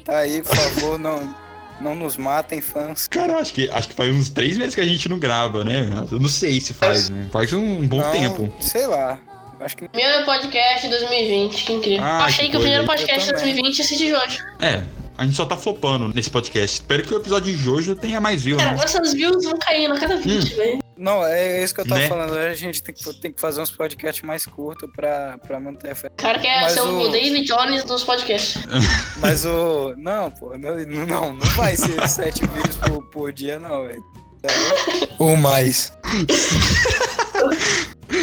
Tá 0.05 0.19
aí, 0.19 0.41
por 0.43 0.57
favor, 0.57 0.99
não, 0.99 1.35
não 1.81 1.95
nos 1.95 2.17
matem, 2.17 2.61
fãs. 2.61 3.07
Cara, 3.09 3.39
acho 3.39 3.53
que, 3.53 3.69
acho 3.71 3.89
que 3.89 3.95
faz 3.95 4.15
uns 4.15 4.31
três 4.31 4.57
meses 4.57 4.75
que 4.75 4.81
a 4.81 4.87
gente 4.87 5.09
não 5.09 5.19
grava, 5.19 5.65
né? 5.65 5.89
Eu 6.11 6.19
não 6.19 6.29
sei 6.29 6.61
se 6.61 6.73
faz, 6.75 7.11
né? 7.11 7.27
Faz 7.33 7.53
um 7.53 7.87
bom 7.87 8.01
Não, 8.01 8.13
tempo. 8.13 8.53
Sei 8.61 8.87
lá. 8.87 9.19
Acho 9.59 9.77
que 9.77 9.89
Meu 9.95 10.25
podcast 10.27 10.87
2020, 10.87 11.65
que 11.65 11.73
incrível. 11.73 12.05
Ah, 12.05 12.25
Achei 12.25 12.45
que 12.47 12.51
que, 12.53 12.57
o 12.59 12.61
primeiro 12.61 12.85
podcast 12.85 13.21
de 13.25 13.31
Eu 13.31 13.37
também. 13.37 13.55
2020 13.55 13.79
ia 13.79 13.85
ser 13.85 13.97
de 13.97 14.15
hoje. 14.15 14.39
É, 14.61 14.83
a 15.19 15.25
gente 15.25 15.37
só 15.37 15.45
tá 15.47 15.57
flopando 15.57 16.09
nesse 16.15 16.31
podcast. 16.31 16.77
Espero 16.77 17.03
que 17.03 17.15
o 17.15 17.19
episódio 17.19 17.55
de 17.55 17.63
Jojo 17.63 17.95
tenha 17.95 18.21
mais 18.21 18.43
views, 18.43 18.63
Cara, 18.63 18.77
né? 18.77 19.13
views 19.15 19.45
vão 19.45 19.59
caindo 19.59 19.95
a 19.95 19.99
cada 20.01 20.17
20, 20.17 20.53
Hum. 20.53 20.57
velho. 20.57 20.79
Não, 20.99 21.25
é 21.27 21.63
isso 21.63 21.75
que 21.75 21.83
eu 21.83 21.87
tava 21.87 22.01
Né? 22.01 22.09
falando. 22.09 22.39
A 22.39 22.55
gente 22.55 22.83
tem 22.83 22.95
que, 22.95 23.15
tem 23.21 23.33
que 23.33 23.41
fazer 23.41 23.61
uns 23.61 23.71
podcasts 23.71 24.23
mais 24.25 24.47
curtos 24.47 24.89
pra, 24.97 25.37
pra 25.39 25.61
manter 25.61 25.91
a 25.91 25.95
fé. 25.95 26.09
O 26.09 26.11
cara 26.17 26.39
quer 26.39 26.63
Mas 26.63 26.73
ser 26.73 26.81
o... 26.81 27.01
o- 27.03 27.09
David 27.11 27.47
Jones 27.47 27.85
dos 27.85 28.03
podcasts. 28.03 28.63
Mas 29.21 29.45
o. 29.45 29.95
Não, 29.99 30.31
pô, 30.31 30.57
não, 30.57 30.77
não, 31.07 31.35
não 31.35 31.47
vai 31.51 31.77
ser 31.77 32.01
sete 32.09 32.47
vídeos 32.47 32.77
por, 32.77 33.03
por 33.11 33.33
dia, 33.33 33.59
não, 33.59 33.87
velho. 33.87 34.03
Ou 35.19 35.37
mais. 35.37 35.93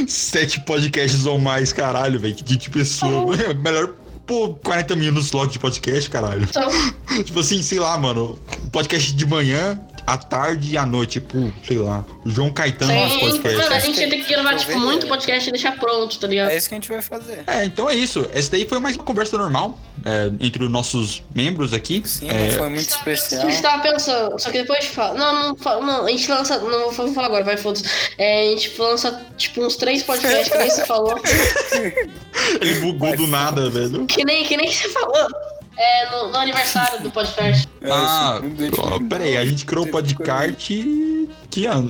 Sete 0.07 0.59
podcasts 0.61 1.25
ou 1.25 1.37
mais, 1.37 1.73
caralho, 1.73 2.19
velho. 2.19 2.33
Que 2.35 2.55
de 2.57 2.69
pessoa. 2.69 3.35
É 3.35 3.53
melhor 3.53 3.93
pô 4.25 4.53
40 4.55 4.95
minutos 4.95 5.31
logo 5.31 5.51
de 5.51 5.59
podcast, 5.59 6.09
caralho. 6.09 6.43
Então, 6.43 6.69
Tipo 7.23 7.39
assim, 7.39 7.61
sei 7.61 7.79
lá, 7.79 7.97
mano. 7.97 8.39
Podcast 8.71 9.13
de 9.13 9.25
manhã, 9.25 9.79
à 10.05 10.17
tarde 10.17 10.73
e 10.73 10.77
à 10.77 10.85
noite. 10.85 11.13
Tipo, 11.13 11.53
sei 11.65 11.77
lá. 11.77 12.03
João 12.25 12.51
Caetano 12.51 12.93
nosso 12.93 13.19
tem... 13.19 13.29
podcast. 13.29 13.57
Mano, 13.57 13.75
a 13.75 13.79
gente 13.79 13.95
ter 14.09 14.09
que 14.23 14.33
gravar, 14.33 14.55
tipo, 14.55 14.79
muito 14.79 15.07
podcast 15.07 15.47
e 15.49 15.51
deixar 15.51 15.77
pronto, 15.77 16.17
tá 16.19 16.27
ligado? 16.27 16.49
É 16.49 16.57
isso 16.57 16.67
que 16.69 16.75
a 16.75 16.77
gente 16.77 16.89
vai 16.89 17.01
fazer. 17.01 17.43
É, 17.45 17.65
então 17.65 17.89
é 17.89 17.95
isso. 17.95 18.25
Essa 18.33 18.51
daí 18.51 18.67
foi 18.67 18.79
mais 18.79 18.95
uma 18.95 19.03
conversa 19.03 19.37
normal 19.37 19.77
é, 20.05 20.31
entre 20.39 20.63
os 20.63 20.71
nossos 20.71 21.21
membros 21.35 21.73
aqui. 21.73 22.01
Sim, 22.05 22.29
É, 22.29 22.51
foi 22.51 22.69
muito 22.69 22.93
A 22.93 22.97
especial. 22.97 23.41
gente 23.49 23.61
tava 23.61 23.83
pensando, 23.83 24.39
só 24.39 24.49
que 24.49 24.59
depois 24.59 24.85
fala. 24.85 25.17
Não, 25.17 25.33
não, 25.49 25.55
fala- 25.55 25.85
não, 25.85 26.05
a 26.05 26.09
gente 26.09 26.29
lança. 26.29 26.57
Não 26.57 26.91
vou 26.91 27.13
falar 27.13 27.27
agora, 27.27 27.43
vai, 27.43 27.57
foda-se. 27.57 27.83
É, 28.17 28.47
a 28.47 28.51
gente 28.51 28.73
lança, 28.81 29.21
tipo, 29.37 29.63
uns 29.63 29.75
três 29.75 30.01
podcasts 30.03 30.49
que 30.51 30.57
nem 30.57 30.69
você 30.69 30.85
falou. 30.85 31.19
ele 32.61 32.79
bugou 32.79 33.15
do 33.15 33.27
nada, 33.27 33.69
velho. 33.69 34.05
Que 34.05 34.23
nem, 34.25 34.43
que 34.45 34.57
nem 34.57 34.71
você 34.71 34.89
falou. 34.89 35.27
É, 35.75 36.09
no, 36.11 36.29
no 36.31 36.37
aniversário 36.37 37.01
do 37.01 37.11
podcast. 37.11 37.67
É, 37.83 37.91
Ah, 37.91 38.39
deixa- 38.41 38.81
ó, 38.81 38.97
peraí, 39.09 39.35
a 39.35 39.45
gente 39.45 39.65
criou 39.65 39.85
o 39.85 39.91
podcast 39.91 41.29
que 41.49 41.65
ano? 41.65 41.89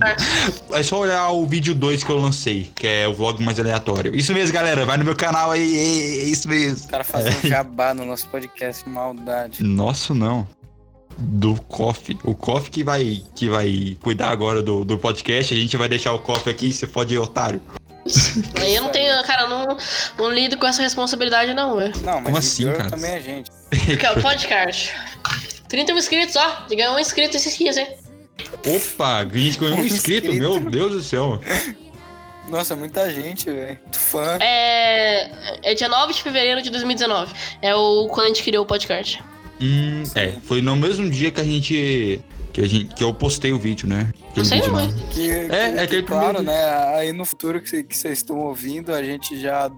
É 0.72 0.82
só 0.82 1.00
olhar 1.00 1.30
o 1.30 1.46
vídeo 1.46 1.76
2 1.76 2.04
que 2.04 2.10
eu 2.10 2.17
lancei, 2.17 2.72
que 2.76 2.88
é 2.88 3.08
o 3.08 3.13
vlog 3.13 3.43
mais 3.43 3.60
aleatório. 3.60 4.15
Isso 4.15 4.34
mesmo, 4.34 4.52
galera, 4.56 4.88
vai 4.88 4.98
no 4.98 5.06
meu 5.06 5.15
canal 5.15 5.52
aí, 5.52 5.62
é, 5.78 6.22
é 6.22 6.24
isso 6.24 6.50
mesmo. 6.50 6.88
O 6.88 6.89
cara 6.89 7.04
fazendo 7.04 7.48
jabá 7.48 7.93
no 7.93 8.06
nosso 8.06 8.28
podcast, 8.30 8.89
maldade. 8.89 9.63
Nosso 9.63 10.15
não. 10.15 10.48
Do 11.15 11.54
Coffee. 11.67 12.17
O 12.24 12.34
Coffee 12.34 12.72
que 12.72 12.84
vai, 12.84 13.22
que 13.36 13.48
vai 13.48 13.96
cuidar 14.02 14.30
agora 14.30 14.63
do, 14.63 14.84
do 14.84 14.98
podcast. 14.98 15.54
A 15.54 15.58
gente 15.58 15.78
vai 15.78 15.88
deixar 15.88 16.12
o 16.13 16.19
Coffee 16.19 16.52
aqui, 16.52 16.74
você 16.74 16.88
pode 16.88 17.13
ir, 17.13 17.19
otário. 17.19 17.62
Aí 18.62 18.76
eu 18.76 18.84
não 18.84 18.89
tenho, 18.89 19.24
cara, 19.24 19.48
não, 19.48 19.78
não 20.18 20.30
lido 20.32 20.58
com 20.58 20.68
essa 20.68 20.82
responsabilidade, 20.82 21.54
não, 21.54 21.78
velho. 21.78 21.94
Não, 22.02 22.16
mas 22.16 22.24
Como 22.24 22.38
assim, 22.38 22.72
cara? 22.74 22.89
também 22.89 23.12
é 23.12 23.22
gente. 23.22 23.52
Podcast. 24.22 24.94
30 25.70 25.92
mil 25.94 26.00
inscritos, 26.00 26.36
ó. 26.36 26.66
De 26.68 26.76
ganhar 26.76 26.92
um 26.92 27.00
inscrito 27.00 27.38
esses 27.38 27.58
dias, 27.58 27.78
hein? 27.78 27.88
Opa, 28.66 29.20
a 29.20 29.26
gente 29.26 29.58
ganhou 29.60 29.78
um 29.78 29.86
inscrito, 29.86 30.28
Inscrito. 30.28 30.34
meu 30.34 30.60
Deus 30.60 30.92
do 30.92 31.04
céu. 31.04 31.39
Nossa, 32.50 32.76
muita 32.76 33.10
gente, 33.10 33.46
velho. 33.50 33.80
Muito 33.82 34.00
fã. 34.00 34.38
É. 34.42 35.32
É 35.63 35.74
dia 35.74 35.88
9 35.88 36.13
de 36.13 36.22
fevereiro 36.22 36.62
de 36.62 36.70
2019. 36.70 37.34
É 37.62 37.74
o 37.74 38.08
quando 38.10 38.26
a 38.26 38.28
gente 38.30 38.44
criou 38.44 38.63
o 38.63 38.68
podcast. 38.68 39.24
Hum, 39.62 40.04
é, 40.16 40.34
foi 40.46 40.62
no 40.62 40.76
mesmo 40.76 41.10
dia 41.10 41.32
que 41.32 41.39
a 41.39 41.44
gente. 41.44 42.20
Que, 42.54 42.62
a 42.62 42.68
gente, 42.68 42.94
que 42.94 43.04
eu 43.04 43.12
postei 43.13 43.52
o 43.52 43.58
vídeo, 43.60 43.88
né? 43.89 44.13
Aquele 44.30 44.46
sei, 44.46 44.60
vídeo 44.60 44.74
mas- 44.74 44.94
Que, 45.12 45.30
É, 45.32 45.48
que- 45.50 45.56
é 45.56 45.82
aquele 45.82 46.02
que, 46.04 46.08
claro, 46.08 46.36
primeiro- 46.36 46.44
né? 46.44 46.96
Aí 46.98 47.12
no 47.12 47.26
futuro 47.26 47.60
que 47.60 47.70
vocês 47.89 48.20
estão 48.20 48.38
ouvindo, 48.39 48.94
a 48.94 49.02
gente 49.04 49.39
já 49.42 49.72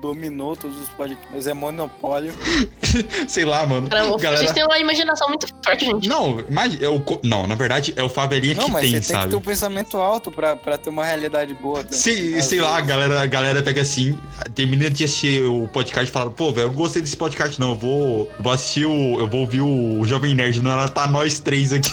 dominou 0.00 0.56
todos 0.56 0.80
os 0.80 0.88
podcasts. 0.90 1.46
É 1.46 1.54
monopólio. 1.54 2.32
Sei 3.28 3.44
lá, 3.44 3.66
mano. 3.66 3.88
Cara, 3.88 4.04
vocês 4.06 4.22
Galera. 4.22 4.52
têm 4.54 4.64
uma 4.64 4.78
imaginação 4.78 5.28
muito 5.28 5.46
forte, 5.64 5.84
gente. 5.84 6.08
Não, 6.08 6.42
mas 6.50 6.80
é 6.80 6.88
o. 6.88 7.00
co- 7.00 7.20
Não, 7.22 7.46
na 7.46 7.54
verdade 7.54 7.92
é 7.96 8.02
o 8.02 8.08
Favelinha 8.08 8.54
Não, 8.54 8.64
que 8.66 8.70
mas 8.72 8.80
tem, 8.82 8.90
você 8.90 8.96
tem 8.98 9.00
que 9.02 9.12
sabe? 9.12 9.30
ter 9.30 9.36
um 9.36 9.40
pensamento 9.40 9.96
alto 9.98 10.30
pra, 10.30 10.56
pra 10.56 10.76
ter 10.78 10.90
uma 10.90 11.04
realidade 11.04 11.54
boa. 11.54 11.82
né? 11.82 11.88
Sei, 11.90 12.36
Às 12.38 12.46
sei 12.46 12.60
lá, 12.60 12.70
a 12.70 12.74
vezes. 12.76 12.88
galera, 12.88 13.20
a 13.22 13.26
galera 13.26 13.62
pega 13.62 13.82
assim, 13.82 14.18
termina 14.54 14.90
de 14.90 15.04
assistir 15.04 15.42
o 15.44 15.68
podcast 15.68 16.08
e 16.08 16.12
fala, 16.12 16.30
pô, 16.30 16.50
velho, 16.52 16.64
eu 16.64 16.68
não 16.68 16.74
gostei 16.74 17.02
desse 17.02 17.16
podcast, 17.16 17.58
não. 17.60 17.70
Eu 17.70 17.76
vou, 17.76 18.30
vou 18.40 18.52
assistir 18.52 18.86
o. 18.86 19.18
Eu 19.20 19.28
vou 19.28 19.40
ouvir 19.40 19.60
o 19.60 20.04
Jovem 20.04 20.34
Nerd, 20.34 20.60
não, 20.62 20.70
ela 20.72 20.88
tá 20.88 21.06
nós 21.06 21.38
três 21.40 21.72
aqui. 21.72 21.90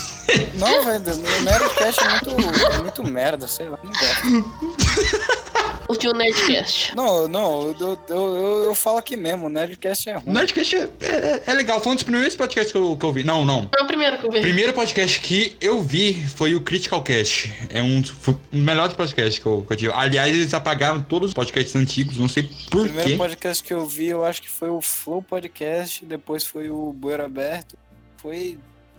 Não, 0.55 0.83
velho, 0.83 1.03
o 1.13 1.41
Nerdcast 1.43 2.03
é 2.03 2.09
muito, 2.09 2.65
é 2.73 2.77
muito 2.81 3.03
merda, 3.03 3.47
sei 3.47 3.69
lá. 3.69 3.77
Não 3.83 3.91
gosto. 3.91 5.37
O 5.87 5.95
tio 5.95 6.11
Nerdcast. 6.13 6.95
Não, 6.95 7.27
não, 7.27 7.61
eu, 7.79 7.99
eu, 8.09 8.15
eu, 8.15 8.63
eu 8.65 8.75
falo 8.75 8.97
aqui 8.97 9.15
mesmo, 9.15 9.45
o 9.45 9.49
Nerdcast 9.49 10.09
é 10.09 10.17
O 10.17 10.19
ruim. 10.19 10.33
Nerdcast 10.33 10.75
é, 10.75 10.89
é, 11.01 11.43
é 11.47 11.53
legal, 11.53 11.79
foi 11.79 11.93
um 11.93 11.95
dos 11.95 12.03
primeiros 12.03 12.35
podcasts 12.35 12.71
que 12.71 12.77
eu, 12.77 12.97
que 12.97 13.05
eu 13.05 13.13
vi. 13.13 13.23
Não, 13.23 13.45
não. 13.45 13.69
Foi 13.73 13.83
o 13.83 13.87
primeiro 13.87 14.17
que 14.17 14.25
eu 14.25 14.29
O 14.29 14.33
vi. 14.33 14.41
primeiro 14.41 14.73
podcast 14.73 15.19
que 15.21 15.55
eu 15.61 15.81
vi 15.81 16.13
foi 16.35 16.55
o 16.55 16.61
Critical 16.61 17.01
Cast. 17.01 17.53
É 17.69 17.81
um 17.81 18.03
foi 18.03 18.33
o 18.51 18.57
melhor 18.57 18.93
podcast 18.95 19.39
que 19.39 19.47
eu, 19.47 19.63
que 19.65 19.73
eu 19.73 19.77
tive. 19.77 19.93
Aliás, 19.93 20.33
eles 20.35 20.53
apagaram 20.53 21.01
todos 21.01 21.29
os 21.29 21.33
podcasts 21.33 21.75
antigos, 21.75 22.17
não 22.17 22.27
sei 22.27 22.43
O 22.43 22.69
por 22.69 22.83
primeiro 22.85 23.09
quê. 23.11 23.15
podcast 23.17 23.63
que 23.63 23.73
eu 23.73 23.85
vi, 23.85 24.07
eu 24.07 24.25
acho 24.25 24.41
que 24.41 24.49
foi 24.49 24.69
o 24.69 24.81
Flow 24.81 25.21
Podcast, 25.21 26.03
depois 26.05 26.43
foi 26.45 26.69
o 26.69 26.91
Bueiro 26.91 27.23
Aberto. 27.23 27.77
foi 28.17 28.57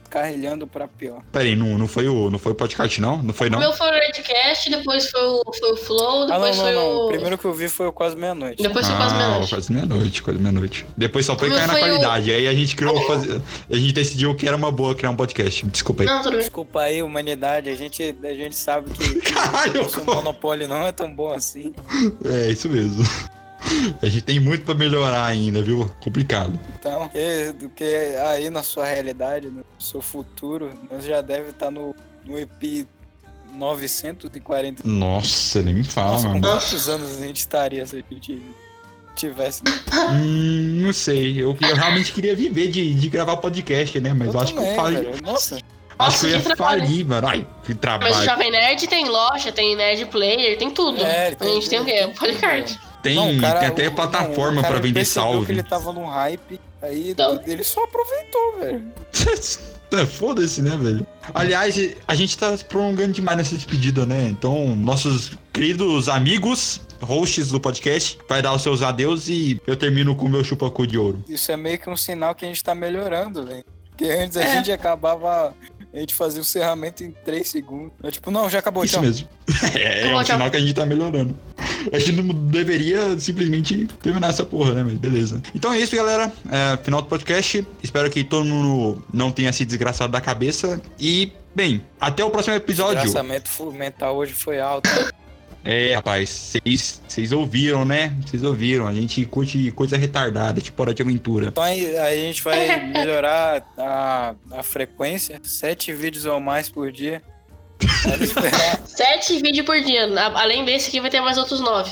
carrilhando 0.09 0.67
pra 0.67 0.89
pior. 0.89 1.23
Peraí, 1.33 1.55
não, 1.55 1.79
não 1.79 1.87
foi 1.89 2.09
o 2.09 2.31
não 2.31 2.39
foi 2.39 2.53
o 2.53 2.55
podcast, 2.55 3.01
não? 3.01 3.23
Não 3.23 3.33
foi, 3.35 3.49
O 3.49 3.51
não? 3.53 3.59
meu 3.59 3.73
foi 3.73 3.89
o 3.89 3.93
Redcast, 3.93 4.71
depois 4.71 5.11
foi 5.11 5.21
o, 5.23 5.43
foi 5.59 5.73
o 5.73 5.77
Flow, 5.77 6.23
Ah, 6.25 6.27
não, 6.27 6.35
depois 6.37 6.57
não, 6.57 6.65
foi 6.65 6.75
não. 6.75 6.83
o. 6.87 7.05
O 7.05 7.09
primeiro 7.09 7.39
que 7.39 7.45
eu 7.45 7.53
vi 7.55 7.69
foi 7.69 7.87
o 7.87 7.93
Quase 7.93 8.17
Meia-Noite. 8.17 8.63
Depois 8.63 8.87
foi 8.87 8.97
quase 8.97 9.15
Ah, 9.15 9.19
meia-noite. 9.19 9.51
quase 9.51 9.73
meia-noite, 9.73 10.23
quase 10.23 10.39
meia-noite. 10.39 10.87
Depois 10.97 11.27
só 11.27 11.37
foi 11.37 11.49
O 11.49 11.55
cair 11.55 11.67
na 11.67 11.73
foi 11.75 11.83
o- 11.83 11.85
qualidade. 11.87 12.33
Aí 12.33 12.47
a 12.49 12.55
gente 12.55 12.75
criou. 12.77 13.01
fazer- 13.07 13.41
a 13.71 13.77
gente 13.77 13.93
decidiu 13.93 14.35
que 14.35 14.47
era 14.47 14.57
uma 14.57 14.71
boa 14.73 14.95
criar 14.95 15.11
um 15.11 15.17
podcast. 15.17 15.65
Desculpa 15.67 16.03
aí. 16.03 16.09
Não, 16.09 16.19
tudo 16.23 16.33
bem. 16.33 16.41
Desculpa 16.41 16.81
aí, 16.83 17.03
humanidade. 17.03 17.69
A 17.71 17.75
gente, 17.75 18.17
a 18.23 18.35
gente 18.35 18.57
sabe 18.57 18.91
que 18.91 19.21
Caralho, 19.33 19.87
o 19.87 20.05
monopólio 20.05 20.67
não 20.69 20.87
é 20.87 20.93
tão 20.93 21.13
bom 21.15 21.33
assim. 21.33 21.75
É, 22.25 22.51
isso 22.51 22.69
mesmo. 22.69 23.05
A 24.01 24.07
gente 24.07 24.23
tem 24.23 24.41
muito 24.41 24.65
pra 24.65 24.75
melhorar 24.75 25.27
ainda, 25.27 25.63
viu? 25.63 25.91
Complicado. 26.01 26.59
Então, 26.79 27.09
que, 27.09 27.53
do 27.53 27.69
que 27.69 27.85
aí 27.85 28.51
na 28.51 28.63
sua 28.63 28.87
realidade, 28.87 29.49
no 29.49 29.65
seu 29.79 30.01
futuro, 30.01 30.73
nós 30.91 31.05
já 31.05 31.21
deve 31.21 31.51
estar 31.51 31.71
no, 31.71 31.95
no 32.25 32.39
EP 32.39 32.87
940. 33.53 34.83
Nossa, 34.87 35.63
nem 35.63 35.75
me 35.75 35.85
fala, 35.85 36.13
Nossa, 36.13 36.29
mano. 36.29 36.41
quantos 36.41 36.89
anos 36.89 37.19
a 37.19 37.27
gente 37.27 37.39
estaria 37.39 37.85
se 37.87 37.97
a 37.97 38.15
gente 38.15 38.43
tivesse? 39.17 39.63
Hum, 40.13 40.83
não 40.85 40.93
sei. 40.93 41.43
Eu, 41.43 41.57
eu 41.61 41.75
realmente 41.75 42.13
queria 42.13 42.37
viver 42.37 42.69
de, 42.69 42.95
de 42.95 43.09
gravar 43.09 43.37
podcast, 43.39 43.99
né? 44.01 44.13
Mas 44.13 44.35
eu, 44.35 44.41
acho 44.41 44.53
que 44.53 44.59
eu 44.59 44.63
também, 44.63 44.77
falei. 44.77 45.15
Nossa, 45.23 45.59
Acho 45.99 46.21
que 46.21 46.27
eu 46.27 46.31
ia 46.31 46.41
trabalho. 46.41 46.81
falir, 46.83 47.05
mano. 47.05 47.27
Ai, 47.27 47.47
que 47.65 47.69
Mas 47.71 47.77
o 47.77 47.79
trabalho. 47.81 48.25
Jovem 48.25 48.51
Nerd 48.53 48.87
tem 48.87 49.09
loja, 49.09 49.51
tem 49.51 49.75
Nerd 49.75 50.07
Player, 50.07 50.57
tem 50.57 50.71
tudo. 50.71 51.03
É, 51.03 51.29
a 51.29 51.35
tem 51.35 51.55
gente 51.55 51.69
tem 51.69 51.81
o 51.81 51.85
quê? 51.85 52.09
Polycard. 52.17 52.79
Tem, 53.03 53.15
Não, 53.15 53.39
cara- 53.39 53.61
tem 53.61 53.69
até 53.69 53.89
o- 53.89 53.93
plataforma 53.95 54.63
pra 54.63 54.79
vender 54.79 55.05
salve. 55.05 55.47
que 55.47 55.53
ele 55.53 55.63
tava 55.63 55.93
num 55.93 56.07
hype, 56.07 56.61
aí 56.83 57.11
Então. 57.11 57.41
ele 57.47 57.63
só 57.65 57.85
aproveitou, 57.85 58.59
velho. 58.61 58.85
É, 59.91 60.05
Foda-se, 60.05 60.61
né, 60.61 60.77
velho? 60.77 61.07
Aliás, 61.33 61.75
a 62.07 62.15
gente 62.15 62.37
tá 62.37 62.55
se 62.55 62.63
prolongando 62.63 63.11
demais 63.15 63.39
nessa 63.39 63.55
despedida, 63.55 64.05
né? 64.05 64.25
Então, 64.29 64.77
nossos 64.77 65.33
queridos 65.51 66.11
amigos, 66.11 66.79
hosts 67.01 67.49
do 67.49 67.59
podcast, 67.59 68.19
vai 68.29 68.43
dar 68.43 68.53
os 68.53 68.61
seus 68.61 68.83
adeus 68.83 69.29
e 69.31 69.59
eu 69.67 69.75
termino 69.77 70.15
com 70.15 70.27
o 70.27 70.29
meu 70.29 70.45
chupacu 70.45 70.87
de 70.87 70.99
ouro. 70.99 71.25
Isso 71.27 71.51
é 71.51 71.57
meio 71.57 71.79
que 71.79 71.89
um 71.89 71.97
sinal 71.97 72.35
que 72.35 72.45
a 72.45 72.49
gente 72.49 72.63
tá 72.63 72.75
melhorando, 72.75 73.47
velho. 73.47 73.65
Porque 73.89 74.05
antes 74.05 74.37
a 74.37 74.43
É. 74.45 74.57
gente 74.57 74.71
acabava. 74.71 75.55
A 75.93 75.99
gente 75.99 76.14
fazia 76.14 76.39
o 76.39 76.43
encerramento 76.43 77.03
em 77.03 77.11
3 77.11 77.49
segundos. 77.49 77.93
Eu, 78.03 78.12
tipo, 78.12 78.30
não, 78.30 78.49
já 78.51 78.59
acabou, 78.59 78.84
Isso 78.84 78.95
tchau. 78.95 79.03
mesmo. 79.03 79.28
É, 79.74 80.01
é 80.01 80.03
Tá 80.03 80.09
bom, 80.11 80.20
um 80.20 80.24
tchau. 80.24 80.36
sinal 80.36 80.51
que 80.51 80.57
a 80.57 80.61
gente 80.61 80.74
tá 80.74 80.84
melhorando. 80.86 81.36
A 81.93 81.99
gente 81.99 82.12
não 82.20 82.34
deveria 82.51 83.18
simplesmente 83.18 83.86
terminar 84.03 84.28
essa 84.30 84.45
porra, 84.45 84.74
né? 84.74 84.82
Mas 84.84 84.95
beleza. 84.95 85.41
Então 85.55 85.72
é 85.72 85.78
isso, 85.78 85.97
galera. 85.97 86.30
É, 86.51 86.76
final 86.84 87.01
do 87.01 87.09
podcast. 87.09 87.66
Espero 87.82 88.11
que 88.11 88.22
todo 88.22 88.45
mundo 88.45 89.03
não 89.12 89.32
tenha 89.32 89.53
se 89.53 89.64
desgraçado 89.64 90.12
da 90.12 90.20
cabeça. 90.20 90.80
E, 90.99 91.32
bem, 91.55 91.82
até 92.01 92.22
o 92.24 92.30
próximo 92.30 92.55
O 92.55 92.57
episódio. 92.59 93.01
desgraçamento 93.01 93.49
fu- 93.49 93.72
mental 93.72 94.16
hoje 94.16 94.32
foi 94.34 94.61
alto. 94.61 94.89
É, 95.65 95.95
rapaz, 95.95 96.29
vocês 96.31 97.03
vocês 97.07 97.33
ouviram, 97.33 97.85
né? 97.85 98.17
Vocês 98.25 98.45
ouviram. 98.45 98.87
A 98.87 98.95
gente 98.95 99.25
curte 99.27 99.71
coisa 99.73 99.97
retardada, 99.97 100.61
tipo 100.61 100.81
hora 100.81 100.95
de 100.95 101.03
aventura. 101.03 101.49
Então 101.49 101.63
a 101.63 102.15
gente 102.15 102.43
vai 102.43 102.87
melhorar 102.89 103.67
a, 103.77 104.35
a 104.53 104.63
frequência. 104.63 105.41
Sete 105.43 105.93
vídeos 105.93 106.25
ou 106.27 106.41
mais 106.41 106.69
por 106.69 106.93
dia. 106.93 107.23
Sete 108.87 109.41
vídeos 109.43 109.67
por 109.67 109.81
dia. 109.81 110.09
Além 110.35 110.65
desse 110.65 110.89
aqui 110.89 111.01
vai 111.01 111.11
ter 111.11 111.21
mais 111.21 111.37
outros 111.37 111.61
nove. 111.61 111.91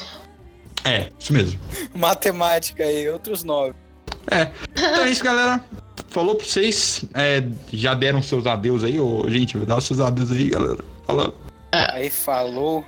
É, 0.85 1.11
isso 1.19 1.33
mesmo. 1.33 1.59
Matemática 1.95 2.85
aí, 2.85 3.09
outros 3.09 3.43
nove. 3.43 3.75
Então 4.73 5.05
é 5.05 5.11
isso, 5.11 5.25
galera. 5.25 5.65
Falou 6.09 6.37
pra 6.37 6.47
vocês. 6.47 7.05
É, 7.15 7.43
já 7.73 7.95
deram 7.95 8.23
seus 8.23 8.47
adeus 8.47 8.85
aí, 8.85 8.99
ô, 9.01 9.29
gente. 9.29 9.59
Dá 9.59 9.77
os 9.77 9.85
seus 9.85 10.01
adeus 10.01 10.31
aí, 10.31 10.51
galera. 10.51 10.85
Fala. 11.07 11.35
Aí 11.73 12.11
falou. 12.11 12.85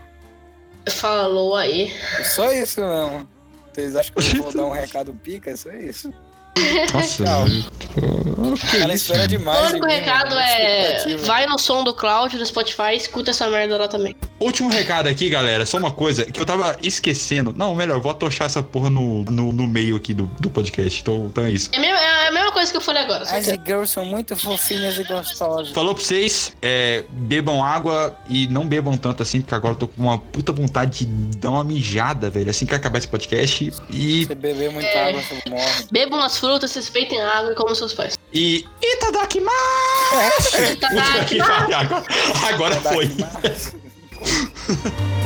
Falou 0.90 1.54
aí. 1.56 1.92
Só 2.24 2.52
isso 2.52 2.80
mesmo. 2.80 3.28
Vocês 3.72 3.96
acham 3.96 4.14
que 4.14 4.36
eu 4.36 4.42
vou 4.42 4.52
dar 4.52 4.64
um 4.64 4.72
recado 4.72 5.12
pica? 5.14 5.56
Só 5.56 5.70
isso. 5.70 6.12
Nossa. 6.92 7.24
Cara, 8.78 8.94
espera 8.94 9.28
demais. 9.28 9.58
O 9.58 9.70
único 9.70 9.86
mim, 9.86 9.92
recado 9.92 10.30
mano. 10.30 10.40
é. 10.40 11.16
Vai 11.18 11.46
no 11.46 11.58
som 11.58 11.84
do 11.84 11.94
Cloud, 11.94 12.36
no 12.36 12.44
Spotify, 12.44 12.94
escuta 12.96 13.30
essa 13.30 13.48
merda 13.48 13.76
lá 13.76 13.88
também. 13.88 14.16
Último 14.40 14.68
recado 14.68 15.08
aqui, 15.08 15.28
galera. 15.28 15.64
Só 15.66 15.78
uma 15.78 15.90
coisa 15.90 16.24
que 16.24 16.40
eu 16.40 16.46
tava 16.46 16.76
esquecendo. 16.82 17.52
Não, 17.56 17.74
melhor, 17.74 18.00
vou 18.00 18.10
atochar 18.10 18.46
essa 18.46 18.62
porra 18.62 18.90
no, 18.90 19.24
no, 19.24 19.52
no 19.52 19.66
meio 19.66 19.96
aqui 19.96 20.14
do, 20.14 20.26
do 20.40 20.50
podcast. 20.50 21.00
Então, 21.00 21.26
então 21.26 21.44
é 21.44 21.50
isso. 21.50 21.70
É 21.72 21.76
a 21.76 21.80
mesma, 21.80 21.98
é 22.00 22.28
a 22.28 22.32
mesma 22.32 22.37
coisa 22.58 22.72
que 22.72 22.76
eu 22.76 22.80
falei 22.80 23.04
agora. 23.04 23.22
As 23.22 23.46
girls 23.46 23.92
são 23.92 24.04
muito 24.04 24.36
fofinhas 24.36 24.98
e 24.98 25.04
gostosas. 25.04 25.72
Falou 25.72 25.94
pra 25.94 26.02
vocês, 26.02 26.52
é, 26.60 27.04
bebam 27.08 27.62
água 27.62 28.16
e 28.28 28.48
não 28.48 28.66
bebam 28.66 28.96
tanto 28.96 29.22
assim, 29.22 29.40
porque 29.40 29.54
agora 29.54 29.74
eu 29.74 29.78
tô 29.78 29.86
com 29.86 30.02
uma 30.02 30.18
puta 30.18 30.52
vontade 30.52 31.04
de 31.04 31.36
dar 31.38 31.50
uma 31.50 31.62
mijada, 31.62 32.28
velho, 32.28 32.50
assim 32.50 32.66
que 32.66 32.74
acabar 32.74 32.98
esse 32.98 33.06
podcast. 33.06 33.72
E. 33.90 34.26
Se 34.26 34.34
beber 34.34 34.72
muita 34.72 34.88
É. 34.88 35.08
água, 35.10 35.22
você 35.22 35.40
morre. 35.48 35.86
Bebam 35.90 36.20
as 36.20 36.36
frutas, 36.38 36.74
respeitem 36.74 37.20
a 37.20 37.38
água 37.38 37.52
e 37.52 37.54
comam 37.54 37.74
seus 37.76 37.94
pais. 37.94 38.18
E. 38.32 38.64
Itadakimasu! 38.82 39.52
Pariu, 41.38 41.76
agora, 41.76 42.04
agora 42.48 42.74
foi. 42.80 43.08